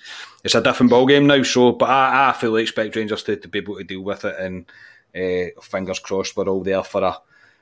it's 0.43 0.55
a 0.55 0.61
different 0.61 0.89
ball 0.89 1.05
game 1.05 1.27
now. 1.27 1.43
So, 1.43 1.73
but 1.73 1.89
I, 1.89 2.29
I 2.29 2.33
fully 2.33 2.63
expect 2.63 2.95
Rangers 2.95 3.23
to, 3.23 3.35
to 3.35 3.47
be 3.47 3.59
able 3.59 3.77
to 3.77 3.83
deal 3.83 4.01
with 4.01 4.25
it 4.25 4.39
and 4.39 4.65
uh, 5.15 5.61
fingers 5.61 5.99
crossed, 5.99 6.35
we're 6.35 6.47
all 6.47 6.63
there 6.63 6.83
for 6.83 7.03
a 7.03 7.17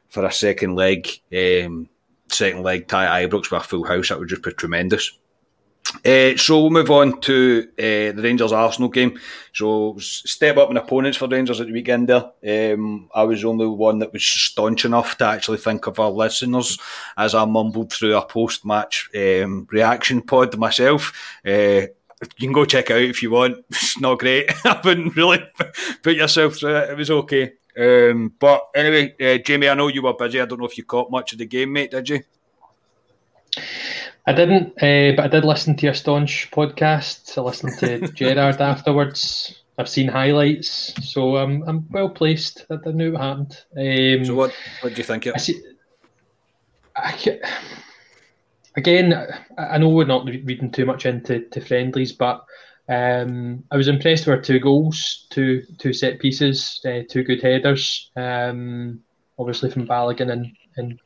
for 0.09 0.25
a 0.25 0.31
second 0.31 0.75
leg, 0.75 1.09
um, 1.35 1.89
second 2.27 2.63
leg 2.63 2.87
tie 2.87 3.25
Ibrox 3.25 3.51
with 3.51 3.53
a 3.53 3.59
full 3.61 3.83
house. 3.83 4.09
That 4.09 4.19
would 4.19 4.29
just 4.29 4.43
be 4.43 4.51
tremendous. 4.51 5.17
Uh, 6.05 6.35
so 6.35 6.59
we'll 6.59 6.69
move 6.69 6.89
on 6.89 7.19
to 7.21 7.67
uh, 7.77 8.11
the 8.15 8.21
Rangers 8.23 8.51
Arsenal 8.51 8.89
game. 8.89 9.19
So 9.53 9.95
step 9.99 10.57
up 10.57 10.71
in 10.71 10.77
opponents 10.77 11.17
for 11.17 11.27
Rangers 11.27 11.61
at 11.61 11.67
the 11.67 11.73
weekend 11.73 12.09
there. 12.09 12.73
Um, 12.73 13.09
I 13.13 13.23
was 13.23 13.41
the 13.41 13.47
only 13.47 13.67
one 13.67 13.99
that 13.99 14.11
was 14.11 14.23
staunch 14.25 14.85
enough 14.85 15.17
to 15.17 15.25
actually 15.25 15.59
think 15.59 15.85
of 15.87 15.99
our 15.99 16.09
listeners 16.09 16.79
as 17.17 17.35
I 17.35 17.45
mumbled 17.45 17.93
through 17.93 18.15
a 18.15 18.25
post 18.25 18.65
match 18.65 19.09
um, 19.15 19.67
reaction 19.71 20.21
pod 20.21 20.57
myself. 20.57 21.13
Uh, 21.45 21.87
you 22.37 22.47
can 22.47 22.53
go 22.53 22.65
check 22.65 22.89
it 22.89 22.93
out 22.93 23.01
if 23.01 23.21
you 23.21 23.31
want. 23.31 23.63
It's 23.69 23.99
not 23.99 24.19
great. 24.19 24.51
I 24.65 24.81
wouldn't 24.83 25.15
really 25.15 25.43
put 26.01 26.15
yourself 26.15 26.57
through 26.57 26.75
it. 26.75 26.89
It 26.91 26.97
was 26.97 27.11
okay. 27.11 27.53
Um, 27.77 28.33
but 28.39 28.69
anyway, 28.75 29.15
uh, 29.19 29.41
Jamie, 29.43 29.69
I 29.69 29.73
know 29.73 29.87
you 29.87 30.01
were 30.01 30.13
busy. 30.13 30.39
I 30.39 30.45
don't 30.45 30.59
know 30.59 30.67
if 30.67 30.77
you 30.77 30.83
caught 30.83 31.11
much 31.11 31.33
of 31.33 31.39
the 31.39 31.45
game, 31.45 31.73
mate. 31.73 31.91
Did 31.91 32.09
you? 32.09 32.23
I 34.25 34.33
didn't, 34.33 34.73
uh, 34.81 35.15
but 35.15 35.25
I 35.25 35.27
did 35.27 35.43
listen 35.43 35.75
to 35.75 35.85
your 35.85 35.93
staunch 35.93 36.49
podcast. 36.51 37.37
I 37.37 37.41
listened 37.41 37.77
to 37.79 38.11
Gerrard 38.13 38.61
afterwards. 38.61 39.63
I've 39.77 39.89
seen 39.89 40.07
highlights, 40.07 40.93
so 41.11 41.37
I'm 41.37 41.63
I'm 41.63 41.87
well 41.89 42.09
placed. 42.09 42.65
I, 42.69 42.77
I 42.85 42.91
knew 42.91 43.13
what 43.13 43.21
happened. 43.21 43.57
Um, 43.75 44.25
so 44.25 44.35
what 44.35 44.53
what 44.81 44.93
do 44.93 44.97
you 44.97 45.03
think? 45.03 45.27
I 45.27 45.37
see, 45.37 45.61
I, 46.95 47.39
again, 48.75 49.13
I 49.57 49.77
know 49.77 49.89
we're 49.89 50.05
not 50.05 50.25
reading 50.25 50.71
too 50.71 50.85
much 50.85 51.05
into 51.05 51.41
to 51.49 51.61
friendlies, 51.61 52.11
but 52.11 52.45
um, 52.89 53.63
I 53.71 53.77
was 53.77 53.87
impressed 53.87 54.25
with 54.25 54.35
our 54.35 54.41
two 54.41 54.59
goals, 54.59 55.27
two 55.29 55.63
two 55.77 55.93
set 55.93 56.19
pieces, 56.19 56.81
uh, 56.85 57.01
two 57.09 57.23
good 57.23 57.41
headers. 57.41 58.09
Um, 58.15 59.01
obviously 59.37 59.69
from 59.69 59.87
Balogun 59.87 60.31
and 60.31 60.51
and 60.77 60.99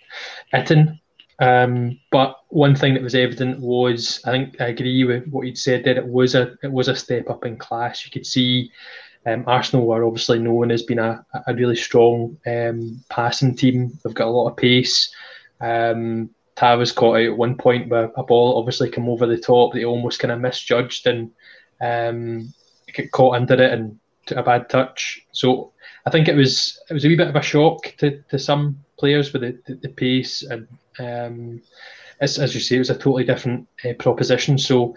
Itten. 0.53 0.99
Um, 1.39 1.99
but 2.11 2.35
one 2.49 2.75
thing 2.75 2.95
that 2.95 3.03
was 3.03 3.13
evident 3.13 3.59
was, 3.59 4.21
I 4.25 4.31
think 4.31 4.59
I 4.59 4.67
agree 4.67 5.03
with 5.03 5.27
what 5.27 5.45
you'd 5.45 5.57
said 5.57 5.83
that 5.83 5.97
it 5.97 6.07
was 6.07 6.35
a 6.35 6.53
it 6.63 6.71
was 6.71 6.87
a 6.87 6.95
step 6.95 7.29
up 7.29 7.45
in 7.45 7.57
class. 7.57 8.05
You 8.05 8.11
could 8.11 8.25
see 8.25 8.71
um, 9.25 9.43
Arsenal 9.45 9.85
were 9.85 10.05
obviously 10.05 10.39
known 10.39 10.71
as 10.71 10.83
being 10.83 10.99
a, 10.99 11.25
a 11.47 11.53
really 11.53 11.75
strong 11.75 12.37
um, 12.47 13.03
passing 13.09 13.55
team. 13.55 13.99
They've 14.03 14.13
got 14.13 14.27
a 14.27 14.31
lot 14.31 14.49
of 14.49 14.57
pace. 14.57 15.13
Um, 15.59 16.29
Tav 16.57 16.83
caught 16.95 17.17
out 17.17 17.25
at 17.25 17.37
one 17.37 17.55
point 17.55 17.89
where 17.89 18.11
a 18.17 18.23
ball 18.23 18.57
obviously 18.57 18.89
came 18.89 19.07
over 19.07 19.25
the 19.25 19.37
top 19.37 19.71
that 19.71 19.79
he 19.79 19.85
almost 19.85 20.19
kind 20.19 20.31
of 20.31 20.41
misjudged 20.41 21.05
and 21.07 21.31
um, 21.81 22.53
get 22.93 23.11
caught 23.11 23.35
under 23.35 23.53
it 23.53 23.71
and 23.73 23.99
took 24.25 24.39
a 24.39 24.43
bad 24.43 24.67
touch. 24.69 25.21
So 25.31 25.71
I 26.05 26.09
think 26.09 26.27
it 26.27 26.35
was 26.35 26.81
it 26.89 26.93
was 26.93 27.05
a 27.05 27.07
wee 27.07 27.15
bit 27.15 27.27
of 27.27 27.35
a 27.35 27.41
shock 27.41 27.93
to, 27.99 28.21
to 28.29 28.39
some 28.39 28.83
players 28.97 29.31
with 29.31 29.43
the, 29.43 29.59
the, 29.67 29.75
the 29.75 29.89
pace 29.89 30.43
and 30.43 30.67
um, 30.99 31.61
as, 32.19 32.39
as 32.39 32.55
you 32.55 32.61
say, 32.61 32.77
it 32.77 32.79
was 32.79 32.89
a 32.89 32.95
totally 32.95 33.23
different 33.23 33.67
uh, 33.85 33.93
proposition. 33.99 34.57
So 34.57 34.95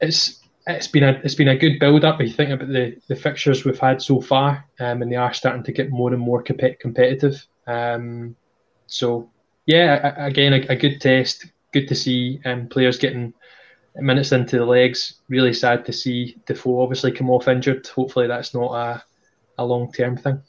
it's 0.00 0.40
it's 0.66 0.86
been 0.88 1.04
a 1.04 1.20
it's 1.24 1.34
been 1.34 1.48
a 1.48 1.58
good 1.58 1.78
build 1.78 2.04
up. 2.04 2.20
If 2.20 2.28
you 2.28 2.34
think 2.34 2.50
about 2.50 2.68
the, 2.68 2.96
the 3.08 3.16
fixtures 3.16 3.64
we've 3.64 3.78
had 3.78 4.00
so 4.00 4.20
far, 4.20 4.64
um, 4.80 5.02
and 5.02 5.10
they 5.10 5.16
are 5.16 5.34
starting 5.34 5.64
to 5.64 5.72
get 5.72 5.90
more 5.90 6.12
and 6.12 6.22
more 6.22 6.42
comp- 6.42 6.78
competitive. 6.80 7.44
Um, 7.66 8.36
so 8.86 9.30
yeah, 9.66 10.24
again, 10.24 10.52
a, 10.52 10.72
a, 10.72 10.76
good 10.76 11.00
test. 11.00 11.46
Good 11.72 11.88
to 11.88 11.94
see 11.94 12.40
um, 12.44 12.68
players 12.68 12.98
getting 12.98 13.32
minutes 13.96 14.32
into 14.32 14.58
the 14.58 14.64
legs. 14.64 15.20
Really 15.28 15.52
sad 15.52 15.84
to 15.86 15.92
see 15.92 16.36
Defoe 16.46 16.82
obviously 16.82 17.12
come 17.12 17.30
off 17.30 17.48
injured. 17.48 17.86
Hopefully, 17.86 18.26
that's 18.26 18.54
not 18.54 18.72
a, 18.72 19.04
a 19.58 19.64
long 19.64 19.92
term 19.92 20.16
thing. 20.16 20.42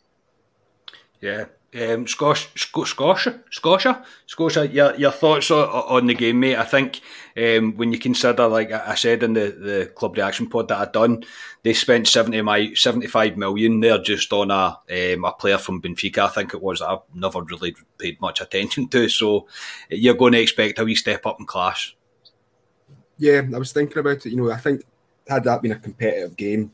Yeah. 1.22 1.46
Um, 1.76 2.08
Scotia, 2.08 2.50
Scotia, 2.56 4.06
Scotia. 4.28 4.68
Your, 4.68 4.96
your 4.96 5.12
thoughts 5.12 5.50
on 5.50 6.06
the 6.06 6.14
game, 6.14 6.40
mate? 6.40 6.58
I 6.58 6.66
think 6.66 7.02
um, 7.36 7.76
when 7.78 7.92
you 7.92 7.98
consider, 7.98 8.48
like 8.48 8.72
I 8.72 8.94
said 8.94 9.24
in 9.24 9.34
the, 9.34 9.50
the 9.50 9.92
club 9.96 10.16
reaction 10.16 10.50
pod 10.50 10.68
that 10.68 10.78
I 10.78 10.92
done, 10.92 11.24
they 11.64 11.74
spent 11.74 12.08
70 12.08 12.42
my, 12.42 12.74
75 12.74 13.38
million 13.38 13.80
there 13.80 13.98
just 13.98 14.32
on 14.34 14.52
a 14.52 14.78
um, 14.90 15.26
a 15.26 15.32
player 15.32 15.58
from 15.58 15.82
Benfica. 15.82 16.20
I 16.20 16.28
think 16.28 16.54
it 16.54 16.62
was 16.62 16.82
I've 16.82 17.00
never 17.14 17.42
really 17.42 17.76
paid 17.98 18.22
much 18.22 18.42
attention 18.42 18.88
to. 18.90 19.10
So 19.10 19.48
you're 19.90 20.14
going 20.14 20.34
to 20.34 20.42
expect 20.42 20.80
a 20.80 20.84
wee 20.84 20.96
step 20.96 21.26
up 21.26 21.40
in 21.40 21.48
class. 21.48 21.94
Yeah, 23.18 23.42
I 23.54 23.58
was 23.58 23.72
thinking 23.72 23.98
about 23.98 24.26
it. 24.26 24.32
You 24.32 24.38
know, 24.38 24.52
I 24.52 24.58
think 24.58 24.84
had 25.28 25.44
that 25.46 25.62
been 25.62 25.72
a 25.72 25.80
competitive 25.80 26.36
game, 26.36 26.72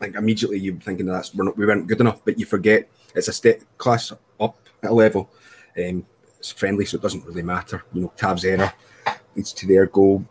like 0.00 0.14
immediately 0.16 0.58
you're 0.58 0.76
thinking 0.76 1.06
that's 1.06 1.34
we 1.34 1.66
weren't 1.66 1.86
good 1.86 2.00
enough, 2.00 2.24
but 2.24 2.38
you 2.38 2.46
forget 2.46 2.88
it's 3.14 3.28
a 3.28 3.32
step 3.32 3.62
class 3.78 4.12
up 4.40 4.56
at 4.82 4.90
a 4.90 4.94
level. 4.94 5.30
Um, 5.78 6.06
it's 6.38 6.52
friendly, 6.52 6.84
so 6.84 6.96
it 6.96 7.02
doesn't 7.02 7.24
really 7.24 7.42
matter. 7.42 7.82
You 7.92 8.02
know, 8.02 8.12
Tav's 8.16 8.44
error 8.44 8.72
leads 9.34 9.52
to 9.54 9.66
their 9.66 9.86
goal. 9.86 10.24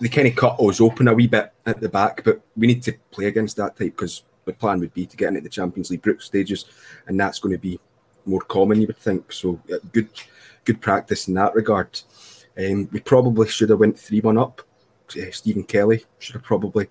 They 0.00 0.08
kind 0.08 0.28
of 0.28 0.36
cut 0.36 0.60
us 0.60 0.80
open 0.80 1.08
a 1.08 1.14
wee 1.14 1.26
bit 1.26 1.52
at 1.64 1.80
the 1.80 1.88
back, 1.88 2.22
but 2.24 2.40
we 2.56 2.66
need 2.66 2.82
to 2.82 2.92
play 3.10 3.26
against 3.26 3.56
that 3.56 3.76
type 3.76 3.96
because 3.96 4.24
the 4.44 4.52
plan 4.52 4.80
would 4.80 4.92
be 4.92 5.06
to 5.06 5.16
get 5.16 5.28
into 5.28 5.40
the 5.40 5.48
Champions 5.48 5.90
League 5.90 6.02
group 6.02 6.20
stages, 6.22 6.66
and 7.06 7.18
that's 7.18 7.38
going 7.38 7.54
to 7.54 7.58
be 7.58 7.80
more 8.26 8.42
common, 8.42 8.80
you 8.80 8.86
would 8.86 8.98
think. 8.98 9.32
So 9.32 9.60
good, 9.92 10.08
good 10.64 10.80
practice 10.80 11.28
in 11.28 11.34
that 11.34 11.54
regard. 11.54 12.00
Um, 12.58 12.88
we 12.92 13.00
probably 13.00 13.48
should 13.48 13.70
have 13.70 13.80
went 13.80 13.98
three 13.98 14.20
one 14.20 14.38
up. 14.38 14.62
Uh, 15.10 15.30
Stephen 15.30 15.64
Kelly 15.64 16.04
should 16.18 16.34
have 16.34 16.42
probably 16.42 16.88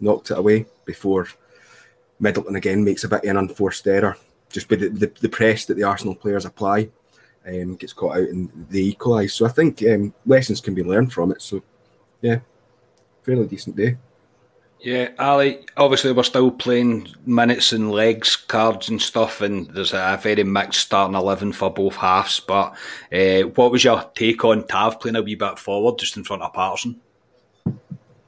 knocked 0.00 0.30
it 0.30 0.38
away 0.38 0.66
before 0.84 1.26
Middleton 2.20 2.56
again 2.56 2.84
makes 2.84 3.04
a 3.04 3.08
bit 3.08 3.24
of 3.24 3.30
an 3.30 3.36
unforced 3.36 3.86
error. 3.86 4.16
Just 4.50 4.68
by 4.68 4.76
the, 4.76 4.88
the, 4.88 5.12
the 5.20 5.28
press 5.28 5.64
that 5.64 5.74
the 5.74 5.82
Arsenal 5.82 6.14
players 6.14 6.44
apply, 6.44 6.88
um, 7.46 7.76
gets 7.76 7.92
caught 7.92 8.16
out 8.16 8.28
and 8.28 8.50
they 8.70 8.80
equalise. 8.80 9.34
So 9.34 9.46
I 9.46 9.48
think 9.48 9.82
um, 9.82 10.14
lessons 10.26 10.60
can 10.60 10.74
be 10.74 10.84
learned 10.84 11.12
from 11.12 11.32
it. 11.32 11.42
So 11.42 11.62
yeah, 12.22 12.38
fairly 13.22 13.46
decent 13.46 13.76
day. 13.76 13.96
Yeah, 14.80 15.12
Ali, 15.18 15.64
obviously 15.78 16.12
we're 16.12 16.24
still 16.24 16.50
playing 16.50 17.08
minutes 17.24 17.72
and 17.72 17.90
legs 17.90 18.36
cards 18.36 18.90
and 18.90 19.00
stuff, 19.00 19.40
and 19.40 19.66
there's 19.70 19.94
a 19.94 20.18
very 20.22 20.44
mixed 20.44 20.82
starting 20.82 21.16
11 21.16 21.54
for 21.54 21.72
both 21.72 21.96
halves. 21.96 22.38
But 22.40 22.76
uh, 23.10 23.48
what 23.54 23.72
was 23.72 23.82
your 23.82 24.04
take 24.14 24.44
on 24.44 24.66
Tav 24.66 25.00
playing 25.00 25.16
a 25.16 25.22
wee 25.22 25.36
bit 25.36 25.58
forward 25.58 25.98
just 25.98 26.18
in 26.18 26.24
front 26.24 26.42
of 26.42 26.52
Patterson? 26.52 27.00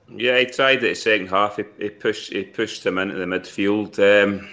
Yeah, 0.09 0.39
he 0.39 0.47
tried 0.47 0.79
it 0.79 0.85
in 0.85 0.89
the 0.91 0.95
second 0.95 1.27
half. 1.29 1.57
He, 1.57 1.65
he, 1.79 1.91
pushed 1.91 2.33
he 2.33 2.45
pushed 2.45 2.87
him 2.87 2.99
into 2.99 3.17
the 3.17 3.25
midfield. 3.25 3.99
Um, 3.99 4.49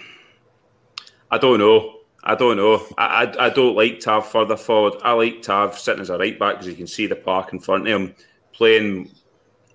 I 1.30 1.38
don't 1.38 1.60
know. 1.60 2.00
I 2.24 2.36
don't 2.36 2.58
know. 2.58 2.86
I, 2.98 3.26
I, 3.26 3.46
I, 3.46 3.50
don't 3.50 3.76
like 3.76 4.00
Tav 4.00 4.32
further 4.32 4.56
forward. 4.56 4.94
I 5.04 5.12
like 5.12 5.42
Tav 5.42 5.78
sitting 5.78 6.02
as 6.02 6.10
a 6.10 6.18
right 6.18 6.40
back 6.40 6.56
because 6.56 6.68
you 6.68 6.76
can 6.76 6.88
see 6.88 7.06
the 7.06 7.18
park 7.18 7.52
in 7.52 7.60
front 7.60 7.88
of 7.88 8.02
him, 8.02 8.16
playing 8.54 9.12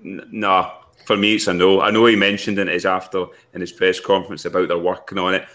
nah, 0.01 0.73
for 1.05 1.17
me, 1.17 1.35
it's 1.35 1.47
a 1.47 1.55
no. 1.55 1.81
I 1.81 1.91
know 1.91 2.07
he 2.07 2.17
mentioned 2.17 2.59
in 2.59 2.69
his 2.69 2.87
after 2.87 3.27
in 3.55 3.61
his 3.61 3.73
press 3.73 4.01
conference 4.01 4.45
about 4.45 4.69
they're 4.69 4.79
working 4.79 5.19
on 5.19 5.35
it. 5.35 5.47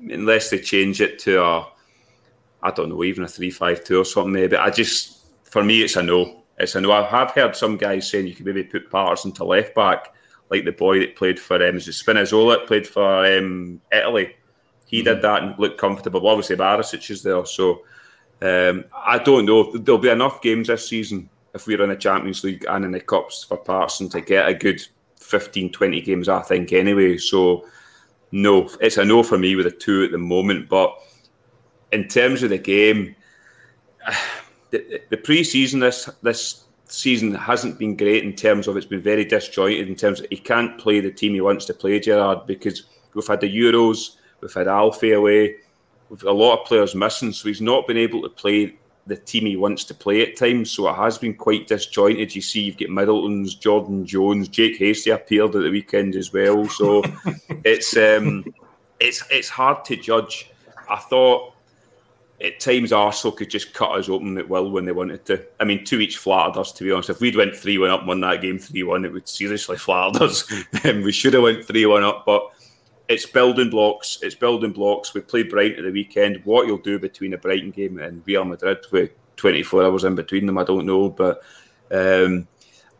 Unless 0.00 0.50
they 0.50 0.58
change 0.58 1.00
it 1.00 1.18
to 1.20 1.42
a, 1.42 1.68
I 2.62 2.70
don't 2.70 2.88
know, 2.88 3.04
even 3.04 3.24
a 3.24 3.28
three-five-two 3.28 4.00
or 4.00 4.04
something. 4.04 4.32
Maybe 4.32 4.56
I 4.56 4.70
just, 4.70 5.26
for 5.44 5.62
me, 5.62 5.82
it's 5.82 5.96
a 5.96 6.02
no. 6.02 6.41
It's 6.58 6.74
a 6.74 6.80
no. 6.80 6.92
I 6.92 7.04
have 7.04 7.32
heard 7.32 7.56
some 7.56 7.76
guys 7.76 8.08
saying 8.08 8.26
you 8.26 8.34
could 8.34 8.46
maybe 8.46 8.64
put 8.64 8.90
Patterson 8.90 9.32
to 9.32 9.44
left 9.44 9.74
back, 9.74 10.14
like 10.50 10.64
the 10.64 10.72
boy 10.72 11.00
that 11.00 11.16
played 11.16 11.40
for 11.40 11.56
um, 11.56 11.76
Spinazzola 11.76 12.66
played 12.66 12.86
for 12.86 13.26
um, 13.26 13.80
Italy. 13.90 14.36
He 14.86 14.98
mm-hmm. 14.98 15.04
did 15.06 15.22
that 15.22 15.42
and 15.42 15.58
looked 15.58 15.80
comfortable. 15.80 16.26
Obviously, 16.26 16.56
Barisic 16.56 17.10
is 17.10 17.22
there, 17.22 17.44
so 17.46 17.82
um, 18.42 18.84
I 18.94 19.18
don't 19.18 19.46
know. 19.46 19.76
There'll 19.76 20.00
be 20.00 20.08
enough 20.08 20.42
games 20.42 20.68
this 20.68 20.88
season 20.88 21.28
if 21.54 21.66
we're 21.66 21.82
in 21.82 21.90
the 21.90 21.96
Champions 21.96 22.44
League 22.44 22.64
and 22.68 22.84
in 22.84 22.92
the 22.92 23.00
Cups 23.00 23.44
for 23.44 23.56
Patterson 23.56 24.08
to 24.10 24.20
get 24.20 24.48
a 24.48 24.54
good 24.54 24.80
15, 25.16 25.70
20 25.70 26.00
games, 26.00 26.28
I 26.28 26.42
think, 26.42 26.72
anyway. 26.72 27.18
So, 27.18 27.66
no, 28.30 28.68
it's 28.80 28.96
a 28.96 29.04
no 29.04 29.22
for 29.22 29.38
me 29.38 29.56
with 29.56 29.66
a 29.66 29.70
two 29.70 30.04
at 30.04 30.10
the 30.10 30.18
moment. 30.18 30.68
But 30.68 30.96
in 31.92 32.08
terms 32.08 32.42
of 32.42 32.50
the 32.50 32.58
game, 32.58 33.14
the, 34.72 35.02
the 35.10 35.16
pre 35.16 35.44
season 35.44 35.78
this, 35.78 36.08
this 36.22 36.64
season 36.88 37.34
hasn't 37.34 37.78
been 37.78 37.96
great 37.96 38.24
in 38.24 38.32
terms 38.32 38.66
of 38.66 38.76
it's 38.76 38.86
been 38.86 39.02
very 39.02 39.24
disjointed 39.24 39.88
in 39.88 39.94
terms 39.94 40.20
of 40.20 40.26
he 40.30 40.36
can't 40.36 40.78
play 40.78 40.98
the 40.98 41.10
team 41.10 41.34
he 41.34 41.40
wants 41.40 41.64
to 41.66 41.74
play, 41.74 42.00
Gerrard 42.00 42.46
because 42.46 42.84
we've 43.14 43.26
had 43.26 43.40
the 43.40 43.56
Euros, 43.56 44.16
we've 44.40 44.52
had 44.52 44.66
Alfie 44.66 45.12
away, 45.12 45.56
we've 46.08 46.24
a 46.24 46.32
lot 46.32 46.58
of 46.58 46.66
players 46.66 46.94
missing, 46.94 47.32
so 47.32 47.48
he's 47.48 47.60
not 47.60 47.86
been 47.86 47.96
able 47.96 48.22
to 48.22 48.28
play 48.28 48.74
the 49.06 49.16
team 49.16 49.46
he 49.46 49.56
wants 49.56 49.84
to 49.84 49.94
play 49.94 50.22
at 50.22 50.36
times. 50.36 50.70
So 50.70 50.88
it 50.88 50.94
has 50.94 51.18
been 51.18 51.34
quite 51.34 51.66
disjointed. 51.66 52.34
You 52.34 52.40
see, 52.40 52.62
you've 52.62 52.76
got 52.76 52.88
Middleton's, 52.88 53.54
Jordan 53.54 54.06
Jones, 54.06 54.48
Jake 54.48 54.76
Hastie 54.78 55.10
appeared 55.10 55.56
at 55.56 55.62
the 55.62 55.70
weekend 55.70 56.14
as 56.14 56.32
well. 56.32 56.68
So 56.68 57.02
it's 57.64 57.96
um, 57.96 58.44
it's 59.00 59.24
it's 59.30 59.48
hard 59.48 59.84
to 59.86 59.96
judge. 59.96 60.50
I 60.88 60.96
thought 60.96 61.51
at 62.42 62.58
times 62.58 62.92
Arsenal 62.92 63.36
could 63.36 63.50
just 63.50 63.72
cut 63.72 63.92
us 63.92 64.08
open 64.08 64.36
at 64.36 64.48
will 64.48 64.70
when 64.70 64.84
they 64.84 64.92
wanted 64.92 65.24
to. 65.26 65.44
I 65.60 65.64
mean, 65.64 65.84
two 65.84 66.00
each 66.00 66.18
flattered 66.18 66.58
us. 66.58 66.72
To 66.72 66.84
be 66.84 66.90
honest, 66.90 67.10
if 67.10 67.20
we'd 67.20 67.36
went 67.36 67.54
three 67.54 67.78
one 67.78 67.90
up, 67.90 68.04
won 68.04 68.20
that 68.20 68.42
game 68.42 68.58
three 68.58 68.82
one, 68.82 69.04
it 69.04 69.12
would 69.12 69.28
seriously 69.28 69.76
flatter 69.78 70.24
us. 70.24 70.52
and 70.84 71.04
we 71.04 71.12
should 71.12 71.34
have 71.34 71.44
went 71.44 71.64
three 71.64 71.86
one 71.86 72.02
up, 72.02 72.24
but 72.26 72.50
it's 73.08 73.26
building 73.26 73.70
blocks. 73.70 74.18
It's 74.22 74.34
building 74.34 74.72
blocks. 74.72 75.14
We 75.14 75.20
played 75.20 75.50
Brighton 75.50 75.78
at 75.78 75.84
the 75.84 75.92
weekend. 75.92 76.40
What 76.44 76.66
you'll 76.66 76.78
do 76.78 76.98
between 76.98 77.34
a 77.34 77.38
Brighton 77.38 77.70
game 77.70 77.98
and 77.98 78.22
Real 78.26 78.44
Madrid 78.44 78.78
with 78.90 79.10
24 79.36 79.84
hours 79.84 80.04
in 80.04 80.14
between 80.14 80.46
them, 80.46 80.58
I 80.58 80.64
don't 80.64 80.86
know. 80.86 81.10
But 81.10 81.42
um, 81.90 82.48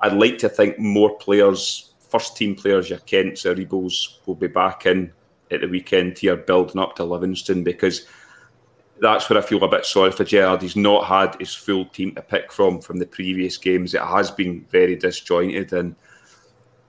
I'd 0.00 0.12
like 0.12 0.38
to 0.38 0.48
think 0.48 0.78
more 0.78 1.16
players, 1.18 1.94
first 2.11 2.37
team 2.37 2.55
players, 2.55 2.90
your 2.90 2.98
Kents, 3.00 3.44
Aribos, 3.44 4.18
will 4.26 4.35
be 4.35 4.48
back 4.48 4.87
in 4.87 5.12
at 5.50 5.62
the 5.62 5.68
weekend 5.68 6.18
here, 6.18 6.37
building 6.37 6.81
up 6.81 6.96
to 6.96 7.05
Livingston 7.05 7.64
because 7.64 8.07
that's 9.03 9.29
where 9.29 9.38
I 9.38 9.43
feel 9.43 9.62
a 9.65 9.69
bit 9.69 9.85
sorry 9.85 10.12
for 10.12 10.25
Gerrard. 10.25 10.62
He's 10.62 10.77
not 10.77 11.07
had 11.07 11.35
his 11.41 11.55
full 11.55 11.85
team 11.87 12.15
to 12.15 12.23
pick 12.23 12.53
from 12.53 12.81
from 12.81 12.99
the 12.99 13.07
previous 13.07 13.57
games. 13.57 13.95
It 13.95 14.01
has 14.01 14.31
been 14.31 14.65
very 14.71 14.97
disjointed. 14.97 15.73
And 15.73 15.97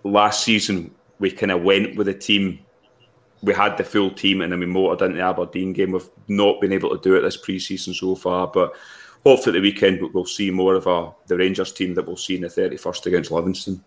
last 0.04 0.44
season, 0.44 0.94
we 1.20 1.32
kind 1.32 1.52
of 1.52 1.64
went 1.64 1.96
with 1.98 2.08
a 2.08 2.14
team 2.14 2.60
we 3.44 3.54
had 3.54 3.78
the 3.78 3.84
full 3.84 4.10
team 4.10 4.42
and 4.42 4.52
then 4.52 4.60
we 4.60 4.66
motored 4.66 5.02
into 5.02 5.18
the 5.18 5.24
Aberdeen 5.24 5.74
game. 5.74 5.92
We've 5.92 6.10
not 6.30 6.62
been 6.62 6.72
able 6.72 6.90
to 6.92 7.02
do 7.02 7.16
it 7.16 7.22
this 7.22 7.36
pre-season 7.36 7.94
so 7.94 8.16
far, 8.16 8.48
but 8.48 8.74
hopefully 9.26 9.60
the 9.60 9.62
weekend 9.62 10.02
we'll 10.14 10.26
see 10.26 10.50
more 10.50 10.76
of 10.76 10.88
a, 10.88 11.12
the 11.28 11.38
Rangers 11.38 11.74
team 11.74 11.94
that 11.96 12.08
we'll 12.08 12.16
see 12.16 12.36
in 12.36 12.42
the 12.42 12.48
31st 12.48 13.06
against 13.08 13.32
Livingston. 13.32 13.84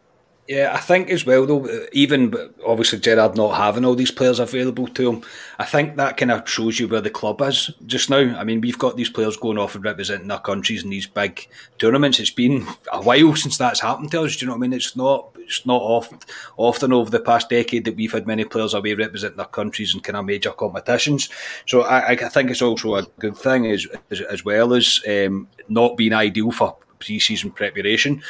Yeah, 0.49 0.73
I 0.73 0.79
think 0.79 1.11
as 1.11 1.27
well 1.27 1.45
though, 1.45 1.87
even 1.93 2.33
obviously 2.65 3.01
Gerrard 3.01 3.37
not 3.37 3.57
having 3.57 3.85
all 3.85 3.97
these 3.97 4.13
players 4.13 4.39
available 4.39 4.87
to 4.87 5.11
him, 5.11 5.23
I 5.59 5.65
think 5.65 5.97
that 5.97 6.17
kind 6.17 6.31
of 6.31 6.49
shows 6.49 6.79
you 6.79 6.87
where 6.87 7.01
the 7.01 7.11
club 7.11 7.43
is 7.43 7.73
just 7.87 8.11
now. 8.11 8.39
I 8.39 8.45
mean, 8.45 8.61
we've 8.61 8.79
got 8.79 8.97
these 8.97 9.11
players 9.11 9.37
going 9.37 9.59
off 9.59 9.75
and 9.75 9.85
representing 9.85 10.29
their 10.29 10.39
countries 10.39 10.85
in 10.85 10.91
these 10.91 11.07
big 11.09 11.49
tournaments. 11.79 12.21
It's 12.21 12.31
been 12.31 12.65
a 12.93 13.03
while 13.03 13.35
since 13.35 13.59
that's 13.59 13.81
happened 13.81 14.13
to 14.13 14.23
us. 14.23 14.37
Do 14.37 14.45
you 14.45 14.47
know 14.47 14.53
what 14.53 14.59
I 14.59 14.69
mean? 14.69 14.73
It's 14.73 14.95
not 14.95 15.31
it's 15.39 15.67
not 15.67 15.83
oft, 15.83 16.31
often 16.57 16.93
over 16.93 17.11
the 17.11 17.21
past 17.21 17.49
decade 17.49 17.85
that 17.85 17.97
we've 17.97 18.13
had 18.13 18.27
many 18.27 18.45
players 18.45 18.75
away 18.75 18.95
representing 18.95 19.37
their 19.37 19.47
countries 19.47 19.95
in 19.95 20.01
kind 20.01 20.17
of 20.17 20.25
major 20.25 20.51
competitions. 20.53 21.29
So 21.67 21.83
I, 21.83 22.11
I 22.11 22.17
think 22.17 22.51
it's 22.51 22.63
also 22.63 22.97
a 22.97 23.07
good 23.19 23.37
thing 23.37 23.67
as 23.67 23.87
as, 24.11 24.21
as 24.21 24.45
well 24.45 24.75
as 24.75 25.01
um, 25.09 25.49
not 25.69 25.97
being 25.97 26.13
ideal 26.13 26.53
for 26.53 26.77
pre-season 26.99 27.51
preparation. 27.51 28.23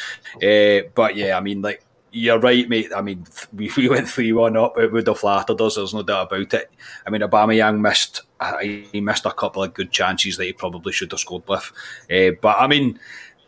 Uh, 0.43 0.81
but 0.95 1.17
yeah, 1.17 1.37
I 1.37 1.41
mean, 1.41 1.63
like 1.63 1.83
you're 2.17 2.39
right, 2.39 2.69
mate. 2.69 2.91
I 2.97 3.03
mean, 3.03 3.27
we, 3.53 3.71
we 3.77 3.89
went 3.89 4.09
three 4.09 4.33
one 4.33 4.57
up. 4.57 4.79
It 4.79 4.91
would 4.91 5.07
have 5.07 5.19
flattered 5.19 5.61
us. 5.61 5.77
There's 5.77 5.95
no 5.95 6.03
doubt 6.03 6.33
about 6.33 6.55
it. 6.55 6.71
I 7.07 7.11
mean, 7.11 7.21
Aubameyang 7.21 7.81
missed. 7.81 8.23
He 8.63 9.01
missed 9.01 9.27
a 9.27 9.33
couple 9.33 9.63
of 9.63 9.75
good 9.75 9.91
chances 9.91 10.37
that 10.37 10.45
he 10.45 10.53
probably 10.53 10.93
should 10.93 11.13
have 11.13 11.21
scored 11.21 11.47
with. 11.47 11.71
Uh, 12.11 12.37
but 12.41 12.57
I 12.59 12.67
mean, 12.67 12.99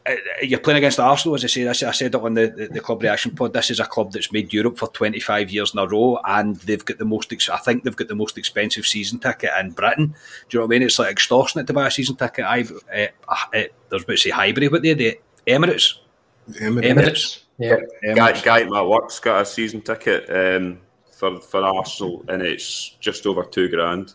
uh, 0.07 0.15
you're 0.43 0.61
playing 0.61 0.79
against 0.79 1.01
Arsenal, 1.01 1.35
as 1.35 1.45
I 1.45 1.49
said. 1.49 1.67
I 1.69 1.73
said 1.93 2.15
it 2.15 2.21
on 2.21 2.35
the, 2.35 2.49
the, 2.49 2.69
the, 2.69 2.81
club 2.81 3.03
reaction 3.03 3.35
pod. 3.35 3.55
This 3.55 3.71
is 3.71 3.81
a 3.81 3.87
club 3.87 4.13
that's 4.13 4.33
made 4.33 4.53
Europe 4.53 4.79
for 4.79 4.89
25 4.89 5.51
years 5.51 5.73
in 5.73 5.79
a 5.79 5.87
row, 5.87 6.21
and 6.27 6.57
they've 6.57 6.85
got 6.85 6.99
the 6.99 7.05
most. 7.07 7.33
I 7.51 7.57
think 7.57 7.85
they've 7.85 7.97
got 7.97 8.09
the 8.09 8.15
most 8.15 8.37
expensive 8.37 8.87
season 8.87 9.19
ticket 9.19 9.51
in 9.59 9.71
Britain. 9.71 10.15
Do 10.49 10.57
you 10.57 10.61
know 10.61 10.67
what 10.67 10.75
I 10.75 10.79
mean? 10.79 10.83
It's 10.83 10.99
like 10.99 11.11
extortionate 11.11 11.67
to 11.69 11.73
buy 11.73 11.87
a 11.87 11.91
season 11.91 12.17
ticket. 12.17 12.45
I've 12.45 12.73
uh, 12.95 13.07
uh, 13.29 13.45
there's 13.89 14.05
about 14.05 14.07
to 14.07 14.17
say 14.17 14.31
hybrid, 14.31 14.71
but 14.71 14.83
they 14.83 14.95
the 14.95 15.19
Emirates. 15.47 15.95
Emirates. 16.53 16.85
Emirates. 16.85 17.41
Yeah, 17.59 17.79
guy, 18.15 18.41
guy 18.41 18.61
at 18.63 18.69
my 18.69 18.83
work's 18.83 19.19
got 19.19 19.43
a 19.43 19.45
season 19.45 19.81
ticket 19.81 20.31
um, 20.31 20.81
for 21.11 21.41
for 21.41 21.63
Arsenal, 21.63 22.25
and 22.29 22.41
it's 22.43 22.91
just 23.01 23.27
over 23.27 23.43
two 23.43 23.69
grand. 23.69 24.15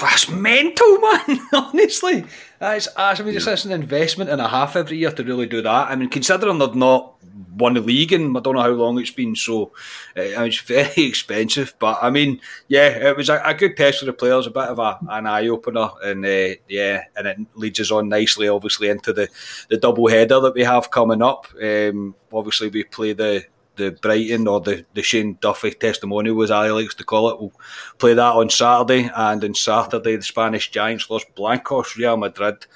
That's 0.00 0.28
mental, 0.28 0.98
man. 0.98 1.40
Honestly, 1.52 2.24
that's, 2.58 2.88
I 2.96 3.14
mean, 3.22 3.34
it's, 3.34 3.46
it's 3.46 3.64
an 3.64 3.72
investment 3.72 4.30
and 4.30 4.40
a 4.40 4.48
half 4.48 4.76
every 4.76 4.98
year 4.98 5.10
to 5.10 5.24
really 5.24 5.46
do 5.46 5.62
that. 5.62 5.90
I 5.90 5.96
mean, 5.96 6.08
considering 6.08 6.58
they've 6.58 6.74
not 6.74 7.14
won 7.56 7.74
the 7.74 7.80
league 7.80 8.12
and 8.12 8.36
I 8.36 8.40
don't 8.40 8.54
know 8.54 8.62
how 8.62 8.70
long 8.70 8.98
it's 8.98 9.10
been, 9.10 9.36
so 9.36 9.72
uh, 10.16 10.22
it's 10.44 10.60
very 10.60 11.04
expensive. 11.04 11.74
But 11.78 11.98
I 12.02 12.10
mean, 12.10 12.40
yeah, 12.68 12.88
it 12.88 13.16
was 13.16 13.28
a, 13.28 13.40
a 13.44 13.54
good 13.54 13.76
test 13.76 14.00
for 14.00 14.06
the 14.06 14.12
players, 14.12 14.46
a 14.46 14.50
bit 14.50 14.64
of 14.64 14.78
a, 14.78 14.98
an 15.08 15.26
eye 15.26 15.48
opener, 15.48 15.90
and 16.02 16.24
uh, 16.24 16.54
yeah, 16.68 17.04
and 17.16 17.26
it 17.26 17.38
leads 17.54 17.80
us 17.80 17.90
on 17.90 18.08
nicely, 18.08 18.48
obviously, 18.48 18.88
into 18.88 19.12
the 19.12 19.28
the 19.68 19.76
double 19.76 20.08
header 20.08 20.40
that 20.40 20.54
we 20.54 20.64
have 20.64 20.90
coming 20.90 21.22
up. 21.22 21.46
Um, 21.62 22.14
obviously, 22.32 22.68
we 22.68 22.84
play 22.84 23.12
the 23.12 23.44
the 23.80 23.90
Brighton 23.92 24.46
or 24.46 24.60
the, 24.60 24.84
the 24.94 25.02
Shane 25.02 25.38
Duffy 25.40 25.72
testimonial, 25.72 26.42
as 26.42 26.50
Ali 26.50 26.70
likes 26.70 26.94
to 26.96 27.04
call 27.04 27.30
it. 27.30 27.40
We'll 27.40 27.52
play 27.98 28.14
that 28.14 28.34
on 28.34 28.50
Saturday, 28.50 29.10
and 29.14 29.42
on 29.42 29.54
Saturday, 29.54 30.16
the 30.16 30.22
Spanish 30.22 30.70
Giants 30.70 31.10
Los 31.10 31.24
Blancos, 31.34 31.96
Real 31.96 32.16
Madrid 32.16 32.66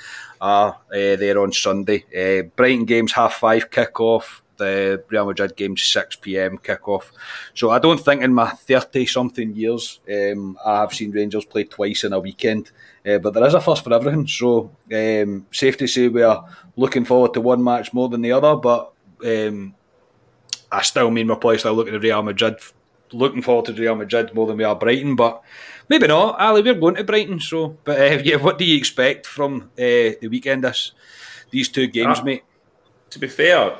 are 0.41 0.73
uh, 0.91 1.17
there 1.17 1.41
on 1.41 1.53
Sunday. 1.53 2.05
Uh, 2.15 2.43
Brighton 2.57 2.85
games 2.85 3.13
half 3.13 3.35
five 3.35 3.71
kick 3.71 4.01
off. 4.01 4.43
The 4.57 5.03
Real 5.09 5.27
Madrid 5.27 5.57
game 5.57 5.77
6 5.77 6.17
pm 6.17 6.59
kick 6.59 6.87
off. 6.87 7.11
So 7.55 7.71
I 7.71 7.81
don't 7.81 7.99
think 7.99 8.23
in 8.23 8.33
my 8.33 8.51
30 8.51 9.05
something 9.05 9.53
years 9.53 9.99
um, 10.09 10.57
I 10.65 10.81
have 10.83 10.95
seen 10.95 11.11
Rangers 11.11 11.45
play 11.45 11.65
twice 11.65 12.05
in 12.05 12.13
a 12.13 12.21
weekend. 12.21 12.71
Uh, 13.05 13.19
but 13.19 13.35
there 13.35 13.45
is 13.47 13.55
a 13.55 13.61
first 13.61 13.83
for 13.83 13.93
everything. 13.93 14.29
So 14.29 14.71
um, 14.93 15.47
safe 15.51 15.77
to 15.79 15.89
say 15.89 16.07
we 16.07 16.23
are 16.23 16.45
looking 16.77 17.05
forward 17.05 17.35
to 17.35 17.41
one 17.41 17.65
match 17.65 17.93
more 17.93 18.09
than 18.09 18.23
the 18.23 18.31
other. 18.31 18.55
But 18.55 18.93
um, 19.27 19.75
I 20.75 20.83
still 20.83 21.11
mean 21.11 21.29
my 21.29 21.37
place. 21.37 21.61
still 21.61 21.75
looking 21.75 21.95
at 21.95 22.03
Real 22.03 22.23
Madrid, 22.23 22.57
looking 23.13 23.43
forward 23.43 23.67
to 23.67 23.73
Real 23.73 23.95
Madrid 23.95 24.35
more 24.35 24.47
than 24.47 24.57
we 24.57 24.65
are 24.65 24.75
Brighton, 24.75 25.15
but 25.15 25.43
maybe 25.89 26.09
not. 26.09 26.39
Ali, 26.41 26.63
we're 26.63 26.75
going 26.75 26.97
to 26.97 27.05
Brighton, 27.05 27.41
so 27.41 27.79
but 27.85 28.01
uh, 28.01 28.23
yeah, 28.25 28.37
what 28.37 28.59
do 28.59 28.65
you 28.65 28.77
expect 28.77 29.27
from 29.27 29.71
uh, 29.79 30.19
the 30.21 30.29
weekend? 30.31 30.65
This 30.65 30.93
these 31.51 31.69
two 31.69 31.87
games, 31.87 32.19
uh, 32.19 32.25
mate. 32.25 32.45
To 33.11 33.19
be 33.21 33.29
fair, 33.29 33.77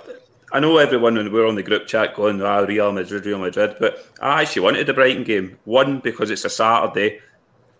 I 0.53 0.61
know 0.61 0.79
everyone 0.79 1.17
when 1.17 1.33
we're 1.33 1.49
on 1.49 1.57
the 1.57 1.63
group 1.65 1.89
chat 1.89 2.15
going, 2.15 2.41
ah, 2.41 2.59
Real 2.59 2.93
Madrid, 2.93 3.27
Real 3.27 3.41
Madrid, 3.41 3.77
but 3.81 4.07
I 4.21 4.43
actually 4.43 4.63
wanted 4.63 4.87
the 4.87 4.95
Brighton 4.95 5.25
game. 5.25 5.59
One 5.65 5.99
because 5.99 6.31
it's 6.31 6.45
a 6.45 6.51
Saturday, 6.51 7.21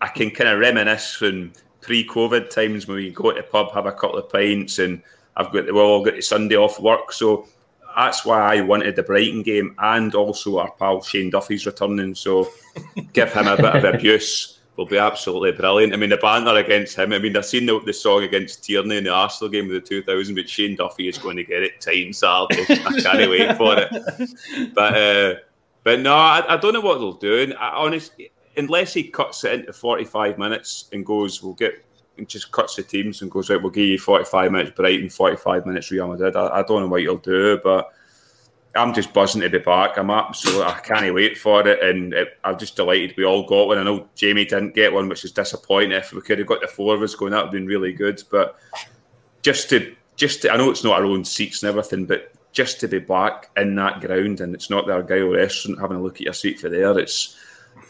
I 0.01 0.09
can 0.09 0.33
kind 0.33 0.51
of 0.51 0.59
reminisce 0.59 1.15
from 1.15 1.53
pre-COVID 1.83 2.51
times 2.51 2.89
when 2.89 2.97
we 2.97 3.11
go 3.11 3.31
to 3.31 3.37
the 3.37 3.43
pub, 3.47 3.73
have 3.75 3.87
a 3.87 3.93
couple 3.93 4.19
of 4.19 4.29
pints, 4.29 4.81
and 4.81 5.03
I've 5.37 5.53
got 5.53 5.73
well, 5.73 5.85
all 5.85 6.05
got 6.05 6.15
the 6.15 6.23
Sunday 6.23 6.57
off 6.57 6.81
work, 6.81 7.13
so 7.13 7.47
that's 7.97 8.25
why 8.25 8.57
I 8.57 8.61
wanted 8.61 8.97
the 8.97 9.03
Brighton 9.03 9.43
game, 9.43 9.75
and 9.79 10.15
also 10.15 10.59
our 10.59 10.71
pal 10.73 11.03
Shane 11.03 11.31
Duffy's 11.31 11.67
returning. 11.67 12.15
So 12.15 12.49
give 13.13 13.33
him 13.33 13.47
a 13.47 13.57
bit 13.57 13.77
of 13.77 13.85
abuse 13.85 14.55
will 14.77 14.87
be 14.87 14.99
absolutely 14.99 15.53
brilliant. 15.53 15.93
I 15.93 15.97
mean, 15.97 16.11
the 16.11 16.17
banter 16.17 16.57
against 16.57 16.97
him. 16.97 17.13
I 17.13 17.19
mean, 17.19 17.37
I've 17.37 17.47
seen 17.47 17.67
the, 17.67 17.81
the 17.81 17.93
song 17.93 18.25
against 18.25 18.65
Tierney 18.65 18.97
in 18.97 19.05
the 19.05 19.11
Arsenal 19.11 19.51
game 19.51 19.67
of 19.67 19.73
the 19.73 19.81
2000, 19.81 20.35
but 20.35 20.49
Shane 20.49 20.77
Duffy 20.77 21.09
is 21.09 21.19
going 21.19 21.37
to 21.37 21.45
get 21.45 21.63
it 21.63 21.81
time 21.81 22.13
Saturday. 22.13 22.65
I 22.85 23.01
can't 23.01 23.31
wait 23.31 23.57
for 23.57 23.77
it. 23.79 24.75
But 24.75 24.97
uh, 24.97 25.35
but 25.85 26.01
no, 26.01 26.15
I, 26.15 26.55
I, 26.55 26.57
don't 26.57 26.73
know 26.73 26.81
what 26.81 26.99
they'll 26.99 27.13
do. 27.13 27.43
And 27.43 27.55
I, 27.55 27.71
honestly, 27.71 28.33
unless 28.57 28.95
he 28.95 29.05
cuts 29.05 29.45
it 29.45 29.53
into 29.53 29.73
45 29.73 30.39
minutes 30.39 30.89
and 30.93 31.05
goes, 31.05 31.43
we'll 31.43 31.55
get 31.55 31.85
and 32.17 32.29
just 32.29 32.53
cuts 32.53 32.77
the 32.77 32.83
teams 32.83 33.23
and 33.23 33.31
goes, 33.31 33.51
right, 33.51 33.61
we'll 33.61 33.71
give 33.71 33.87
you 33.87 33.99
45 33.99 34.53
minutes 34.53 34.71
Brighton, 34.77 35.11
45 35.11 35.67
minutes 35.67 35.91
Real 35.91 36.09
Madrid. 36.09 36.37
I, 36.37 36.59
I 36.59 36.63
don't 36.63 36.83
know 36.83 36.89
what 36.89 37.03
you'll 37.03 37.17
do, 37.17 37.59
but 37.63 37.93
I'm 38.77 38.93
just 38.93 39.13
buzzing 39.13 39.41
to 39.43 39.51
be 39.51 39.59
back. 39.59 39.97
I'm 39.97 40.11
absolutely, 40.11 40.65
I 40.65 40.81
can't 40.81 41.15
wait 41.15 41.39
for 41.39 41.67
it, 41.67 41.83
and 41.83 42.13
it, 42.13 42.39
I'm 42.43 42.59
just 42.59 42.77
delighted 42.77 43.15
we 43.17 43.25
all 43.25 43.47
got 43.47 43.69
one. 43.69 43.79
I 43.79 43.85
know 43.85 44.09
Jamie 44.15 44.45
didn't 44.45 44.75
get 44.75 44.93
one, 44.93 45.09
which 45.09 45.25
is 45.25 45.33
disappointing. 45.33 45.93
If 45.93 46.13
we 46.13 46.21
could 46.21 46.39
have 46.39 46.49
got 46.49 46.61
the 46.61 46.67
four 46.67 46.95
of 46.95 47.03
us 47.03 47.15
going, 47.15 47.33
that 47.33 47.39
would 47.39 47.47
have 47.47 47.53
been 47.53 47.67
really 47.67 47.93
good. 47.93 48.23
But 48.31 48.59
just 49.43 49.71
to, 49.71 49.95
just 50.17 50.43
to, 50.43 50.53
I 50.53 50.57
know 50.57 50.71
it's 50.71 50.85
not 50.85 50.99
our 50.99 51.05
own 51.05 51.25
seats 51.25 51.63
and 51.63 51.69
everything, 51.69 52.05
but 52.07 52.33
just 52.53 52.81
to 52.81 52.89
be 52.89 52.99
back 52.99 53.51
in 53.57 53.75
that 53.77 54.01
ground, 54.01 54.41
and 54.41 54.55
it's 54.55 54.71
not 54.71 54.87
the 54.87 54.93
Argyle 54.93 55.29
restaurant 55.29 55.81
having 55.81 55.99
a 55.99 56.03
look 56.03 56.17
at 56.17 56.23
your 56.23 56.33
seat 56.33 56.59
for 56.59 56.69
there. 56.69 56.99
It's 56.99 57.37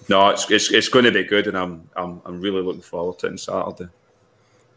no, 0.08 0.28
it's 0.30 0.50
it's, 0.50 0.70
it's 0.70 0.88
going 0.88 1.06
to 1.06 1.12
be 1.12 1.24
good, 1.24 1.46
and 1.46 1.56
I'm 1.56 1.88
I'm 1.96 2.20
I'm 2.26 2.40
really 2.40 2.62
looking 2.62 2.82
forward 2.82 3.18
to 3.20 3.26
it 3.26 3.30
on 3.30 3.38
Saturday. 3.38 3.90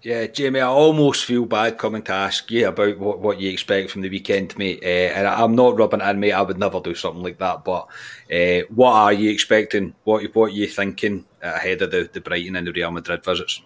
Yeah, 0.04 0.28
Jamie, 0.28 0.60
I 0.60 0.68
almost 0.68 1.26
feel 1.26 1.46
bad 1.46 1.78
coming 1.78 2.04
to 2.04 2.14
ask 2.14 2.50
you 2.52 2.68
about 2.68 3.00
what, 3.00 3.20
what 3.20 3.40
you 3.40 3.50
expect 3.50 3.90
from 3.90 4.02
the 4.02 4.10
weekend, 4.10 4.58
mate. 4.58 4.82
Uh, 4.84 5.14
and 5.14 5.28
I'm 5.28 5.56
not 5.56 5.78
rubbing 5.78 6.02
it 6.02 6.10
in, 6.10 6.20
mate. 6.20 6.34
I 6.34 6.42
would 6.42 6.60
never 6.60 6.80
do 6.80 6.94
something 6.94 7.24
like 7.24 7.40
that. 7.40 7.66
But 7.66 7.88
uh, 8.32 8.68
what 8.74 8.94
are 8.94 9.14
you 9.14 9.32
expecting? 9.32 9.96
What 10.04 10.24
what 10.36 10.46
are 10.46 10.56
you 10.56 10.68
thinking 10.68 11.26
ahead 11.42 11.82
of 11.82 11.92
the, 11.92 12.10
the 12.14 12.22
Brighton 12.22 12.56
and 12.56 12.68
the 12.68 12.72
Real 12.74 12.92
Madrid 12.92 13.26
visits? 13.26 13.62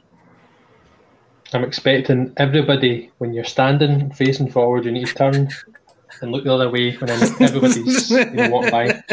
I'm 1.53 1.65
expecting 1.65 2.33
everybody 2.37 3.11
when 3.17 3.33
you're 3.33 3.43
standing 3.43 4.11
facing 4.11 4.49
forward, 4.49 4.85
you 4.85 4.91
need 4.91 5.07
to 5.07 5.13
turn 5.13 5.49
and 6.21 6.31
look 6.31 6.43
the 6.43 6.53
other 6.53 6.69
way 6.69 6.95
when 6.97 7.09
everybody's 7.09 8.09
you 8.11 8.25
know, 8.25 8.49
walking 8.49 8.71
by. 8.71 9.03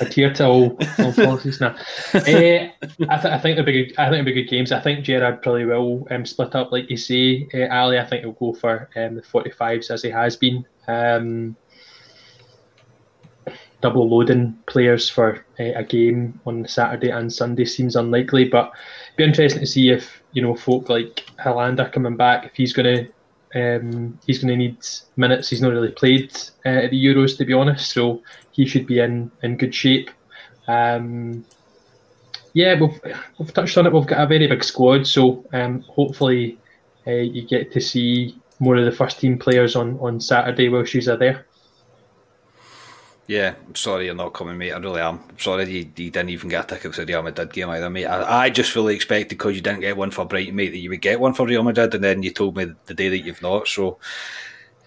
Adhere 0.00 0.32
to 0.34 0.46
all, 0.46 0.78
all 0.98 1.12
policies 1.12 1.60
now. 1.60 1.74
Uh, 2.14 2.20
I, 2.20 2.70
th- 2.88 3.08
I 3.08 3.38
think 3.38 3.56
they'll 3.56 3.64
be 3.64 3.84
good. 3.84 3.98
I 3.98 4.04
think 4.10 4.24
they'll 4.24 4.34
be 4.34 4.42
good 4.42 4.50
games. 4.50 4.72
I 4.72 4.80
think 4.80 5.04
Gerrard 5.04 5.42
probably 5.42 5.64
will 5.64 6.06
um, 6.10 6.26
split 6.26 6.54
up, 6.54 6.72
like 6.72 6.90
you 6.90 6.96
say, 6.96 7.48
uh, 7.54 7.74
Ali. 7.74 7.98
I 7.98 8.04
think 8.04 8.22
he'll 8.22 8.32
go 8.32 8.52
for 8.52 8.88
um, 8.96 9.16
the 9.16 9.22
45s 9.22 9.90
as 9.90 10.02
he 10.02 10.10
has 10.10 10.36
been. 10.36 10.66
Um, 10.86 11.56
double 13.80 14.08
loading 14.08 14.58
players 14.66 15.08
for 15.08 15.44
uh, 15.60 15.72
a 15.76 15.84
game 15.84 16.40
on 16.46 16.66
Saturday 16.66 17.10
and 17.10 17.32
Sunday 17.32 17.64
seems 17.64 17.96
unlikely, 17.96 18.44
but 18.44 18.72
be 19.16 19.24
interesting 19.24 19.60
to 19.60 19.66
see 19.66 19.90
if 19.90 20.22
you 20.32 20.42
know 20.42 20.54
folk 20.54 20.88
like 20.88 21.24
Helander 21.38 21.92
coming 21.92 22.16
back 22.16 22.46
if 22.46 22.54
he's 22.54 22.72
going 22.72 22.96
to 22.96 23.12
um, 23.54 24.18
he's 24.26 24.38
going 24.38 24.48
to 24.48 24.56
need 24.56 24.78
minutes. 25.16 25.50
He's 25.50 25.62
not 25.62 25.72
really 25.72 25.92
played 25.92 26.36
uh, 26.66 26.84
at 26.84 26.90
the 26.90 27.04
Euros, 27.04 27.36
to 27.38 27.44
be 27.44 27.52
honest, 27.52 27.92
so 27.92 28.22
he 28.52 28.66
should 28.66 28.86
be 28.86 29.00
in, 29.00 29.30
in 29.42 29.56
good 29.56 29.74
shape. 29.74 30.10
Um, 30.66 31.44
yeah, 32.52 32.78
we've, 32.78 33.00
we've 33.38 33.52
touched 33.52 33.78
on 33.78 33.86
it. 33.86 33.92
We've 33.92 34.06
got 34.06 34.20
a 34.20 34.26
very 34.26 34.46
big 34.46 34.64
squad, 34.64 35.06
so 35.06 35.44
um, 35.52 35.80
hopefully 35.82 36.58
uh, 37.06 37.12
you 37.12 37.46
get 37.46 37.72
to 37.72 37.80
see 37.80 38.36
more 38.60 38.76
of 38.76 38.84
the 38.84 38.92
first 38.92 39.20
team 39.20 39.38
players 39.38 39.76
on, 39.76 39.98
on 40.00 40.20
Saturday 40.20 40.68
while 40.68 40.84
she's 40.84 41.06
there. 41.06 41.46
Yeah, 43.28 43.56
I'm 43.66 43.74
sorry 43.74 44.06
you're 44.06 44.14
not 44.14 44.32
coming, 44.32 44.56
mate. 44.56 44.72
I 44.72 44.78
really 44.78 45.02
am. 45.02 45.20
I'm 45.28 45.38
sorry 45.38 45.70
you, 45.70 45.80
you 45.96 46.10
didn't 46.10 46.30
even 46.30 46.48
get 46.48 46.64
a 46.64 46.74
ticket 46.74 46.94
for 46.94 47.04
the 47.04 47.12
Real 47.12 47.22
Madrid 47.22 47.52
game 47.52 47.68
either, 47.68 47.90
mate. 47.90 48.06
I, 48.06 48.44
I 48.44 48.50
just 48.50 48.72
fully 48.72 48.94
expected 48.94 49.28
because 49.28 49.54
you 49.54 49.60
didn't 49.60 49.80
get 49.80 49.98
one 49.98 50.10
for 50.10 50.24
Brighton, 50.24 50.56
mate, 50.56 50.70
that 50.70 50.78
you 50.78 50.88
would 50.88 51.02
get 51.02 51.20
one 51.20 51.34
for 51.34 51.46
Real 51.46 51.62
Madrid, 51.62 51.94
and 51.94 52.02
then 52.02 52.22
you 52.22 52.30
told 52.30 52.56
me 52.56 52.72
the 52.86 52.94
day 52.94 53.10
that 53.10 53.18
you've 53.18 53.42
not. 53.42 53.68
So 53.68 53.98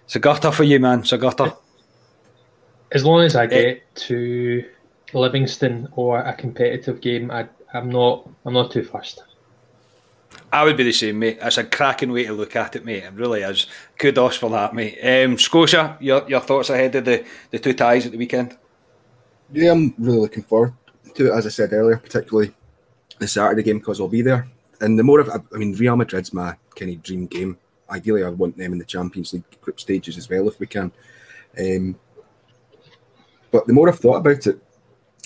it's 0.06 0.16
a 0.16 0.20
gutter 0.20 0.52
for 0.52 0.64
you, 0.64 0.80
man. 0.80 1.02
It's 1.02 1.12
a 1.12 1.20
gutter. 1.20 1.54
As 2.92 3.06
long 3.06 3.22
as 3.22 3.36
I 3.36 3.46
eh. 3.46 3.48
get 3.48 3.96
to 4.08 4.66
Livingston 5.14 5.88
or 5.96 6.18
a 6.22 6.34
competitive 6.34 7.00
game, 7.00 7.30
I, 7.30 7.48
I'm 7.76 7.90
not. 7.90 8.28
I'm 8.44 8.56
not 8.56 8.72
too 8.72 8.84
fussed. 8.84 9.22
I 10.52 10.64
would 10.64 10.76
be 10.76 10.84
the 10.84 10.92
same, 10.92 11.20
mate. 11.20 11.40
It's 11.42 11.58
a 11.58 11.64
cracking 11.64 12.12
way 12.12 12.26
to 12.26 12.34
look 12.34 12.56
at 12.56 12.76
it, 12.76 12.84
mate. 12.84 13.04
It 13.04 13.14
really 13.14 13.42
is. 13.42 13.68
Kudos 13.98 14.36
for 14.36 14.50
that, 14.50 14.76
mate. 14.76 15.00
Um, 15.02 15.38
Scotia, 15.38 15.98
your, 16.02 16.28
your 16.28 16.42
thoughts 16.42 16.70
ahead 16.70 16.96
of 16.96 17.06
the, 17.06 17.26
the 17.52 17.60
two 17.60 17.74
ties 17.74 18.06
at 18.06 18.12
the 18.12 18.18
weekend? 18.18 18.58
Yeah, 19.54 19.72
I'm 19.72 19.94
really 19.98 20.20
looking 20.20 20.44
forward 20.44 20.74
to 21.16 21.28
it, 21.28 21.38
as 21.38 21.46
I 21.46 21.50
said 21.50 21.74
earlier, 21.74 21.98
particularly 21.98 22.54
the 23.20 23.28
Saturday 23.28 23.64
game 23.64 23.80
because 23.80 24.02
I'll 24.02 24.08
be 24.08 24.22
there. 24.22 24.48
And 24.82 24.98
the 24.98 25.04
more 25.04 25.20
of, 25.20 25.30
I 25.30 25.58
mean, 25.58 25.74
Real 25.76 25.96
Madrid's 25.96 26.34
my 26.34 26.56
kind 26.76 26.92
of 26.92 27.04
dream 27.04 27.28
game. 27.28 27.58
Ideally, 27.90 28.24
I 28.24 28.30
want 28.30 28.58
them 28.58 28.74
in 28.74 28.80
the 28.80 28.86
Champions 28.86 29.34
League 29.34 29.44
group 29.62 29.80
stages 29.80 30.18
as 30.18 30.30
well 30.30 30.48
if 30.48 30.60
we 30.60 30.68
can. 30.68 30.92
Um, 31.60 31.98
but 33.52 33.68
the 33.68 33.74
more 33.74 33.90
I've 33.90 34.00
thought 34.00 34.18
about 34.18 34.48
it, 34.48 34.60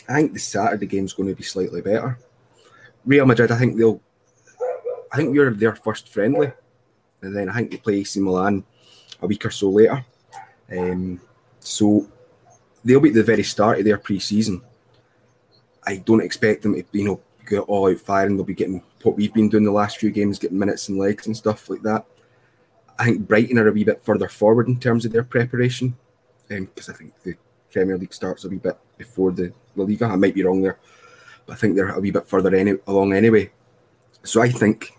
I 0.10 0.16
think 0.16 0.34
the 0.34 0.40
Saturday 0.40 0.88
game's 0.88 1.14
going 1.14 1.30
to 1.30 1.36
be 1.36 1.44
slightly 1.44 1.82
better. 1.82 2.18
Real 3.06 3.26
Madrid, 3.26 3.52
I 3.52 3.58
think 3.58 3.78
they'll 3.78 4.02
I 5.16 5.18
think 5.18 5.32
we 5.32 5.40
were 5.40 5.52
their 5.52 5.78
first 5.78 6.10
friendly, 6.10 6.52
and 7.22 7.34
then 7.34 7.48
I 7.48 7.54
think 7.54 7.72
they 7.72 7.78
play 7.78 8.00
AC 8.00 8.20
Milan 8.20 8.66
a 9.22 9.28
week 9.28 9.46
or 9.46 9.50
so 9.50 9.70
later. 9.70 10.06
Um, 10.70 11.22
so 11.62 12.06
they'll 12.84 13.00
be 13.00 13.10
at 13.10 13.16
the 13.16 13.24
very 13.24 13.44
start 13.44 13.80
of 13.80 13.86
their 13.86 13.98
pre-season. 13.98 14.62
I 15.88 15.98
don't 15.98 16.22
expect 16.22 16.64
them 16.64 16.74
to, 16.76 16.84
you 16.92 17.06
know, 17.06 17.22
go 17.46 17.60
all 17.62 17.90
out 17.90 17.98
firing. 17.98 18.36
They'll 18.36 18.44
be 18.44 18.54
getting 18.54 18.84
what 19.04 19.16
we've 19.16 19.34
been 19.34 19.48
doing 19.48 19.64
the 19.64 19.72
last 19.72 20.00
few 20.00 20.12
games, 20.12 20.38
getting 20.38 20.60
minutes 20.60 20.90
and 20.90 20.98
legs 20.98 21.28
and 21.28 21.38
stuff 21.38 21.70
like 21.70 21.84
that. 21.84 22.06
I 23.00 23.06
think 23.06 23.26
Brighton 23.26 23.58
are 23.58 23.70
a 23.70 23.72
wee 23.72 23.86
bit 23.86 24.04
further 24.04 24.28
forward 24.28 24.68
in 24.68 24.82
terms 24.82 25.06
of 25.06 25.14
their 25.14 25.24
preparation, 25.24 25.96
because 26.50 26.90
um, 26.90 26.94
I 26.94 26.98
think 26.98 27.14
the 27.24 27.36
Premier 27.72 27.98
League 27.98 28.14
starts 28.14 28.44
a 28.44 28.50
wee 28.50 28.58
bit 28.58 28.78
before 28.98 29.32
the 29.32 29.54
La 29.78 29.86
Liga. 29.86 30.08
I 30.08 30.18
might 30.18 30.36
be 30.36 30.44
wrong 30.44 30.62
there, 30.62 30.78
but 31.46 31.54
I 31.54 31.56
think 31.56 31.78
they're 31.78 31.96
a 31.96 32.02
wee 32.02 32.12
bit 32.12 32.28
further 32.28 32.54
any, 32.54 32.74
along 32.86 33.14
anyway. 33.14 33.50
So 34.24 34.42
I 34.42 34.50
think 34.50 34.92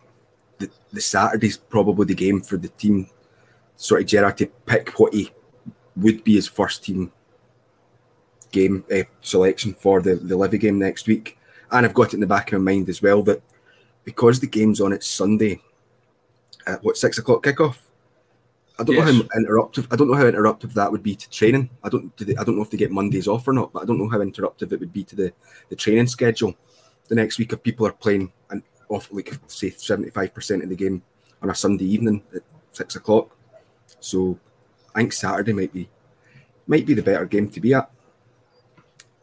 the, 0.58 0.70
the 0.92 1.00
Saturday's 1.00 1.56
probably 1.56 2.06
the 2.06 2.14
game 2.14 2.40
for 2.40 2.56
the 2.56 2.68
team, 2.68 3.08
sort 3.76 4.02
of 4.02 4.06
Gerrard 4.06 4.38
to 4.38 4.46
pick 4.46 4.90
what 4.98 5.14
he 5.14 5.30
would 5.96 6.24
be 6.24 6.34
his 6.34 6.48
first 6.48 6.84
team 6.84 7.12
game 8.52 8.84
uh, 8.92 9.02
selection 9.20 9.74
for 9.74 10.00
the, 10.00 10.16
the 10.16 10.36
Livy 10.36 10.58
game 10.58 10.78
next 10.78 11.06
week. 11.06 11.38
And 11.70 11.84
I've 11.84 11.94
got 11.94 12.08
it 12.08 12.14
in 12.14 12.20
the 12.20 12.26
back 12.26 12.52
of 12.52 12.60
my 12.60 12.72
mind 12.72 12.88
as 12.88 13.02
well 13.02 13.22
that 13.24 13.42
because 14.04 14.40
the 14.40 14.46
game's 14.46 14.80
on 14.80 14.92
it's 14.92 15.06
Sunday 15.06 15.60
at 16.66 16.82
what 16.82 16.96
six 16.96 17.18
o'clock 17.18 17.42
kickoff. 17.42 17.78
I 18.78 18.84
don't 18.84 18.96
yes. 18.96 19.06
know 19.06 19.14
how 19.14 19.40
interruptive. 19.40 19.86
I 19.90 19.96
don't 19.96 20.08
know 20.08 20.16
how 20.16 20.24
interruptive 20.24 20.74
that 20.74 20.92
would 20.92 21.02
be 21.02 21.16
to 21.16 21.30
training. 21.30 21.70
I 21.82 21.88
don't. 21.88 22.14
Do 22.16 22.26
they, 22.26 22.36
I 22.36 22.44
don't 22.44 22.56
know 22.56 22.62
if 22.62 22.70
they 22.70 22.76
get 22.76 22.90
Mondays 22.90 23.26
off 23.26 23.48
or 23.48 23.54
not. 23.54 23.72
But 23.72 23.82
I 23.82 23.86
don't 23.86 23.98
know 23.98 24.08
how 24.08 24.18
interruptive 24.18 24.70
it 24.72 24.80
would 24.80 24.92
be 24.92 25.02
to 25.04 25.16
the, 25.16 25.32
the 25.70 25.76
training 25.76 26.06
schedule 26.06 26.54
the 27.08 27.14
next 27.14 27.38
week 27.38 27.52
if 27.52 27.62
people 27.62 27.86
are 27.86 27.92
playing 27.92 28.32
an 28.50 28.62
off 28.88 29.08
like 29.10 29.32
say 29.46 29.70
seventy 29.70 30.10
five 30.10 30.32
percent 30.34 30.62
of 30.62 30.68
the 30.68 30.76
game 30.76 31.02
on 31.42 31.50
a 31.50 31.54
Sunday 31.54 31.84
evening 31.84 32.22
at 32.34 32.42
six 32.72 32.96
o'clock. 32.96 33.36
So 34.00 34.38
I 34.94 35.00
think 35.00 35.12
Saturday 35.12 35.52
might 35.52 35.72
be 35.72 35.88
might 36.66 36.86
be 36.86 36.94
the 36.94 37.02
better 37.02 37.26
game 37.26 37.48
to 37.50 37.60
be 37.60 37.74
at. 37.74 37.90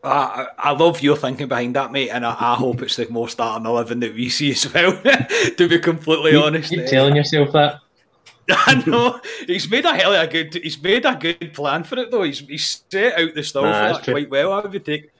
Uh, 0.03 0.47
I 0.57 0.71
love 0.71 1.01
your 1.01 1.15
thinking 1.15 1.47
behind 1.47 1.77
that, 1.77 1.91
mate, 1.91 2.09
and 2.09 2.25
I, 2.25 2.31
I 2.31 2.55
hope 2.55 2.81
it's 2.81 2.97
the 2.97 3.07
more 3.07 3.29
starting 3.29 3.65
eleven 3.65 4.01
that 4.01 4.13
we 4.13 4.29
see 4.29 4.51
as 4.51 4.71
well. 4.73 5.01
to 5.57 5.67
be 5.69 5.79
completely 5.79 6.31
you, 6.31 6.43
honest, 6.43 6.69
keep 6.69 6.85
telling 6.87 7.15
yourself 7.15 7.53
that. 7.53 7.79
I 8.49 8.83
know 8.85 9.21
he's 9.47 9.69
made 9.71 9.85
a 9.85 9.95
hell 9.95 10.13
of 10.13 10.21
a 10.21 10.27
good. 10.27 10.53
He's 10.55 10.81
made 10.81 11.05
a 11.05 11.15
good 11.15 11.53
plan 11.53 11.85
for 11.85 11.97
it 11.99 12.11
though. 12.11 12.23
He's 12.23 12.39
he's 12.39 12.83
set 12.89 13.17
out 13.17 13.33
the 13.33 13.43
stuff 13.43 13.63
nah, 13.63 13.99
quite 13.99 14.29
well. 14.29 14.51
I 14.51 14.59
would 14.59 14.85
take 14.85 15.12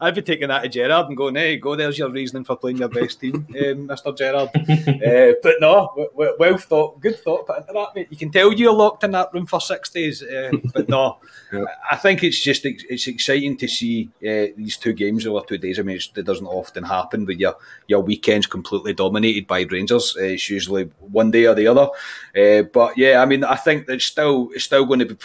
I'd 0.00 0.14
be 0.14 0.22
taking 0.22 0.48
that 0.48 0.62
to 0.62 0.68
Gerrard 0.68 1.08
and 1.08 1.16
going, 1.16 1.34
hey, 1.34 1.56
go, 1.56 1.76
there's 1.76 1.98
your 1.98 2.10
reasoning 2.10 2.44
for 2.44 2.56
playing 2.56 2.78
your 2.78 2.88
best 2.88 3.20
team, 3.20 3.34
um, 3.50 3.88
Mr. 3.88 4.16
Gerrard." 4.16 4.50
uh, 4.54 5.34
but 5.42 5.54
no, 5.60 6.08
well 6.14 6.56
thought, 6.56 7.00
good 7.00 7.18
thought 7.20 7.46
put 7.46 7.58
into 7.58 7.72
that, 7.72 7.94
mate. 7.94 8.08
You 8.10 8.16
can 8.16 8.30
tell 8.30 8.52
you're 8.52 8.72
locked 8.72 9.04
in 9.04 9.10
that 9.12 9.32
room 9.34 9.46
for 9.46 9.60
six 9.60 9.90
days. 9.90 10.22
Uh, 10.22 10.52
but 10.72 10.88
no, 10.88 11.18
yeah. 11.52 11.64
I 11.90 11.96
think 11.96 12.24
it's 12.24 12.42
just 12.42 12.64
it's 12.64 13.06
exciting 13.06 13.56
to 13.58 13.68
see 13.68 14.08
uh, 14.22 14.52
these 14.56 14.76
two 14.76 14.92
games 14.92 15.26
over 15.26 15.44
two 15.46 15.58
days. 15.58 15.78
I 15.78 15.82
mean, 15.82 15.98
it 16.16 16.24
doesn't 16.24 16.46
often 16.46 16.84
happen, 16.84 17.24
but 17.24 17.38
your 17.38 17.56
your 17.86 18.00
weekend's 18.00 18.46
completely 18.46 18.94
dominated 18.94 19.46
by 19.46 19.62
Rangers. 19.62 20.16
Uh, 20.18 20.24
it's 20.24 20.48
usually 20.48 20.84
one 21.00 21.30
day 21.30 21.46
or 21.46 21.54
the 21.54 21.66
other. 21.66 21.88
Uh, 22.36 22.62
but 22.62 22.96
yeah, 22.96 23.20
I 23.20 23.26
mean, 23.26 23.44
I 23.44 23.56
think 23.56 23.88
it's 23.88 24.04
still 24.04 24.50
it's 24.54 24.64
still 24.64 24.84
going 24.86 25.00
to 25.00 25.06
be 25.06 25.16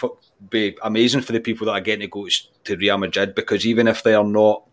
be 0.50 0.76
amazing 0.82 1.22
for 1.22 1.32
the 1.32 1.40
people 1.40 1.66
that 1.66 1.72
are 1.72 1.80
getting 1.80 2.00
to 2.00 2.08
go 2.08 2.28
to 2.64 2.76
Real 2.76 2.98
Madrid 2.98 3.34
because 3.34 3.66
even 3.66 3.88
if 3.88 4.02
they 4.02 4.14
are 4.14 4.24
not 4.24 4.64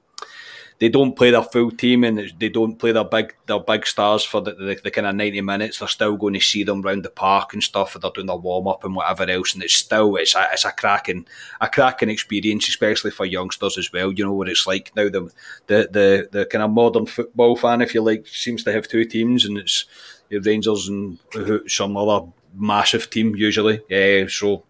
they 0.79 0.89
don't 0.89 1.15
play 1.15 1.31
their 1.31 1.43
full 1.43 1.71
team 1.71 2.03
and 2.03 2.33
they 2.39 2.49
don't 2.49 2.77
play 2.77 2.91
their 2.91 3.05
big 3.05 3.35
their 3.45 3.59
big 3.59 3.85
stars 3.85 4.23
for 4.23 4.41
the, 4.41 4.53
the, 4.53 4.77
the 4.83 4.91
kind 4.91 5.07
of 5.07 5.15
90 5.15 5.41
minutes 5.41 5.79
they're 5.79 5.87
still 5.87 6.17
going 6.17 6.33
to 6.33 6.39
see 6.39 6.63
them 6.63 6.81
round 6.81 7.03
the 7.03 7.09
park 7.09 7.53
and 7.53 7.63
stuff 7.63 7.95
And 7.95 8.03
they're 8.03 8.11
doing 8.11 8.27
their 8.27 8.35
warm-up 8.35 8.83
and 8.83 8.95
whatever 8.95 9.29
else 9.29 9.53
and 9.53 9.63
it's 9.63 9.75
still 9.75 10.15
it's 10.17 10.35
a, 10.35 10.49
it's 10.51 10.65
a 10.65 10.71
cracking 10.71 11.25
a 11.61 11.69
cracking 11.69 12.09
experience 12.09 12.67
especially 12.67 13.11
for 13.11 13.25
youngsters 13.25 13.77
as 13.77 13.93
well 13.93 14.11
you 14.11 14.25
know 14.25 14.33
what 14.33 14.49
it's 14.49 14.67
like 14.67 14.91
now 14.95 15.07
the 15.09 15.31
the 15.67 15.87
the, 15.91 16.29
the 16.31 16.45
kind 16.47 16.63
of 16.63 16.71
modern 16.71 17.05
football 17.05 17.55
fan 17.55 17.81
if 17.81 17.93
you 17.93 18.01
like 18.01 18.27
seems 18.27 18.63
to 18.63 18.73
have 18.73 18.87
two 18.87 19.05
teams 19.05 19.45
and 19.45 19.57
it's 19.57 19.85
Rangers 20.31 20.87
and 20.87 21.19
some 21.67 21.95
other 21.95 22.25
massive 22.55 23.09
team 23.09 23.35
usually. 23.35 23.81
Yeah 23.89 24.25
so 24.27 24.63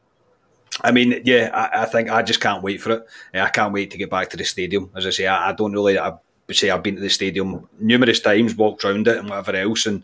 I 0.82 0.92
mean, 0.92 1.22
yeah, 1.24 1.50
I, 1.54 1.84
I, 1.84 1.86
think 1.86 2.10
I 2.10 2.22
just 2.22 2.42
can't 2.42 2.64
wait 2.64 2.82
for 2.82 2.92
it. 2.92 3.08
I 3.34 3.50
can't 3.50 3.74
wait 3.74 3.92
to 3.92 3.98
get 3.98 4.10
back 4.10 4.30
to 4.30 4.38
the 4.38 4.46
stadium. 4.46 4.90
As 4.96 5.06
I 5.06 5.12
say, 5.12 5.28
I, 5.28 5.50
I 5.50 5.54
don't 5.54 5.74
really, 5.74 6.00
I 6.00 6.14
say 6.52 6.70
I've 6.70 6.84
been 6.84 6.96
to 6.96 7.02
the 7.02 7.10
stadium 7.10 7.68
numerous 7.80 8.20
times, 8.20 8.56
walked 8.56 8.84
around 8.84 9.08
it 9.08 9.18
and 9.18 9.30
whatever 9.30 9.56
else, 9.56 9.86
and 9.86 10.04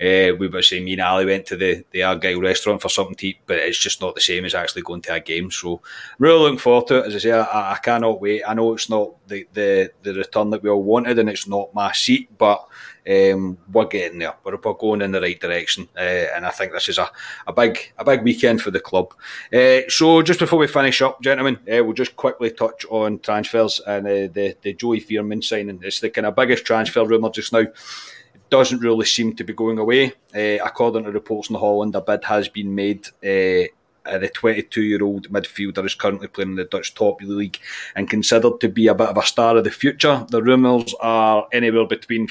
uh, 0.00 0.36
we 0.38 0.48
would 0.48 0.64
say 0.64 0.80
me 0.80 0.92
and 0.92 1.02
Ali 1.02 1.26
went 1.26 1.46
to 1.46 1.56
the 1.56 1.84
the 1.90 2.02
Argyle 2.02 2.40
restaurant 2.40 2.80
for 2.80 2.88
something 2.88 3.16
to 3.16 3.28
eat, 3.28 3.38
but 3.46 3.56
it's 3.56 3.78
just 3.78 4.00
not 4.00 4.14
the 4.14 4.20
same 4.20 4.44
as 4.44 4.54
actually 4.54 4.82
going 4.82 5.02
to 5.02 5.14
a 5.14 5.20
game. 5.20 5.50
So 5.50 5.74
I'm 5.74 6.16
really 6.18 6.38
looking 6.38 6.58
forward 6.58 6.86
to 6.88 6.98
it. 6.98 7.06
As 7.06 7.16
I 7.16 7.18
say, 7.18 7.32
I, 7.32 7.72
I 7.72 7.78
cannot 7.78 8.20
wait. 8.20 8.42
I 8.46 8.54
know 8.54 8.72
it's 8.72 8.88
not 8.88 9.14
the, 9.26 9.46
the 9.52 9.90
the 10.02 10.14
return 10.14 10.50
that 10.50 10.62
we 10.62 10.70
all 10.70 10.82
wanted, 10.82 11.18
and 11.18 11.28
it's 11.28 11.48
not 11.48 11.74
my 11.74 11.92
seat, 11.92 12.36
but 12.38 12.66
um, 13.08 13.58
we're 13.72 13.86
getting 13.86 14.18
there. 14.18 14.34
We're, 14.44 14.56
we're 14.56 14.74
going 14.74 15.02
in 15.02 15.12
the 15.12 15.20
right 15.20 15.40
direction, 15.40 15.88
uh, 15.96 16.26
and 16.34 16.46
I 16.46 16.50
think 16.50 16.72
this 16.72 16.88
is 16.88 16.98
a, 16.98 17.10
a 17.46 17.52
big 17.52 17.92
a 17.98 18.04
big 18.04 18.22
weekend 18.22 18.62
for 18.62 18.70
the 18.70 18.80
club. 18.80 19.14
Uh, 19.52 19.80
so 19.88 20.22
just 20.22 20.40
before 20.40 20.58
we 20.58 20.66
finish 20.66 21.02
up, 21.02 21.20
gentlemen, 21.22 21.56
uh, 21.56 21.84
we'll 21.84 21.92
just 21.92 22.16
quickly 22.16 22.50
touch 22.50 22.84
on 22.90 23.18
transfers 23.20 23.80
and 23.86 24.06
uh, 24.06 24.32
the 24.32 24.56
the 24.62 24.74
Joey 24.74 25.00
Veerman 25.00 25.42
signing. 25.42 25.80
It's 25.82 26.00
the 26.00 26.10
kind 26.10 26.26
of 26.26 26.36
biggest 26.36 26.64
transfer 26.64 27.04
rumour 27.04 27.30
just 27.30 27.52
now. 27.52 27.60
It 27.60 28.50
doesn't 28.50 28.80
really 28.80 29.06
seem 29.06 29.34
to 29.36 29.44
be 29.44 29.52
going 29.52 29.78
away. 29.78 30.12
Uh, 30.34 30.64
according 30.64 31.04
to 31.04 31.12
reports 31.12 31.50
in 31.50 31.56
Holland, 31.56 31.94
a 31.94 32.00
bid 32.00 32.24
has 32.24 32.48
been 32.48 32.74
made. 32.74 33.06
Uh, 33.24 33.68
the 34.04 34.28
22 34.28 34.82
year 34.82 35.02
old 35.02 35.28
midfielder 35.30 35.84
is 35.84 35.94
currently 35.94 36.28
playing 36.28 36.50
in 36.50 36.56
the 36.56 36.64
Dutch 36.64 36.94
top 36.94 37.20
league 37.22 37.58
and 37.94 38.10
considered 38.10 38.60
to 38.60 38.68
be 38.68 38.86
a 38.88 38.94
bit 38.94 39.08
of 39.08 39.16
a 39.16 39.22
star 39.22 39.56
of 39.56 39.64
the 39.64 39.70
future. 39.70 40.24
The 40.28 40.42
rumours 40.42 40.94
are 41.00 41.46
anywhere 41.52 41.86
between 41.86 42.26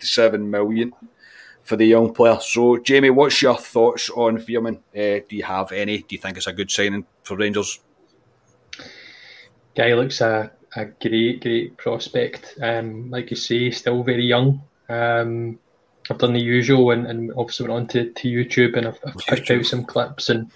five 0.00 0.08
seven 0.08 0.50
million 0.50 0.92
for 1.62 1.76
the 1.76 1.84
young 1.84 2.12
player. 2.12 2.38
So, 2.40 2.78
Jamie, 2.78 3.10
what's 3.10 3.42
your 3.42 3.56
thoughts 3.56 4.10
on 4.10 4.38
Veerman? 4.38 4.76
Uh, 4.94 5.24
do 5.28 5.36
you 5.36 5.42
have 5.42 5.72
any? 5.72 5.98
Do 5.98 6.14
you 6.14 6.18
think 6.18 6.36
it's 6.36 6.46
a 6.46 6.52
good 6.52 6.70
signing 6.70 7.04
for 7.22 7.36
Rangers? 7.36 7.80
Guy 9.74 9.94
looks 9.94 10.20
a, 10.20 10.50
a 10.76 10.84
great, 10.84 11.42
great 11.42 11.76
prospect. 11.76 12.56
Um, 12.62 13.10
like 13.10 13.30
you 13.30 13.36
say, 13.36 13.70
still 13.70 14.02
very 14.02 14.24
young. 14.24 14.62
Um, 14.88 15.58
I've 16.08 16.18
done 16.18 16.32
the 16.32 16.40
usual 16.40 16.92
and, 16.92 17.06
and 17.06 17.32
obviously 17.36 17.66
went 17.66 17.80
on 17.80 17.86
to, 17.88 18.12
to 18.12 18.28
YouTube 18.28 18.76
and 18.76 18.86
I've, 18.86 18.98
I've 19.04 19.16
checked 19.16 19.50
out 19.50 19.66
some 19.66 19.84
clips 19.84 20.28
and 20.28 20.50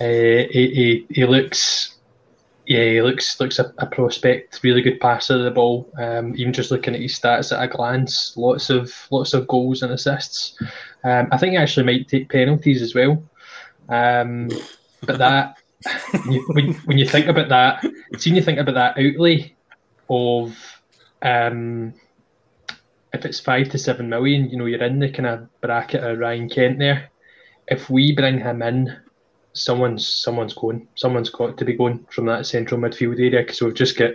uh, 0.00 0.46
he, 0.50 1.06
he, 1.06 1.06
he 1.08 1.26
looks 1.26 1.96
yeah, 2.70 2.84
he 2.84 3.02
looks 3.02 3.40
looks 3.40 3.58
a, 3.58 3.74
a, 3.78 3.86
prospect, 3.86 4.60
really 4.62 4.80
good 4.80 5.00
passer 5.00 5.34
of 5.34 5.42
the 5.42 5.50
ball. 5.50 5.92
Um, 5.98 6.36
even 6.36 6.52
just 6.52 6.70
looking 6.70 6.94
at 6.94 7.00
his 7.00 7.18
stats 7.18 7.50
at 7.50 7.60
a 7.60 7.66
glance, 7.66 8.36
lots 8.36 8.70
of 8.70 8.94
lots 9.10 9.34
of 9.34 9.48
goals 9.48 9.82
and 9.82 9.92
assists. 9.92 10.56
Um, 11.02 11.26
I 11.32 11.36
think 11.36 11.50
he 11.50 11.56
actually 11.56 11.86
might 11.86 12.06
take 12.06 12.28
penalties 12.28 12.80
as 12.80 12.94
well. 12.94 13.24
Um, 13.88 14.50
but 15.04 15.18
that 15.18 15.56
when 16.12 16.32
you, 16.32 16.46
when, 16.52 16.74
when 16.84 16.96
you 16.96 17.06
think 17.06 17.26
about 17.26 17.48
that, 17.48 17.84
seeing 18.18 18.36
you 18.36 18.42
think 18.42 18.60
about 18.60 18.76
that 18.76 19.04
outlay 19.04 19.52
of 20.08 20.56
um, 21.22 21.92
if 23.12 23.24
it's 23.24 23.40
five 23.40 23.68
to 23.70 23.78
seven 23.78 24.08
million, 24.08 24.48
you 24.48 24.56
know, 24.56 24.66
you're 24.66 24.84
in 24.84 25.00
the 25.00 25.10
kind 25.10 25.26
of 25.26 25.60
bracket 25.60 26.04
of 26.04 26.20
Ryan 26.20 26.48
Kent 26.48 26.78
there. 26.78 27.10
If 27.66 27.90
we 27.90 28.14
bring 28.14 28.38
him 28.38 28.62
in 28.62 28.96
someone's 29.60 30.06
someone's 30.06 30.54
going. 30.54 30.88
Someone's 30.94 31.30
got 31.30 31.58
to 31.58 31.64
be 31.64 31.74
going 31.74 32.06
from 32.10 32.26
that 32.26 32.46
central 32.46 32.80
midfield 32.80 33.18
area 33.18 33.42
because 33.42 33.60
we've 33.60 33.74
just 33.74 33.98
got 33.98 34.12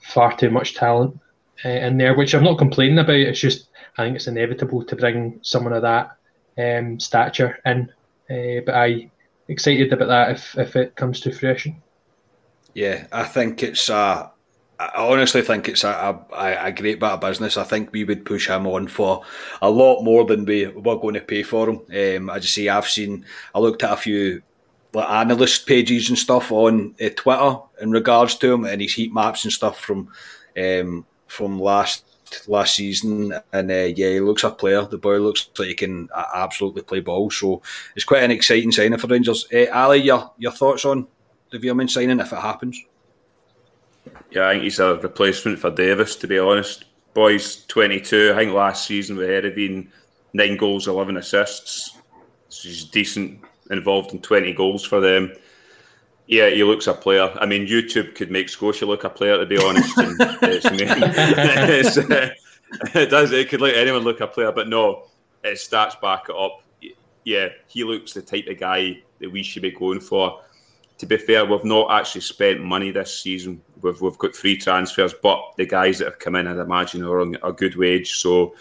far 0.00 0.36
too 0.36 0.50
much 0.50 0.74
talent 0.74 1.18
uh, 1.64 1.68
in 1.68 1.96
there, 1.96 2.14
which 2.14 2.34
I'm 2.34 2.44
not 2.44 2.58
complaining 2.58 2.98
about. 2.98 3.16
It's 3.16 3.40
just 3.40 3.68
I 3.96 4.04
think 4.04 4.16
it's 4.16 4.28
inevitable 4.28 4.84
to 4.84 4.96
bring 4.96 5.40
someone 5.42 5.72
of 5.72 5.82
that 5.82 6.16
um, 6.58 7.00
stature 7.00 7.58
in. 7.64 7.90
Uh, 8.30 8.60
but 8.64 8.74
I 8.74 9.10
excited 9.48 9.92
about 9.92 10.08
that 10.08 10.30
if 10.32 10.58
if 10.58 10.76
it 10.76 10.96
comes 10.96 11.20
to 11.20 11.32
fruition. 11.32 11.82
Yeah, 12.74 13.06
I 13.10 13.24
think 13.24 13.62
it's 13.62 13.88
a. 13.88 14.30
I 14.80 14.90
honestly 14.94 15.42
think 15.42 15.68
it's 15.68 15.82
a, 15.82 16.24
a, 16.32 16.66
a, 16.66 16.70
great 16.70 17.00
bit 17.00 17.10
of 17.10 17.20
business. 17.20 17.56
I 17.56 17.64
think 17.64 17.90
we 17.90 18.04
would 18.04 18.24
push 18.24 18.46
him 18.46 18.64
on 18.64 18.86
for 18.86 19.24
a 19.60 19.68
lot 19.68 20.04
more 20.04 20.24
than 20.24 20.44
we 20.44 20.68
were 20.68 21.00
going 21.00 21.14
to 21.14 21.20
pay 21.20 21.42
for 21.42 21.68
him. 21.68 21.80
Um, 21.92 22.30
I 22.30 22.38
just 22.38 22.54
say 22.54 22.68
I've 22.68 22.86
seen, 22.86 23.24
I 23.56 23.58
looked 23.58 23.82
at 23.82 23.92
a 23.92 23.96
few 23.96 24.40
like 24.98 25.08
analyst 25.08 25.66
pages 25.66 26.08
and 26.08 26.18
stuff 26.18 26.50
on 26.50 26.94
uh, 27.00 27.08
Twitter 27.14 27.56
in 27.80 27.90
regards 27.92 28.34
to 28.36 28.52
him 28.52 28.64
and 28.64 28.80
his 28.80 28.94
heat 28.94 29.14
maps 29.14 29.44
and 29.44 29.52
stuff 29.52 29.78
from 29.78 30.08
um, 30.60 31.06
from 31.28 31.60
last 31.60 32.04
last 32.48 32.74
season. 32.74 33.32
And 33.52 33.70
uh, 33.70 33.74
yeah, 33.74 34.10
he 34.10 34.20
looks 34.20 34.44
a 34.44 34.50
player. 34.50 34.82
The 34.82 34.98
boy 34.98 35.18
looks 35.18 35.48
like 35.56 35.68
he 35.68 35.74
can 35.74 36.08
absolutely 36.34 36.82
play 36.82 37.00
ball. 37.00 37.30
So 37.30 37.62
it's 37.94 38.04
quite 38.04 38.24
an 38.24 38.32
exciting 38.32 38.72
signing 38.72 38.98
for 38.98 39.06
Rangers. 39.06 39.46
Uh, 39.52 39.66
Ali, 39.72 40.02
your 40.02 40.32
your 40.36 40.52
thoughts 40.52 40.84
on 40.84 41.06
the 41.50 41.58
Veerman 41.58 41.88
signing 41.88 42.20
if 42.20 42.32
it 42.32 42.38
happens? 42.38 42.82
Yeah, 44.30 44.48
I 44.48 44.52
think 44.52 44.64
he's 44.64 44.80
a 44.80 44.96
replacement 44.96 45.60
for 45.60 45.70
Davis. 45.70 46.16
To 46.16 46.26
be 46.26 46.40
honest, 46.40 46.86
boys, 47.14 47.64
twenty 47.66 48.00
two. 48.00 48.32
I 48.34 48.38
think 48.38 48.52
last 48.52 48.86
season 48.86 49.16
had 49.16 49.54
been 49.54 49.92
nine 50.32 50.56
goals, 50.56 50.88
eleven 50.88 51.16
assists. 51.18 51.96
He's 52.50 52.84
decent 52.84 53.44
involved 53.70 54.12
in 54.12 54.20
20 54.20 54.52
goals 54.54 54.84
for 54.84 55.00
them. 55.00 55.32
Yeah, 56.26 56.50
he 56.50 56.62
looks 56.62 56.86
a 56.86 56.92
player. 56.92 57.32
I 57.40 57.46
mean, 57.46 57.66
YouTube 57.66 58.14
could 58.14 58.30
make 58.30 58.50
Scotia 58.50 58.84
look 58.84 59.04
a 59.04 59.10
player, 59.10 59.38
to 59.38 59.46
be 59.46 59.56
honest. 59.56 59.92
it's, 59.96 60.66
it's, 61.96 61.98
uh, 61.98 62.30
it 62.94 63.10
does. 63.10 63.32
It 63.32 63.48
could 63.48 63.62
let 63.62 63.76
anyone 63.76 64.02
look 64.02 64.20
a 64.20 64.26
player, 64.26 64.52
but 64.52 64.68
no, 64.68 65.06
his 65.42 65.60
stats 65.60 65.98
back 66.00 66.26
it 66.28 66.36
up. 66.36 66.62
Yeah, 67.24 67.48
he 67.66 67.84
looks 67.84 68.12
the 68.12 68.22
type 68.22 68.46
of 68.46 68.58
guy 68.58 69.02
that 69.20 69.30
we 69.30 69.42
should 69.42 69.62
be 69.62 69.70
going 69.70 70.00
for. 70.00 70.42
To 70.98 71.06
be 71.06 71.16
fair, 71.16 71.46
we've 71.46 71.64
not 71.64 71.90
actually 71.90 72.22
spent 72.22 72.60
money 72.60 72.90
this 72.90 73.20
season. 73.20 73.62
We've, 73.80 74.00
we've 74.00 74.18
got 74.18 74.34
three 74.34 74.56
transfers, 74.56 75.14
but 75.22 75.40
the 75.56 75.66
guys 75.66 75.98
that 75.98 76.06
have 76.06 76.18
come 76.18 76.34
in, 76.34 76.46
I'd 76.46 76.58
imagine, 76.58 77.04
are 77.04 77.20
on 77.20 77.36
a 77.42 77.52
good 77.52 77.76
wage. 77.76 78.16
So 78.16 78.54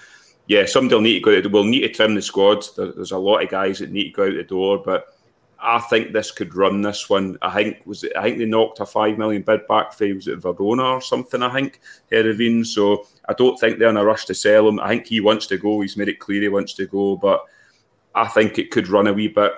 yeah, 0.47 0.65
somebody 0.65 0.95
will 0.95 1.01
need 1.01 1.23
to 1.23 1.41
go. 1.41 1.49
We'll 1.49 1.63
need 1.65 1.81
to 1.81 1.89
trim 1.89 2.15
the 2.15 2.21
squad. 2.21 2.65
There's 2.75 3.11
a 3.11 3.17
lot 3.17 3.43
of 3.43 3.49
guys 3.49 3.79
that 3.79 3.91
need 3.91 4.05
to 4.05 4.15
go 4.15 4.27
out 4.27 4.33
the 4.33 4.43
door, 4.43 4.81
but 4.83 5.13
I 5.59 5.79
think 5.79 6.13
this 6.13 6.31
could 6.31 6.55
run 6.55 6.81
this 6.81 7.09
one. 7.09 7.37
I 7.41 7.51
think 7.51 7.81
was 7.85 8.03
it, 8.03 8.15
I 8.15 8.23
think 8.23 8.37
they 8.37 8.45
knocked 8.45 8.79
a 8.79 8.85
five 8.85 9.17
million 9.17 9.41
bid 9.41 9.67
back 9.67 9.93
for 9.93 10.13
was 10.13 10.27
it 10.27 10.37
Verona 10.37 10.83
or 10.83 11.01
something. 11.01 11.41
I 11.43 11.51
think 11.51 11.81
Heerenveen. 12.11 12.65
So 12.65 13.07
I 13.27 13.33
don't 13.33 13.59
think 13.59 13.77
they're 13.77 13.89
in 13.89 13.97
a 13.97 14.05
rush 14.05 14.25
to 14.25 14.33
sell 14.33 14.67
him. 14.67 14.79
I 14.79 14.89
think 14.89 15.07
he 15.07 15.19
wants 15.19 15.47
to 15.47 15.57
go. 15.57 15.81
He's 15.81 15.97
made 15.97 16.09
it 16.09 16.19
clear 16.19 16.41
he 16.41 16.49
wants 16.49 16.73
to 16.75 16.85
go, 16.85 17.17
but 17.17 17.43
I 18.15 18.27
think 18.27 18.57
it 18.57 18.71
could 18.71 18.87
run 18.87 19.07
a 19.07 19.13
wee 19.13 19.27
bit. 19.27 19.51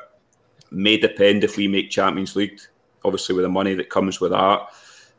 May 0.72 0.98
depend 0.98 1.44
if 1.44 1.58
we 1.58 1.68
make 1.68 1.92
Champions 1.92 2.36
League, 2.36 2.60
obviously 3.04 3.36
with 3.36 3.44
the 3.44 3.50
money 3.50 3.74
that 3.76 3.90
comes 3.90 4.20
with 4.20 4.32
that. 4.32 4.68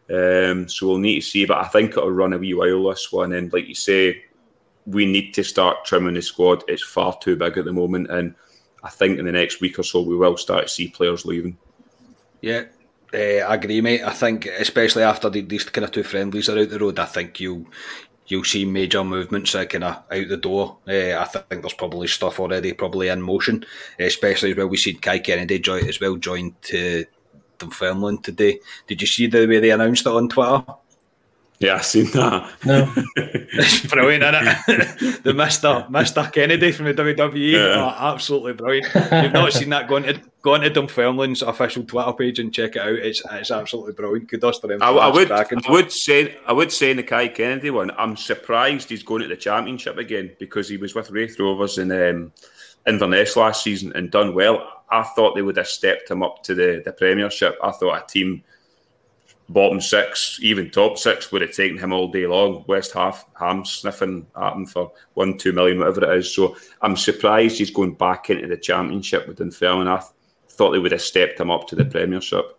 Um, 0.09 0.68
so 0.68 0.89
we'll 0.89 0.99
need 0.99 1.21
to 1.21 1.27
see, 1.27 1.45
but 1.45 1.59
I 1.59 1.68
think 1.68 1.93
it'll 1.93 2.11
run 2.11 2.33
a 2.33 2.39
wee 2.39 2.55
while 2.55 2.89
this 2.89 3.12
one. 3.12 3.33
And 3.33 3.53
like 3.53 3.68
you 3.68 3.75
say, 3.75 4.25
we 4.91 5.07
need 5.07 5.32
to 5.34 5.45
start 5.45 5.84
trimming 5.84 6.14
the 6.14 6.22
squad. 6.22 6.64
It's 6.68 6.82
far 6.82 7.16
too 7.18 7.36
big 7.36 7.57
at 7.59 7.64
the 7.64 7.72
moment, 7.72 8.11
and 8.11 8.34
I 8.82 8.91
think 8.91 9.18
in 9.18 9.26
the 9.26 9.32
next 9.32 9.61
week 9.61 9.78
or 9.78 9.82
so 9.82 10.03
we 10.03 10.16
will 10.16 10.36
start 10.36 10.66
to 10.66 10.72
see 10.72 10.88
players 10.88 11.24
leaving. 11.24 11.57
Yeah, 12.41 12.64
uh, 13.12 13.45
I 13.47 13.55
agree, 13.55 13.80
mate. 13.80 14.03
I 14.03 14.12
think 14.12 14.47
especially 14.47 15.03
after 15.03 15.28
the, 15.28 15.43
these 15.43 15.64
kind 15.64 15.84
of 15.84 15.93
two 15.93 16.03
friendlies 16.03 16.49
are 16.49 16.59
out 16.59 16.70
the 16.70 16.78
road, 16.78 16.99
I 16.99 17.07
think 17.07 17.41
you'll 17.41 17.66
you'll 18.26 18.45
see 18.45 18.64
major 18.64 19.03
movements 19.03 19.55
uh, 19.55 19.64
kind 19.64 19.84
of 19.84 19.97
out 19.97 20.28
the 20.28 20.36
door. 20.36 20.78
Uh, 20.88 21.18
I 21.18 21.24
think 21.24 21.62
there's 21.62 21.74
probably 21.74 22.07
stuff 22.07 22.41
already 22.41 22.72
probably 22.72 23.09
in 23.09 23.22
motion, 23.22 23.64
especially 23.99 24.53
as 24.53 24.57
well. 24.57 24.68
We 24.68 24.76
seen 24.76 24.99
Kai 24.99 25.18
Kennedy 25.18 25.59
join 25.59 25.88
as 25.88 26.01
well 26.01 26.16
joined 26.16 26.61
to 26.62 27.05
Dunfermline 27.59 28.22
today. 28.22 28.61
Did 28.86 29.01
you 29.01 29.07
see 29.07 29.26
the 29.26 29.47
way 29.47 29.59
they 29.59 29.70
announced 29.70 30.07
it 30.07 30.12
on 30.12 30.28
Twitter? 30.28 30.64
Yeah, 31.61 31.75
I've 31.75 31.85
seen 31.85 32.07
that. 32.13 32.51
No. 32.65 32.91
it's 33.17 33.87
brilliant, 33.93 34.25
isn't 34.25 34.59
it? 34.67 35.23
the 35.25 35.35
Mister 35.35 35.87
Mister 35.91 36.29
Kennedy 36.33 36.73
from 36.73 36.87
the 36.87 36.95
WWE. 36.95 37.53
Yeah. 37.53 37.59
Oh, 37.85 38.13
absolutely 38.15 38.55
brilliant. 38.55 38.87
You've 38.95 39.35
not 39.35 39.53
seen 39.53 39.69
that 39.69 39.87
going 39.87 40.05
to 40.05 40.19
go 40.41 40.55
into 40.55 40.71
Dunfermline's 40.71 41.43
official 41.43 41.85
Twitter 41.85 42.15
page 42.15 42.39
and 42.39 42.53
check 42.53 42.77
it 42.77 42.83
out. 42.83 42.95
It's 42.95 43.23
it's 43.31 43.51
absolutely 43.51 43.93
brilliant. 43.93 44.31
Kudos 44.31 44.61
to 44.61 44.69
them. 44.69 44.83
I, 44.83 44.89
I 44.89 45.13
would 45.13 45.31
I 45.31 45.45
would 45.69 45.93
say 45.93 46.35
I 46.47 46.55
would 46.55 46.73
say 46.73 46.93
in 46.93 46.97
the 46.97 47.03
Kai 47.03 47.29
Kennedy 47.29 47.69
one, 47.69 47.91
I'm 47.99 48.17
surprised 48.17 48.89
he's 48.89 49.03
going 49.03 49.21
to 49.21 49.29
the 49.29 49.37
championship 49.37 49.99
again 49.99 50.31
because 50.39 50.67
he 50.67 50.79
was 50.79 50.95
with 50.95 51.11
Raith 51.11 51.39
Rovers 51.39 51.77
in 51.77 51.93
um, 51.93 52.33
Inverness 52.87 53.37
last 53.37 53.63
season 53.63 53.93
and 53.95 54.11
done 54.11 54.35
well. 54.35 54.67
I 54.91 55.03
thought 55.03 55.35
they 55.35 55.43
would 55.43 55.59
have 55.59 55.69
stepped 55.69 56.11
him 56.11 56.23
up 56.23 56.43
to 56.45 56.55
the, 56.55 56.81
the 56.85 56.93
Premiership. 56.93 57.59
I 57.63 57.71
thought 57.71 58.03
a 58.03 58.07
team 58.07 58.43
bottom 59.53 59.81
six, 59.81 60.39
even 60.43 60.71
top 60.71 60.97
six, 60.97 61.31
would 61.31 61.43
have 61.43 61.53
taken 61.53 61.79
him 61.79 61.93
all 61.93 62.09
day 62.09 62.27
long. 62.27 62.65
West 62.67 62.93
half 62.93 63.27
Ham 63.39 63.65
sniffing 63.65 64.27
at 64.41 64.55
him 64.55 64.67
for 64.67 64.93
one, 65.15 65.37
two 65.37 65.53
million, 65.53 65.79
whatever 65.79 66.05
it 66.05 66.19
is. 66.19 66.35
So 66.35 66.57
I'm 66.83 66.97
surprised 66.97 67.59
he's 67.59 67.71
going 67.71 67.95
back 67.95 68.31
into 68.31 68.47
the 68.47 68.57
championship 68.57 69.27
with 69.27 69.39
Dunfermline. 69.39 69.89
I 69.89 70.03
thought 70.49 70.71
they 70.71 70.79
would 70.79 70.93
have 70.93 71.03
stepped 71.03 71.41
him 71.41 71.51
up 71.51 71.67
to 71.69 71.77
the 71.77 71.85
Premiership. 71.85 72.57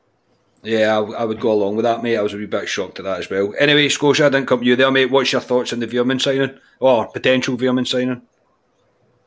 Yeah, 0.63 0.99
I, 0.99 1.21
I, 1.21 1.23
would 1.23 1.39
go 1.39 1.51
along 1.51 1.75
with 1.75 1.85
that, 1.85 2.03
mate. 2.03 2.17
I 2.17 2.21
was 2.21 2.35
a 2.35 2.37
wee 2.37 2.45
bit 2.45 2.69
shocked 2.69 2.99
at 2.99 3.05
that 3.05 3.19
as 3.19 3.29
well. 3.29 3.51
Anyway, 3.57 3.89
Scotia, 3.89 4.27
I 4.27 4.29
didn't 4.29 4.47
come 4.47 4.59
to 4.59 4.65
you 4.65 4.75
there, 4.75 4.91
mate. 4.91 5.09
What's 5.09 5.31
your 5.31 5.41
thoughts 5.41 5.73
on 5.73 5.79
the 5.79 5.87
Veerman 5.87 6.21
signing 6.21 6.59
or 6.79 7.07
potential 7.07 7.57
Veerman 7.57 7.87
signing? 7.87 8.21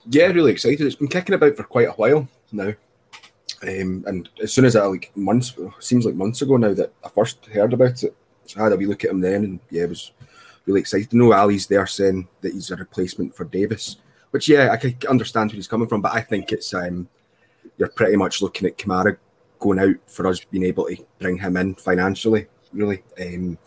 Yeah, 0.09 0.27
really 0.27 0.53
excited. 0.53 0.83
It's 0.83 0.95
been 0.95 1.09
kicking 1.09 1.35
about 1.35 1.57
for 1.57 1.65
quite 1.65 1.89
a 1.89 1.93
while 1.93 2.29
now. 2.53 2.73
Um, 3.67 4.05
and 4.07 4.29
as 4.43 4.53
soon 4.53 4.67
as 4.67 4.77
I 4.77 4.85
like 4.85 5.11
months, 5.17 5.55
seems 5.81 6.05
like 6.05 6.15
months 6.15 6.43
ago 6.43 6.57
now 6.57 6.75
that 6.75 6.93
I 7.05 7.09
first 7.09 7.47
heard 7.47 7.73
about 7.73 8.03
it, 8.03 8.15
so 8.47 8.61
I 8.61 8.65
had 8.65 8.73
a 8.73 8.77
wee 8.77 8.87
look 8.87 9.05
at 9.05 9.11
him 9.11 9.21
then, 9.21 9.45
and 9.45 9.61
yeah, 9.71 9.87
was 9.87 10.13
really 10.67 10.81
excited. 10.81 11.11
to 11.11 11.17
know 11.17 11.33
Ali's 11.33 11.67
there 11.67 11.87
saying 11.87 12.29
that 12.43 12.53
he's 12.53 12.71
a 12.71 12.77
replacement 12.77 13.35
for 13.35 13.45
Davis, 13.45 13.97
which 14.33 14.49
yeah, 14.49 14.71
I 14.71 14.77
can 14.77 14.97
understand 15.09 15.51
where 15.51 15.57
he's 15.57 15.69
coming 15.69 15.89
from, 15.89 16.03
but 16.03 16.15
I 16.15 16.21
think 16.21 16.53
it's 16.53 16.75
um, 16.75 17.09
you're 17.79 17.89
pretty 17.89 18.17
much 18.17 18.43
looking 18.43 18.69
at 18.69 18.79
Kamara 18.79 19.17
going 19.59 19.79
out 19.79 19.97
for 20.07 20.27
us 20.27 20.45
being 20.45 20.65
able 20.65 20.87
to 20.87 20.97
bring 21.19 21.39
him 21.39 21.57
in 21.57 21.75
financially, 21.75 22.47
really. 22.73 23.03
Um, 23.21 23.59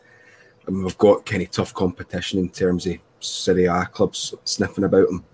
and 0.68 0.84
we've 0.84 0.98
got 0.98 1.26
kind 1.26 1.42
of 1.42 1.52
tough 1.52 1.74
competition 1.74 2.40
in 2.40 2.50
terms 2.50 2.86
of 2.86 2.98
Serie 3.20 3.66
A 3.66 3.86
clubs 3.86 4.36
sniffing 4.44 4.84
about 4.84 5.10
him 5.10 5.26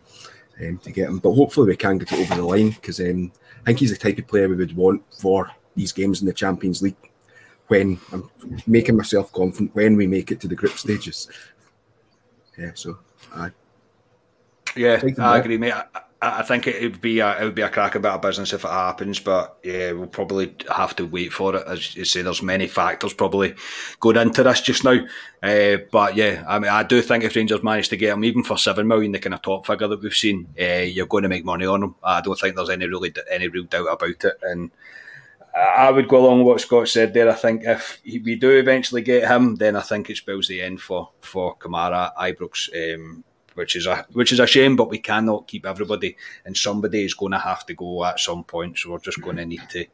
um, 0.61 0.78
to 0.80 0.91
get 0.91 1.09
him. 1.09 1.20
But 1.20 1.34
hopefully 1.34 1.68
we 1.68 1.76
can 1.76 1.97
get 1.97 2.11
it 2.11 2.20
over 2.20 2.36
the 2.36 2.47
line 2.47 2.70
because 2.70 2.99
um, 2.99 3.32
I 3.64 3.68
think 3.68 3.80
he's 3.80 3.91
the 3.91 3.97
type 3.97 4.18
of 4.18 4.28
player 4.28 4.49
we 4.49 4.55
would 4.55 4.76
want 4.76 5.01
for 5.14 5.49
these 5.76 5.91
games 5.91 6.22
in 6.22 6.28
the 6.28 6.34
Champions 6.34 6.82
League. 6.82 6.95
When 7.68 7.97
I'm 8.11 8.30
making 8.68 8.97
myself 8.97 9.32
confident 9.32 9.74
when 9.74 9.95
we 9.95 10.05
make 10.05 10.32
it 10.32 10.41
to 10.41 10.49
the 10.49 10.55
group 10.55 10.78
stages. 10.78 11.30
Yeah, 12.57 12.72
so 12.74 12.99
I. 13.34 13.51
Yeah, 14.76 15.01
I 15.18 15.38
agree, 15.38 15.57
mate. 15.57 15.74
I, 15.74 15.86
I 16.26 16.41
think 16.43 16.67
it 16.67 16.82
would 16.82 17.01
be 17.01 17.19
a, 17.19 17.41
it 17.41 17.43
would 17.43 17.55
be 17.55 17.63
a 17.63 17.69
cracking 17.69 18.01
bit 18.01 18.11
of 18.11 18.21
business 18.21 18.53
if 18.53 18.63
it 18.63 18.69
happens, 18.69 19.19
but 19.19 19.57
yeah, 19.61 19.91
we'll 19.91 20.07
probably 20.07 20.55
have 20.74 20.95
to 20.95 21.05
wait 21.05 21.34
for 21.34 21.55
it. 21.55 21.67
As 21.67 21.95
you 21.95 22.05
say, 22.05 22.21
there's 22.21 22.41
many 22.41 22.67
factors 22.67 23.13
probably 23.13 23.55
going 23.99 24.15
into 24.15 24.41
this 24.41 24.61
just 24.61 24.84
now. 24.86 25.05
Uh, 25.41 25.78
but 25.91 26.15
yeah, 26.15 26.45
I 26.47 26.59
mean, 26.59 26.71
I 26.71 26.84
do 26.84 27.01
think 27.01 27.26
if 27.26 27.36
Rangers 27.36 27.61
manage 27.61 27.89
to 27.89 27.97
get 27.97 28.13
him, 28.13 28.24
even 28.24 28.43
for 28.43 28.57
seven 28.57 28.88
million, 28.88 29.11
the 29.11 29.19
kind 29.19 29.34
of 29.34 29.41
top 29.41 29.67
figure 29.67 29.88
that 29.88 30.01
we've 30.01 30.13
seen, 30.13 30.47
uh, 30.59 30.84
you're 30.84 31.07
going 31.07 31.24
to 31.24 31.30
make 31.30 31.43
money 31.43 31.65
on 31.65 31.84
him. 31.84 31.95
I 32.01 32.21
don't 32.21 32.39
think 32.39 32.55
there's 32.55 32.69
any 32.69 32.88
really 32.88 33.13
any 33.30 33.49
real 33.49 33.65
doubt 33.65 33.88
about 33.91 34.24
it. 34.24 34.38
And 34.43 34.71
I 35.55 35.91
would 35.91 36.07
go 36.07 36.26
along 36.26 36.39
with 36.39 36.47
what 36.47 36.61
Scott 36.61 36.88
said 36.88 37.13
there. 37.13 37.30
I 37.30 37.36
think 37.36 37.63
if 37.65 38.01
we 38.05 38.36
do 38.36 38.51
eventually 38.51 39.01
get 39.01 39.30
him, 39.30 39.55
then 39.55 39.76
I 39.76 39.82
think 39.82 40.09
it 40.09 40.17
spells 40.17 40.47
the 40.47 40.61
end 40.61 40.82
for 40.82 41.09
for 41.21 41.57
Kamara, 41.57 42.15
Ibrox. 42.15 42.95
Um, 42.95 43.24
which 43.55 43.75
is 43.75 43.85
a 43.85 44.05
which 44.13 44.31
is 44.31 44.39
a 44.39 44.47
shame. 44.47 44.75
But 44.75 44.89
we 44.89 44.99
cannot 44.99 45.47
keep 45.47 45.65
everybody, 45.65 46.15
and 46.45 46.55
somebody 46.55 47.03
is 47.05 47.13
going 47.13 47.31
to 47.31 47.39
have 47.39 47.65
to 47.67 47.73
go 47.73 48.05
at 48.05 48.19
some 48.19 48.43
point. 48.43 48.77
So 48.77 48.91
we're 48.91 48.99
just 48.99 49.21
going 49.21 49.37
to 49.37 49.45
need 49.45 49.61
to 49.71 49.85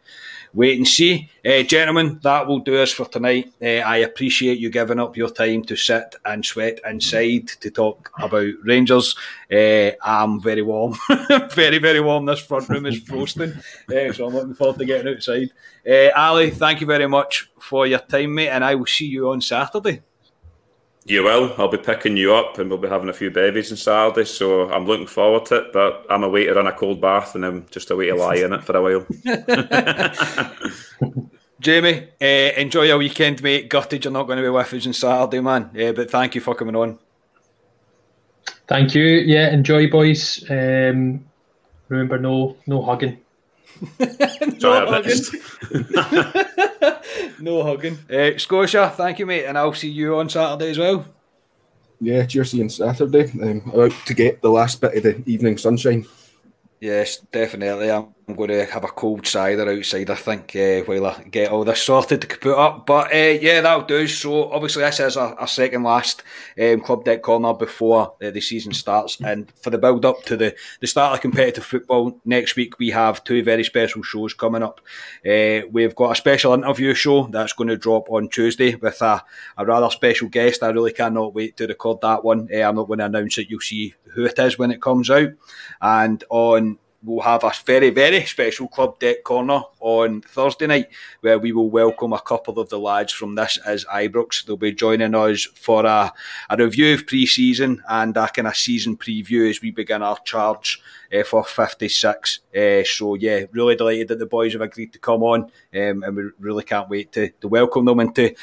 wait 0.53 0.77
and 0.77 0.87
see, 0.87 1.29
uh, 1.45 1.63
gentlemen. 1.63 2.19
That 2.23 2.47
will 2.47 2.59
do 2.59 2.77
us 2.81 2.91
for 2.91 3.05
tonight. 3.05 3.51
Uh, 3.61 3.81
I 3.85 3.97
appreciate 3.97 4.59
you 4.59 4.69
giving 4.69 4.99
up 4.99 5.17
your 5.17 5.29
time 5.29 5.63
to 5.65 5.75
sit 5.75 6.15
and 6.25 6.45
sweat 6.45 6.79
inside 6.85 7.47
to 7.59 7.69
talk 7.69 8.11
about 8.19 8.53
Rangers. 8.63 9.15
Uh, 9.51 9.91
I'm 10.03 10.41
very 10.41 10.61
warm, 10.61 10.95
very 11.51 11.79
very 11.79 12.01
warm. 12.01 12.25
This 12.25 12.39
front 12.39 12.69
room 12.69 12.85
is 12.85 13.07
roasting, 13.09 13.53
so 13.87 14.27
I'm 14.27 14.33
looking 14.33 14.55
forward 14.55 14.79
to 14.79 14.85
getting 14.85 15.13
outside. 15.13 15.49
Ali, 16.15 16.51
thank 16.51 16.81
you 16.81 16.87
very 16.87 17.07
much 17.07 17.49
for 17.59 17.87
your 17.87 17.99
time, 17.99 18.35
mate, 18.35 18.49
and 18.49 18.63
I 18.63 18.75
will 18.75 18.85
see 18.85 19.05
you 19.05 19.29
on 19.29 19.41
Saturday. 19.41 20.01
You 21.05 21.23
will. 21.23 21.53
I'll 21.57 21.69
be 21.69 21.77
picking 21.77 22.17
you 22.17 22.35
up 22.35 22.59
and 22.59 22.69
we'll 22.69 22.77
be 22.77 22.87
having 22.87 23.09
a 23.09 23.13
few 23.13 23.31
babies 23.31 23.71
on 23.71 23.77
Saturday. 23.77 24.25
So 24.25 24.71
I'm 24.71 24.85
looking 24.85 25.07
forward 25.07 25.45
to 25.47 25.55
it. 25.55 25.73
But 25.73 26.05
I'm 26.09 26.23
a 26.23 26.29
way 26.29 26.45
to 26.45 26.53
run 26.53 26.67
a 26.67 26.71
cold 26.71 27.01
bath 27.01 27.35
and 27.35 27.45
I'm 27.45 27.65
just 27.71 27.89
a 27.89 27.95
way 27.95 28.07
to 28.07 28.15
lie 28.15 28.35
in 28.35 28.53
it 28.53 28.63
for 28.63 28.77
a 28.77 28.81
while. 28.81 29.05
Jamie, 31.59 32.07
uh, 32.21 32.59
enjoy 32.59 32.83
your 32.83 32.97
weekend, 32.97 33.41
mate. 33.43 33.69
Gutted 33.69 34.05
you're 34.05 34.13
not 34.13 34.27
going 34.27 34.37
to 34.37 34.43
be 34.43 34.49
with 34.49 34.73
us 34.73 34.85
on 34.85 34.93
Saturday, 34.93 35.41
man. 35.41 35.71
Uh, 35.77 35.91
but 35.93 36.09
thank 36.09 36.35
you 36.35 36.41
for 36.41 36.55
coming 36.55 36.75
on. 36.75 36.99
Thank 38.67 38.93
you. 38.93 39.03
Yeah, 39.03 39.51
enjoy, 39.51 39.89
boys. 39.89 40.43
Um, 40.49 41.25
remember, 41.89 42.19
no, 42.19 42.55
no 42.67 42.81
hugging. 42.83 43.19
no 44.61 44.85
hugging. 44.87 45.21
no 47.39 47.63
hugging. 47.63 47.97
Uh, 48.11 48.37
Scotia, 48.37 48.93
thank 48.95 49.19
you, 49.19 49.25
mate, 49.25 49.45
and 49.45 49.57
I'll 49.57 49.73
see 49.73 49.89
you 49.89 50.17
on 50.17 50.29
Saturday 50.29 50.71
as 50.71 50.77
well. 50.77 51.05
Yeah, 52.01 52.25
cheers, 52.25 52.51
see 52.51 52.57
you 52.57 52.63
on 52.63 52.69
Saturday. 52.69 53.31
Um, 53.41 53.61
about 53.73 53.93
to 54.05 54.13
get 54.13 54.41
the 54.41 54.49
last 54.49 54.79
bit 54.81 54.95
of 54.95 55.03
the 55.03 55.23
evening 55.31 55.57
sunshine. 55.57 56.05
Yes, 56.81 57.17
definitely. 57.17 57.91
I'm 57.91 58.13
going 58.35 58.51
to 58.51 58.65
have 58.65 58.85
a 58.85 58.87
cold 58.87 59.27
cider 59.27 59.69
outside, 59.69 60.09
I 60.09 60.15
think, 60.15 60.55
uh, 60.55 60.79
while 60.83 61.07
I 61.07 61.23
get 61.23 61.51
all 61.51 61.65
this 61.65 61.83
sorted 61.83 62.21
to 62.21 62.27
put 62.27 62.57
up. 62.57 62.85
But 62.85 63.13
uh, 63.13 63.37
yeah, 63.41 63.59
that'll 63.59 63.85
do. 63.85 64.07
So 64.07 64.49
obviously, 64.49 64.83
this 64.83 65.01
is 65.01 65.17
our, 65.17 65.33
our 65.35 65.47
second 65.47 65.83
last 65.83 66.23
um, 66.57 66.79
Club 66.79 67.03
Deck 67.03 67.21
Corner 67.21 67.53
before 67.53 68.13
uh, 68.23 68.31
the 68.31 68.39
season 68.39 68.71
starts. 68.71 69.19
And 69.19 69.51
for 69.61 69.71
the 69.71 69.77
build 69.77 70.05
up 70.05 70.23
to 70.25 70.37
the, 70.37 70.55
the 70.79 70.87
start 70.87 71.15
of 71.15 71.21
competitive 71.21 71.65
football 71.65 72.17
next 72.23 72.55
week, 72.55 72.79
we 72.79 72.91
have 72.91 73.25
two 73.25 73.43
very 73.43 73.65
special 73.65 74.01
shows 74.01 74.33
coming 74.33 74.63
up. 74.63 74.79
We've 75.25 75.95
got 75.95 76.11
a 76.11 76.15
special 76.15 76.53
interview 76.53 76.93
show 76.93 77.27
that's 77.27 77.53
going 77.53 77.67
to 77.67 77.77
drop 77.77 78.09
on 78.09 78.29
Tuesday 78.29 78.75
with 78.75 79.01
a, 79.01 79.21
a 79.57 79.65
rather 79.65 79.89
special 79.89 80.29
guest. 80.29 80.63
I 80.63 80.69
really 80.69 80.93
cannot 80.93 81.33
wait 81.33 81.57
to 81.57 81.67
record 81.67 81.99
that 82.03 82.23
one. 82.23 82.47
I'm 82.53 82.75
not 82.75 82.87
going 82.87 82.99
to 82.99 83.05
announce 83.05 83.37
it. 83.37 83.49
You'll 83.49 83.59
see 83.59 83.95
who 84.13 84.25
it 84.25 84.39
is 84.39 84.57
when 84.57 84.71
it 84.71 84.81
comes 84.81 85.09
out. 85.09 85.29
And 85.81 86.23
on 86.29 86.77
we'll 87.03 87.21
have 87.21 87.43
a 87.43 87.53
very, 87.65 87.89
very 87.89 88.25
special 88.25 88.67
Club 88.67 88.99
Deck 88.99 89.23
Corner 89.23 89.61
on 89.79 90.21
Thursday 90.21 90.67
night 90.67 90.89
where 91.21 91.39
we 91.39 91.51
will 91.51 91.69
welcome 91.69 92.13
a 92.13 92.19
couple 92.19 92.59
of 92.59 92.69
the 92.69 92.79
lads 92.79 93.13
from 93.13 93.35
this 93.35 93.57
as 93.65 93.85
Ibrox. 93.85 94.45
They'll 94.45 94.57
be 94.57 94.73
joining 94.73 95.15
us 95.15 95.45
for 95.55 95.85
a, 95.85 96.11
a 96.49 96.57
review 96.57 96.93
of 96.93 97.07
pre 97.07 97.25
season 97.25 97.81
and 97.89 98.15
a 98.17 98.27
kind 98.27 98.47
of 98.47 98.55
season 98.55 98.97
preview 98.97 99.49
as 99.49 99.61
we 99.61 99.71
begin 99.71 100.01
our 100.01 100.19
charge 100.19 100.81
uh, 101.13 101.23
for 101.23 101.43
56. 101.43 102.39
Uh, 102.55 102.83
so, 102.83 103.15
yeah, 103.15 103.43
really 103.51 103.75
delighted 103.75 104.09
that 104.09 104.19
the 104.19 104.25
boys 104.25 104.53
have 104.53 104.61
agreed 104.61 104.93
to 104.93 104.99
come 104.99 105.23
on 105.23 105.43
um, 105.43 106.03
and 106.03 106.15
we 106.15 106.23
really 106.39 106.63
can't 106.63 106.89
wait 106.89 107.11
to, 107.13 107.29
to 107.41 107.47
welcome 107.47 107.85
them 107.85 107.99
and 107.99 108.13
to, 108.15 108.35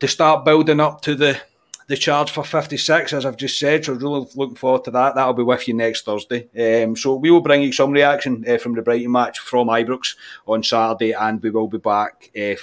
to 0.00 0.08
start 0.08 0.44
building 0.44 0.80
up 0.80 1.00
to 1.02 1.14
the 1.14 1.38
the 1.86 1.96
charge 1.96 2.30
for 2.30 2.44
56, 2.44 3.12
as 3.12 3.26
I've 3.26 3.36
just 3.36 3.58
said. 3.58 3.84
So, 3.84 3.94
really 3.94 4.26
looking 4.34 4.56
forward 4.56 4.84
to 4.84 4.90
that. 4.92 5.14
That'll 5.14 5.34
be 5.34 5.42
with 5.42 5.68
you 5.68 5.74
next 5.74 6.04
Thursday. 6.04 6.48
Um, 6.84 6.96
so, 6.96 7.16
we 7.16 7.30
will 7.30 7.40
bring 7.40 7.62
you 7.62 7.72
some 7.72 7.90
reaction 7.90 8.44
uh, 8.48 8.58
from 8.58 8.74
the 8.74 8.82
Brighton 8.82 9.12
match 9.12 9.38
from 9.38 9.68
Ibrox 9.68 10.16
on 10.46 10.62
Saturday, 10.62 11.12
and 11.12 11.42
we 11.42 11.50
will 11.50 11.68
be 11.68 11.78
back 11.78 12.30
uh, 12.36 12.54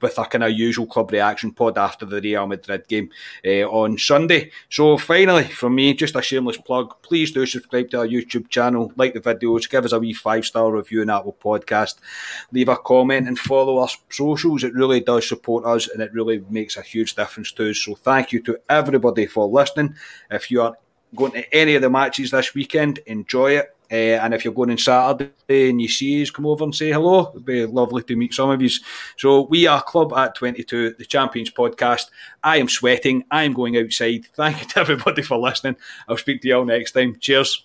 with 0.00 0.18
a 0.18 0.24
kind 0.24 0.44
of 0.44 0.52
usual 0.52 0.86
club 0.86 1.12
reaction 1.12 1.52
pod 1.52 1.78
after 1.78 2.06
the 2.06 2.20
Real 2.20 2.46
Madrid 2.46 2.86
game 2.88 3.10
uh, 3.44 3.68
on 3.68 3.98
Sunday. 3.98 4.50
So 4.68 4.96
finally, 4.98 5.44
from 5.44 5.74
me, 5.74 5.94
just 5.94 6.16
a 6.16 6.22
shameless 6.22 6.56
plug. 6.56 6.94
Please 7.02 7.30
do 7.30 7.46
subscribe 7.46 7.90
to 7.90 8.00
our 8.00 8.06
YouTube 8.06 8.48
channel, 8.48 8.92
like 8.96 9.14
the 9.14 9.20
videos, 9.20 9.68
give 9.68 9.84
us 9.84 9.92
a 9.92 9.98
wee 9.98 10.12
five 10.12 10.44
star 10.44 10.70
review 10.72 11.02
on 11.02 11.10
Apple 11.10 11.36
Podcast, 11.42 11.96
leave 12.52 12.68
a 12.68 12.76
comment, 12.76 13.28
and 13.28 13.38
follow 13.38 13.78
our 13.78 13.88
socials. 14.08 14.64
It 14.64 14.74
really 14.74 15.00
does 15.00 15.28
support 15.28 15.64
us, 15.64 15.88
and 15.88 16.02
it 16.02 16.12
really 16.12 16.42
makes 16.50 16.76
a 16.76 16.82
huge 16.82 17.14
difference 17.14 17.52
to 17.52 17.70
us. 17.70 17.78
So 17.78 17.94
thank 17.94 18.32
you 18.32 18.42
to 18.42 18.58
everybody 18.68 19.26
for 19.26 19.46
listening. 19.46 19.94
If 20.30 20.50
you 20.50 20.62
are 20.62 20.76
going 21.16 21.32
to 21.32 21.54
any 21.54 21.74
of 21.74 21.82
the 21.82 21.90
matches 21.90 22.30
this 22.30 22.54
weekend, 22.54 22.98
enjoy 23.06 23.58
it. 23.58 23.76
Uh, 23.90 24.18
and 24.22 24.34
if 24.34 24.44
you're 24.44 24.54
going 24.54 24.70
on 24.70 24.78
Saturday 24.78 25.70
and 25.70 25.82
you 25.82 25.88
see 25.88 26.22
us, 26.22 26.30
come 26.30 26.46
over 26.46 26.64
and 26.64 26.74
say 26.74 26.90
hello. 26.90 27.30
It'd 27.30 27.44
be 27.44 27.66
lovely 27.66 28.02
to 28.04 28.16
meet 28.16 28.34
some 28.34 28.50
of 28.50 28.62
you. 28.62 28.70
So 29.16 29.42
we 29.42 29.66
are 29.66 29.82
Club 29.82 30.12
at 30.12 30.34
22, 30.36 30.94
the 30.98 31.04
Champions 31.04 31.50
podcast. 31.50 32.06
I 32.42 32.58
am 32.58 32.68
sweating. 32.68 33.24
I 33.30 33.44
am 33.44 33.52
going 33.52 33.76
outside. 33.76 34.26
Thank 34.34 34.60
you 34.60 34.66
to 34.68 34.80
everybody 34.80 35.22
for 35.22 35.38
listening. 35.38 35.76
I'll 36.08 36.16
speak 36.16 36.42
to 36.42 36.48
you 36.48 36.58
all 36.58 36.64
next 36.64 36.92
time. 36.92 37.16
Cheers. 37.18 37.62